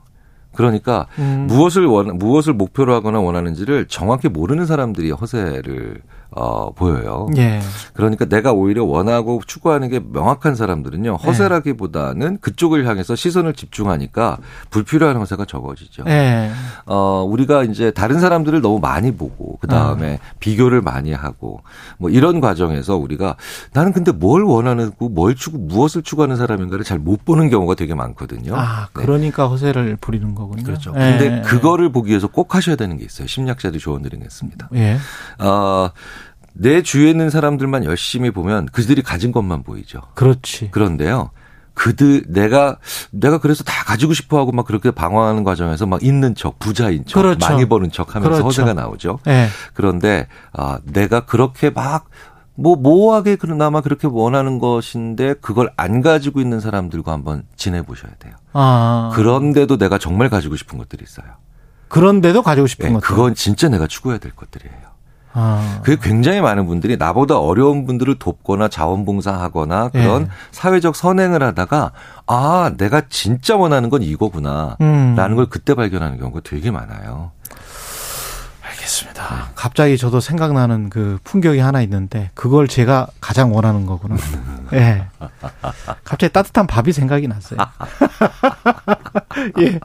[0.55, 1.47] 그러니까 음.
[1.47, 6.01] 무엇을 원 무엇을 목표로 하거나 원하는지를 정확히 모르는 사람들이 허세를
[6.35, 7.27] 어, 보여요.
[7.37, 7.61] 예.
[7.93, 11.15] 그러니까 내가 오히려 원하고 추구하는 게 명확한 사람들은요.
[11.15, 14.39] 허세라기보다는 그쪽을 향해서 시선을 집중하니까
[14.71, 16.03] 불필요한 허세가 적어지죠.
[16.07, 16.49] 예.
[16.85, 20.17] 어, 우리가 이제 다른 사람들을 너무 많이 보고 그 다음에 어.
[20.39, 21.61] 비교를 많이 하고
[21.97, 23.35] 뭐 이런 과정에서 우리가
[23.73, 28.55] 나는 근데 뭘 원하는고 뭘 추구 무엇을 추구하는 사람인가를 잘 못 보는 경우가 되게 많거든요.
[28.55, 29.03] 아, 네.
[29.03, 29.49] 그러니까 네.
[29.49, 30.63] 허세를 부리는 거군요.
[30.63, 30.93] 그렇죠.
[30.95, 31.17] 예.
[31.17, 33.27] 근데 그거를 보기 위해서 꼭 하셔야 되는 게 있어요.
[33.27, 34.69] 심리학자들이 조언 드리겠습니다.
[34.75, 34.97] 예.
[35.39, 35.89] 어,
[36.53, 40.01] 내 주위에 있는 사람들만 열심히 보면 그들이 가진 것만 보이죠.
[40.15, 40.71] 그렇지.
[40.71, 41.31] 그런데요.
[41.73, 42.77] 그들 내가
[43.09, 47.19] 내가 그래서 다 가지고 싶어 하고 막 그렇게 방황하는 과정에서 막 있는 척 부자인 척
[47.19, 47.39] 그렇죠.
[47.47, 48.45] 많이 버는 척 하면서 그렇죠.
[48.45, 49.19] 허세가 나오죠.
[49.25, 49.47] 네.
[49.73, 52.07] 그런데 아 내가 그렇게 막
[52.55, 58.33] 뭐 모호하게 그나마 그렇게 원하는 것인데 그걸 안 가지고 있는 사람들과 한번 지내 보셔야 돼요.
[58.53, 59.11] 아.
[59.13, 61.25] 그런데도 내가 정말 가지고 싶은 것들이 있어요.
[61.87, 63.07] 그런데도 가지고 싶은 네, 것들.
[63.07, 64.92] 그건 진짜 내가 추구해야 될 것들이에요.
[65.33, 65.79] 아.
[65.83, 70.27] 그게 굉장히 많은 분들이 나보다 어려운 분들을 돕거나 자원봉사하거나 그런 예.
[70.51, 71.91] 사회적 선행을 하다가
[72.27, 75.35] 아 내가 진짜 원하는 건 이거구나라는 음.
[75.35, 77.31] 걸 그때 발견하는 경우가 되게 많아요.
[78.61, 79.23] 알겠습니다.
[79.23, 79.41] 네.
[79.55, 84.15] 갑자기 저도 생각나는 그 풍경이 하나 있는데 그걸 제가 가장 원하는 거구나.
[84.73, 84.79] 예.
[84.79, 85.07] 네.
[86.03, 87.59] 갑자기 따뜻한 밥이 생각이 났어요.
[89.61, 89.79] 예.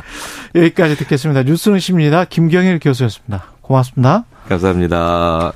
[0.55, 1.43] 여기까지 듣겠습니다.
[1.43, 2.25] 뉴스는 십니다.
[2.25, 3.45] 김경일 교수였습니다.
[3.63, 4.25] 고맙습니다.
[4.49, 5.53] 감사합니다.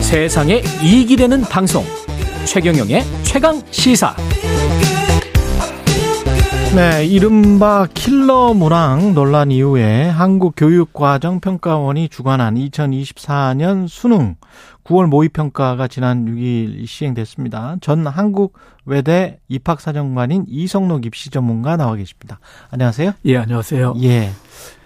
[0.00, 1.84] 세상에 이익이 되는 방송
[2.46, 4.14] 최경영의 최강 시사
[6.74, 14.36] 네, 이른바 킬러 문항 논란 이후에 한국교육과정평가원이 주관한 2024년 수능
[14.84, 17.76] 9월 모의평가가 지난 6일 시행됐습니다.
[17.80, 22.38] 전 한국외대 입학사정관인 이성록 입시 전문가 나와 계십니다.
[22.70, 23.12] 안녕하세요.
[23.24, 23.94] 예, 안녕하세요.
[24.02, 24.30] 예.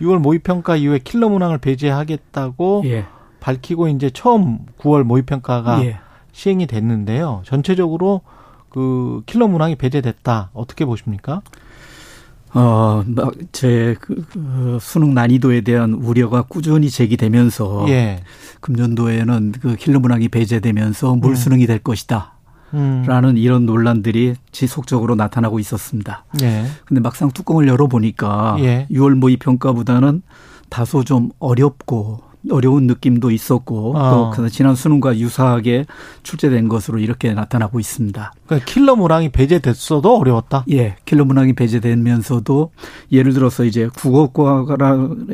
[0.00, 3.06] 6월 모의평가 이후에 킬러 문항을 배제하겠다고 예.
[3.40, 5.98] 밝히고 이제 처음 9월 모의평가가 예.
[6.30, 7.42] 시행이 됐는데요.
[7.44, 8.22] 전체적으로
[8.70, 10.50] 그 킬러 문항이 배제됐다.
[10.54, 11.42] 어떻게 보십니까?
[12.54, 13.02] 어,
[13.52, 18.22] 제 그, 그 수능 난이도에 대한 우려가 꾸준히 제기되면서 예.
[18.60, 22.34] 금년도에는 그 킬러 문항이 배제되면서 물수능이 될 것이다.
[22.74, 23.04] 음.
[23.06, 26.24] 라는 이런 논란들이 지속적으로 나타나고 있었습니다.
[26.42, 26.64] 예.
[26.84, 28.86] 근데 막상 뚜껑을 열어보니까 예.
[28.90, 30.22] 6월 모의 평가보다는
[30.68, 34.32] 다소 좀 어렵고 어려운 느낌도 있었고 어.
[34.34, 35.86] 또 지난 수능과 유사하게
[36.22, 38.32] 출제된 것으로 이렇게 나타나고 있습니다.
[38.46, 40.64] 그러니까 킬러 문항이 배제됐어도 어려웠다.
[40.70, 42.70] 예, 킬러 문항이 배제되면서도
[43.12, 44.66] 예를 들어서 이제 국어과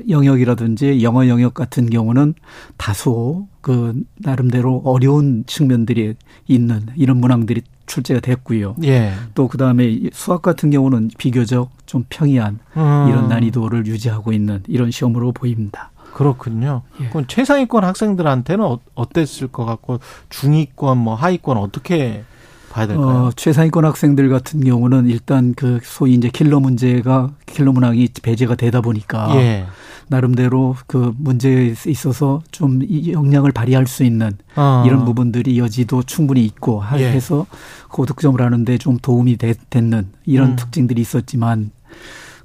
[0.09, 2.35] 영역이라든지 영어 영역 같은 경우는
[2.77, 6.15] 다소 그 나름대로 어려운 측면들이
[6.47, 8.77] 있는 이런 문항들이 출제가 됐고요.
[8.85, 9.13] 예.
[9.35, 13.07] 또 그다음에 수학 같은 경우는 비교적 좀 평이한 음.
[13.09, 15.91] 이런 난이도를 유지하고 있는 이런 시험으로 보입니다.
[16.19, 16.83] 그렇군요.
[17.01, 17.09] 예.
[17.11, 20.01] 그럼 최상위권 학생들한테는 어, 어땠을 것 같고
[20.31, 22.25] 중위권 뭐 하위권 어떻게
[22.71, 23.07] 봐야 될까요?
[23.07, 28.81] 어, 최상위권 학생들 같은 경우는 일단 그 소위 이제 킬러 문제가 킬러 문항이 배제가 되다
[28.81, 29.67] 보니까 예.
[30.09, 32.81] 나름대로 그 문제에 있어서 좀
[33.11, 34.83] 영향을 발휘할 수 있는 어.
[34.87, 37.11] 이런 부분들이 여지도 충분히 있고 예.
[37.13, 37.47] 해서
[37.91, 40.57] 고득점을 하는데 좀 도움이 됐 는 이런 음.
[40.57, 41.71] 특징들이 있었지만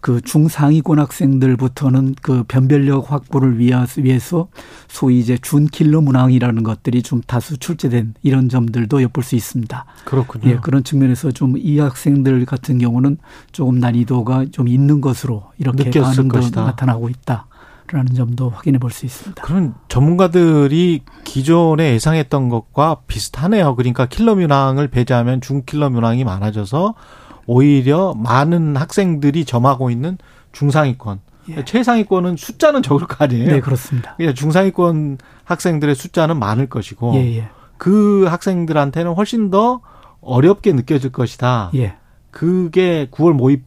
[0.04, 4.50] 그 중상위권 학생들부터는 그 변별력 확보를 위해서
[4.90, 9.86] 소위 이제 준킬러 문항이라는 것들이 좀 다수 출제된 이런 점들도 엿볼 수 있습니다.
[10.04, 10.50] 그렇군요.
[10.50, 13.18] 예, 그런 측면에서 좀 이 학생들 같은 경우는
[13.54, 17.48] 조금 난이도가 좀 있는 것으로 이렇게 반응도 나타나고 있다.
[17.92, 19.42] 라는 점도 확인해 볼 수 있습니다.
[19.42, 23.76] 그런 전문가들이 기존에 예상했던 것과 비슷하네요.
[23.76, 26.96] 그러니까 킬러 문항을 배제하면 중킬러 문항이 많아져서
[27.45, 30.18] 오히려 많은 학생들이 점하고 있는
[30.52, 31.20] 중상위권.
[31.49, 31.65] 예.
[31.65, 33.48] 최상위권은 숫자는 적을 거 아니에요?
[33.48, 34.15] 네, 그렇습니다.
[34.15, 37.49] 그냥 중상위권 학생들의 숫자는 많을 것이고 예, 예.
[37.78, 39.82] 그 학생들한테는 훨씬 더
[40.22, 41.72] 어렵게 느껴질 것이다.
[41.76, 41.95] 예.
[42.32, 43.61] 그게 9월 모의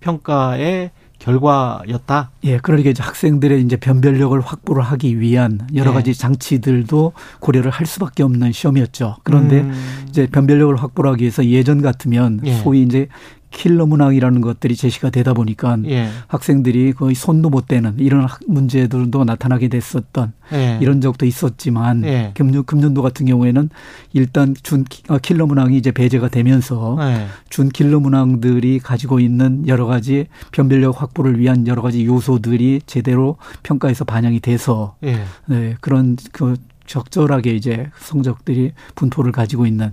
[0.00, 2.30] 평가의 결과였다.
[2.44, 5.94] 예, 그러니까 이제 학생들의 이제 변별력을 확보를 하기 위한 여러 예.
[5.94, 9.18] 가지 장치들도 고려를 할 수밖에 없는 시험이었죠.
[9.22, 10.04] 그런데 음.
[10.08, 12.54] 이제 변별력을 확보를 하기 위해서 예전 같으면 예.
[12.54, 13.06] 소위 이제
[13.50, 16.08] 킬러 문항이라는 것들이 제시가 되다 보니까 예.
[16.28, 20.78] 학생들이 거의 손도 못 대는 이런 문제들도 나타나게 됐었던 예.
[20.80, 22.32] 이런 적도 있었지만 예.
[22.34, 23.68] 금년, 금년도 같은 경우에는
[24.12, 27.26] 일단 준 어, 킬러 문항이 이제 배제가 되면서 예.
[27.48, 34.04] 준 킬러 문항들이 가지고 있는 여러 가지 변별력 확보를 위한 여러 가지 요소들이 제대로 평가에서
[34.04, 35.24] 반영이 돼서 예.
[35.46, 36.56] 네, 그런 그
[36.86, 39.92] 적절하게 이제 성적들이 분포를 가지고 있는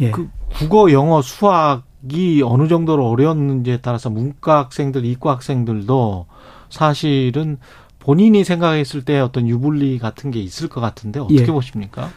[0.00, 0.10] 예.
[0.10, 6.26] 그 국어, 영어, 수학 이 어느 정도로 어려웠는지에 따라서 문과 학생들, 이과 학생들도
[6.68, 7.58] 사실은
[7.98, 11.46] 본인이 생각했을 때 어떤 유불리 같은 게 있을 것 같은데 어떻게 예.
[11.46, 12.10] 보십니까?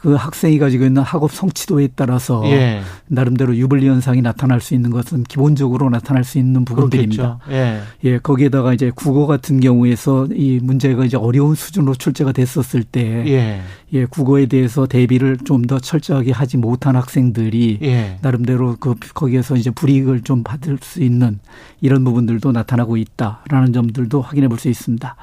[0.00, 2.80] 그 학생이 가지고 있는 학업 성취도에 따라서 예.
[3.08, 7.38] 나름대로 유불리 현상이 나타날 수 있는 것은 기본적으로 나타날 수 있는 부분들입니다.
[7.50, 7.80] 예.
[8.04, 13.60] 예, 거기에다가 이제 국어 같은 경우에서 이 문제가 이제 어려운 수준으로 출제가 됐었을 때 예.
[13.92, 18.18] 예, 국어에 대해서 대비를 좀 더 철저하게 하지 못한 학생들이 예.
[18.22, 21.38] 나름대로 그 거기에서 이제 불이익을 좀 받을 수 있는
[21.80, 25.16] 이런 부분들도 나타나고 있다라는 점들도 확인해 볼 수 있습니다.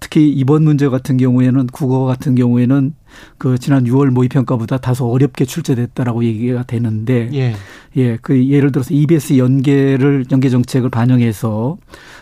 [0.00, 2.94] 특히 이번 문제 같은 경우에는 국어 같은 경우에는
[3.38, 7.54] 그 지난 6월 모의 평가보다 다소 어렵게 출제됐다라고 얘기가 되는데 예.
[7.96, 11.76] 예, 그 예를 들어서 EBS 연계를 연계 정책을 반영해서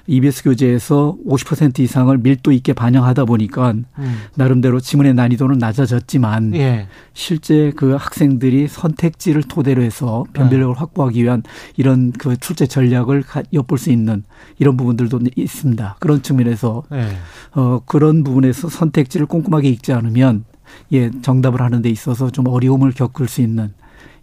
[0.07, 4.19] EBS 교재에서 50% 이상을 밀도 있게 반영하다 보니까 음.
[4.35, 6.89] 나름대로 지문의 난이도는 낮아졌지만 예.
[7.13, 10.79] 실제 그 학생들이 선택지를 토대로 해서 변별력을 네.
[10.79, 11.43] 확보하기 위한
[11.77, 13.23] 이런 그 출제 전략을
[13.53, 14.25] 엿볼 수 있는
[14.59, 15.97] 이런 부분들도 있습니다.
[16.01, 17.09] 그런 측면에서 예.
[17.53, 20.45] 어 그런 부분에서 선택지를 꼼꼼하게 읽지 않으면
[20.93, 23.73] 예, 정답을 하는 데 있어서 좀 어려움을 겪을 수 있는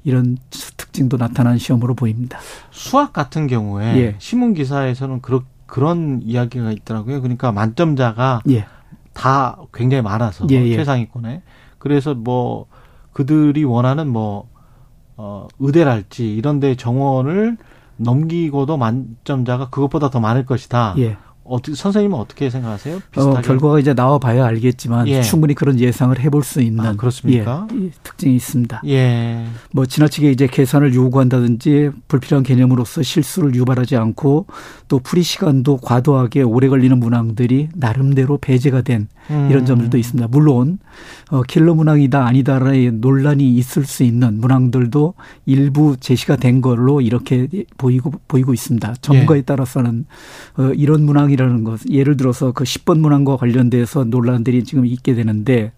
[0.03, 0.37] 이런
[0.77, 2.39] 특징도 나타난 시험으로 보입니다.
[2.71, 4.15] 수학 같은 경우에 예.
[4.19, 7.21] 신문 기사에서는 그런 그런 이야기가 있더라고요.
[7.21, 8.65] 그러니까 만점자가 예.
[9.13, 10.75] 다 굉장히 많아서 예, 예.
[10.75, 11.41] 최상위권에
[11.77, 12.67] 그래서 뭐
[13.11, 14.47] 그들이 원하는 뭐
[15.17, 17.57] 어, 의대랄지 이런 데 정원을
[17.97, 20.95] 넘기고도 만점자가 그것보다 더 많을 것이다.
[20.99, 21.17] 예.
[21.47, 22.99] 어떻게 선생님은 어떻게 생각하세요?
[23.11, 23.37] 비슷하게?
[23.37, 25.21] 어, 결과가 이제 나와 봐야 알겠지만 예.
[25.21, 27.67] 충분히 그런 예상을 해볼 수 있는 아, 그렇습니까?
[27.73, 28.81] 예, 특징이 있습니다.
[28.87, 29.45] 예.
[29.71, 34.45] 뭐 지나치게 이제 계산을 요구한다든지 불필요한 개념으로서 실수를 유발하지 않고
[34.87, 39.47] 또 풀이 시간도 과도하게 오래 걸리는 문항들이 나름대로 배제가 된 음.
[39.49, 40.27] 이런 점들도 있습니다.
[40.29, 40.79] 물론
[41.29, 45.13] 어, 킬러 문항이다 아니다라의 논란이 있을 수 있는 문항들도
[45.45, 47.47] 일부 제시가 된 걸로 이렇게
[47.77, 48.95] 보이고 보이고 있습니다.
[49.01, 49.41] 전문가에 예.
[49.41, 50.05] 따라서는
[50.57, 55.71] 어, 이런 문항이 문항이라는 것, 예를 들어서 그 10번 문항과 관련돼서 논란들이 지금 있게 되는데,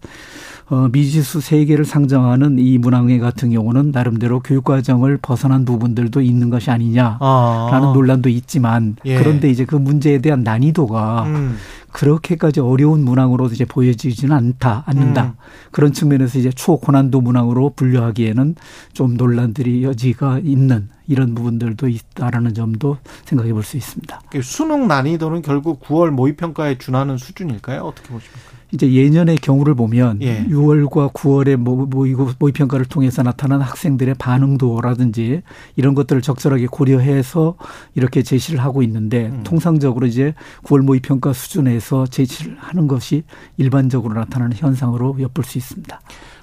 [0.70, 7.18] 어, 미지수 3개를 상정하는 이 문항회 같은 경우는 나름대로 교육과정을 벗어난 부분들도 있는 것이 아니냐라는
[7.22, 7.92] 아.
[7.94, 9.18] 논란도 있지만, 예.
[9.18, 11.58] 그런데 이제 그 문제에 대한 난이도가 음.
[11.92, 15.24] 그렇게까지 어려운 문항으로 이제 보여지지는 않다, 않는다.
[15.24, 15.34] 음.
[15.72, 18.56] 그런 측면에서 이제 초고난도 문항으로 분류하기에는
[18.94, 24.22] 좀 논란들이 여지가 있는 이런 부분들도 있다라는 점도 생각해 볼 수 있습니다.
[24.44, 27.82] 수능 난이도는 결국 9월 모의평가에 준하는 수준일까요?
[27.82, 28.59] 어떻게 보십니까?
[28.72, 30.46] 이제 예년의 경우를 보면 예.
[30.46, 35.42] 6월과 9월에 모의고 모의 평가를 통해서 나타난 학생들의 반응도라든지
[35.76, 37.56] 이런 것들을 적절하게 고려해서
[37.96, 39.42] 이렇게 제시를 하고 있는데 음.
[39.44, 43.24] 통상적으로 이제 9월 모의 평가 수준에서 제시를 하는 것이
[43.58, 46.00] 일반적으로 나타나는 현상으로 엿볼 수 있습니다.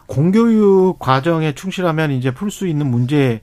[0.07, 3.41] 공교육 과정에 충실하면 이제 풀 수 있는 문제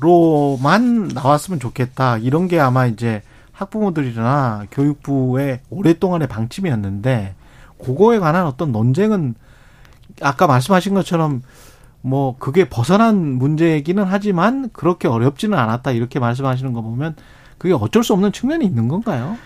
[0.00, 2.18] 로만 나왔으면 좋겠다.
[2.18, 3.22] 이런 게 아마 이제
[3.56, 7.34] 학부모들이나 교육부의 오랫동안의 방침이었는데
[7.82, 9.34] 그거에 관한 어떤 논쟁은
[10.20, 11.42] 아까 말씀하신 것처럼
[12.02, 17.16] 뭐 그게 벗어난 문제이기는 하지만 그렇게 어렵지는 않았다 이렇게 말씀하시는 거 보면
[17.58, 19.36] 그게 어쩔 수 없는 측면이 있는 건가요?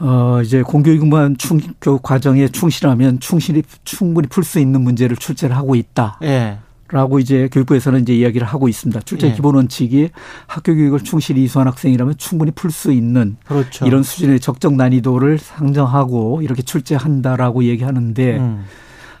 [0.00, 5.74] 어, 이제 공교육만 충, 교육 과정에 충실하면 충실히 충분히 풀 수 있는 문제를 출제를 하고
[5.74, 6.18] 있다.
[6.22, 6.58] 예.
[6.88, 9.00] 라고 이제 교육부에서는 이제 이야기를 하고 있습니다.
[9.00, 9.32] 출제 예.
[9.32, 10.10] 기본 원칙이
[10.46, 13.86] 학교 교육을 충실히 이수한 학생이라면 충분히 풀 수 있는 그렇죠.
[13.86, 18.64] 이런 수준의 적정 난이도를 상정하고 이렇게 출제한다라고 얘기하는데 음.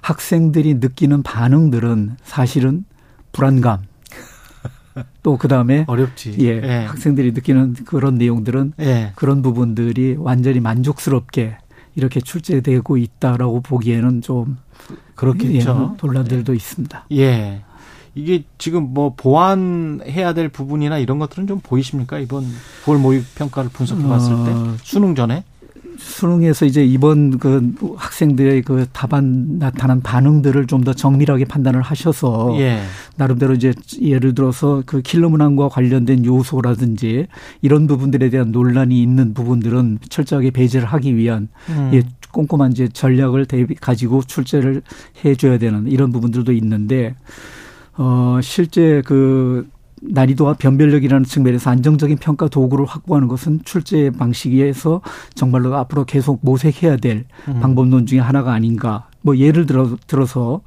[0.02, 2.84] 학생들이 느끼는 반응들은 사실은
[3.32, 3.82] 불안감,
[5.22, 6.36] 또 그다음에 어렵지.
[6.40, 6.84] 예, 예.
[6.84, 9.12] 학생들이 느끼는 그런 내용들은 예.
[9.14, 11.56] 그런 부분들이 완전히 만족스럽게
[11.96, 14.58] 이렇게 출제되고 있다라고 보기에는 좀
[15.14, 15.94] 그렇겠죠.
[15.94, 16.56] 예, 논란들도 예.
[16.56, 17.06] 있습니다.
[17.12, 17.62] 예.
[18.14, 22.18] 이게 지금 뭐 보완해야 될 부분이나 이런 것들은 좀 보이십니까?
[22.18, 22.46] 이번
[22.84, 25.42] 9월 모의 평가를 분석해 봤을 때 어, 수능 전에
[25.98, 32.82] 수능에서 이제 이번 그 학생들의 그 답안 나타난 반응들을 좀 더 정밀하게 판단을 하셔서 예.
[33.16, 33.72] 나름대로 이제
[34.02, 37.26] 예를 들어서 그 킬러 문항과 관련된 요소라든지
[37.62, 41.90] 이런 부분들에 대한 논란이 있는 부분들은 철저하게 배제를 하기 위한 음.
[41.94, 42.02] 예,
[42.32, 44.82] 꼼꼼한 이제 전략을 대비 가지고 출제를
[45.24, 47.14] 해줘야 되는 이런 부분들도 있는데
[47.96, 49.66] 어 실제 그
[50.10, 55.00] 난이도와 변별력이라는 측면에서 안정적인 평가 도구를 확보하는 것은 출제 방식에서
[55.34, 57.60] 정말로 앞으로 계속 모색해야 될 음.
[57.60, 59.08] 방법론 중에 하나가 아닌가.
[59.22, 60.60] 뭐 예를 들어 들어서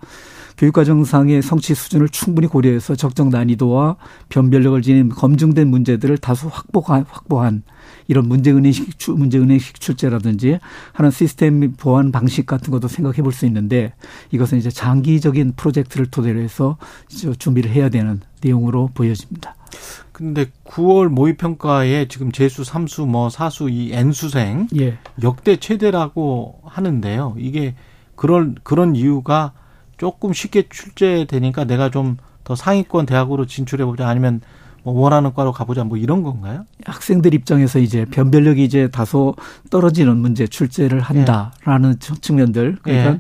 [0.58, 3.98] 교육과정상의 성취 수준을 충분히 고려해서 적정 난이도와
[4.30, 7.62] 변별력을 지닌 검증된 문제들을 다수 확보한, 확보한
[8.08, 10.60] 이런 문제은행식, 문제은행식 출제라든지
[10.94, 13.94] 하는 시스템 보완 방식 같은 것도 생각해 볼 수 있는데
[14.32, 16.78] 이것은 이제 장기적인 프로젝트를 토대로 해서
[17.38, 19.56] 준비를 해야 되는 내용으로 보여집니다.
[20.12, 24.98] 근데 9월 모의 평가에 지금 재수, 삼수, 뭐 사수 이 N수생 예.
[25.22, 27.36] 역대 최대라고 하는데요.
[27.38, 27.76] 이게
[28.16, 29.54] 그런 그런 이유가
[29.98, 32.18] 조금 쉽게 출제되니까 내가 좀
[32.48, 34.40] 더 상위권 대학으로 진출해 보자 아니면
[34.84, 36.66] 뭐 원하는 과로 가보자 뭐 이런 건가요?
[36.86, 39.36] 학생들 입장에서 이제 변별력이 이제 다소
[39.70, 42.16] 떨어지는 문제 출제를 한다라는 예.
[42.22, 43.20] 측면들 그러니까 예.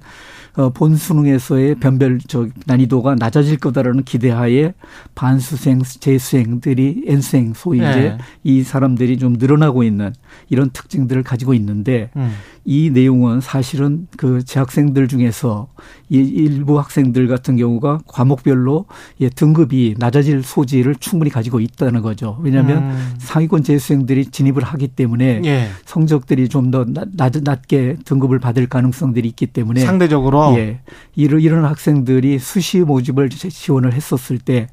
[0.57, 4.73] 어, 본 수능에서의 변별 저 난이도가 낮아질 거다라는 기대하에
[5.13, 7.91] 반수생, 재수생들이 N수생 소위 네.
[7.91, 10.13] 이제 이 사람들이 좀 늘어나고 있는
[10.49, 12.33] 이런 특징들을 가지고 있는데 음.
[12.69, 15.69] 이 내용은 사실은 그 재학생들 중에서
[16.09, 18.85] 이 일부 학생들 같은 경우가 과목별로
[19.21, 22.37] 예, 등급이 낮아질 소지를 충분히 가지고 있다는 거죠.
[22.41, 23.15] 왜냐하면 음.
[23.17, 25.67] 상위권 재수생들이 진입을 하기 때문에 예.
[25.85, 30.81] 성적들이 좀 더 낮게 등급을 받을 가능성들이 있기 때문에 상대적으로 예,
[31.15, 34.67] 이런 이런 학생들이 수시 모집을 지원을 했었을 때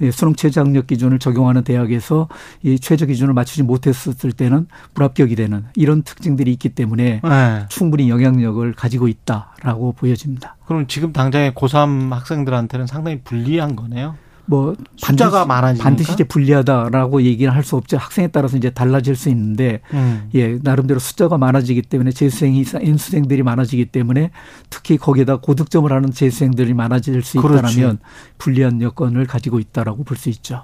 [0.00, 2.28] 예, 수능 최저 학력 기준을 적용하는 대학에서
[2.64, 7.30] 이 최저 기준을 맞추지 못했었을 때는 불합격이 되는 이런 특징들이 있기 때문에 네.
[7.36, 7.66] 네.
[7.68, 10.56] 충분히 영향력을 가지고 있다라고 보여집니다.
[10.66, 14.16] 그럼 지금 당장의 고3 학생들한테는 상당히 불리한 거네요.
[14.48, 17.96] 뭐 숫자가 많아지 반드시 이제 불리하다라고 얘기를 할수 없죠.
[17.96, 20.30] 학생에 따라서 이제 달라질 수 있는데 음.
[20.34, 24.30] 예 나름대로 숫자가 많아지기 때문에 재수생이 인수생들이 많아지기 때문에
[24.70, 27.98] 특히 거기에다 고득점을 하는 재수생들이 많아질 수 있다라면
[28.38, 30.62] 불리한 여건을 가지고 있다라고 볼 수 있죠.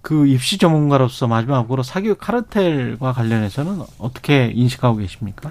[0.00, 5.50] 그 입시 전문가로서 마지막으로 사교육 카르텔과 관련해서는 어떻게 인식하고 계십니까?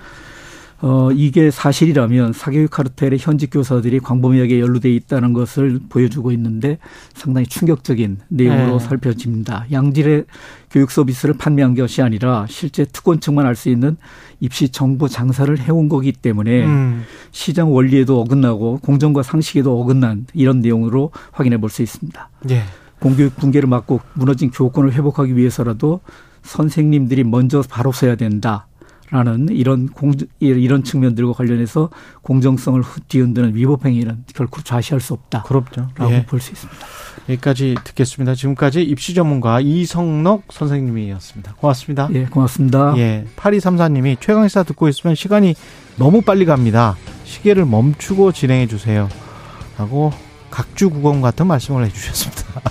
[0.80, 6.78] 어, 이게 사실이라면 사교육 카르텔의 현직 교사들이 광범위하게 연루돼 있다는 것을 보여주고 있는데
[7.16, 8.86] 상당히 충격적인 내용으로 네.
[8.86, 9.66] 살펴집니다.
[9.72, 10.26] 양질의
[10.70, 13.98] 교육 서비스를 판매한 것이 아니라 실제 특권층만 알 수 있는
[14.40, 17.04] 입시 정보 장사를 해온 거기 때문에 음.
[17.32, 22.30] 시장 원리에도 어긋나고 공정과 상식에도 어긋난 이런 내용으로 확인해 볼 수 있습니다.
[22.44, 22.62] 네.
[23.00, 26.02] 공교육 붕괴를 막고 무너진 교권을 회복하기 위해서라도
[26.44, 28.68] 선생님들이 먼저 바로 서야 된다.
[29.10, 31.90] 라는 이런 공 이런 측면들과 관련해서
[32.24, 35.44] 공정성을 뒤흔드는 위법 행위는 결코 좌시할 수 없다.
[35.44, 36.26] 그렇죠.라고 예.
[36.26, 36.86] 볼수 있습니다.
[37.30, 38.36] 여기까지 듣겠습니다.
[38.36, 41.56] 지금까지 입시 전문가 이성록 선생님이었습니다.
[41.56, 42.10] 고맙습니다.
[42.14, 42.96] 예, 고맙습니다.
[42.98, 43.26] 예.
[43.38, 45.56] 8234님이 최강시사 듣고 있으면 시간이
[45.98, 46.98] 너무 빨리 갑니다.
[47.24, 49.08] 시계를 멈추고 진행해 주세요.
[49.78, 50.12] 하고
[50.52, 52.62] 각주국원 같은 말씀을 해 주셨습니다.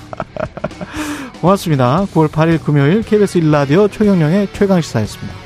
[1.41, 2.07] 고맙습니다.
[2.07, 5.46] 9월 8일 금요일 KBS 1라디오 최경령의 최강시사였습니다.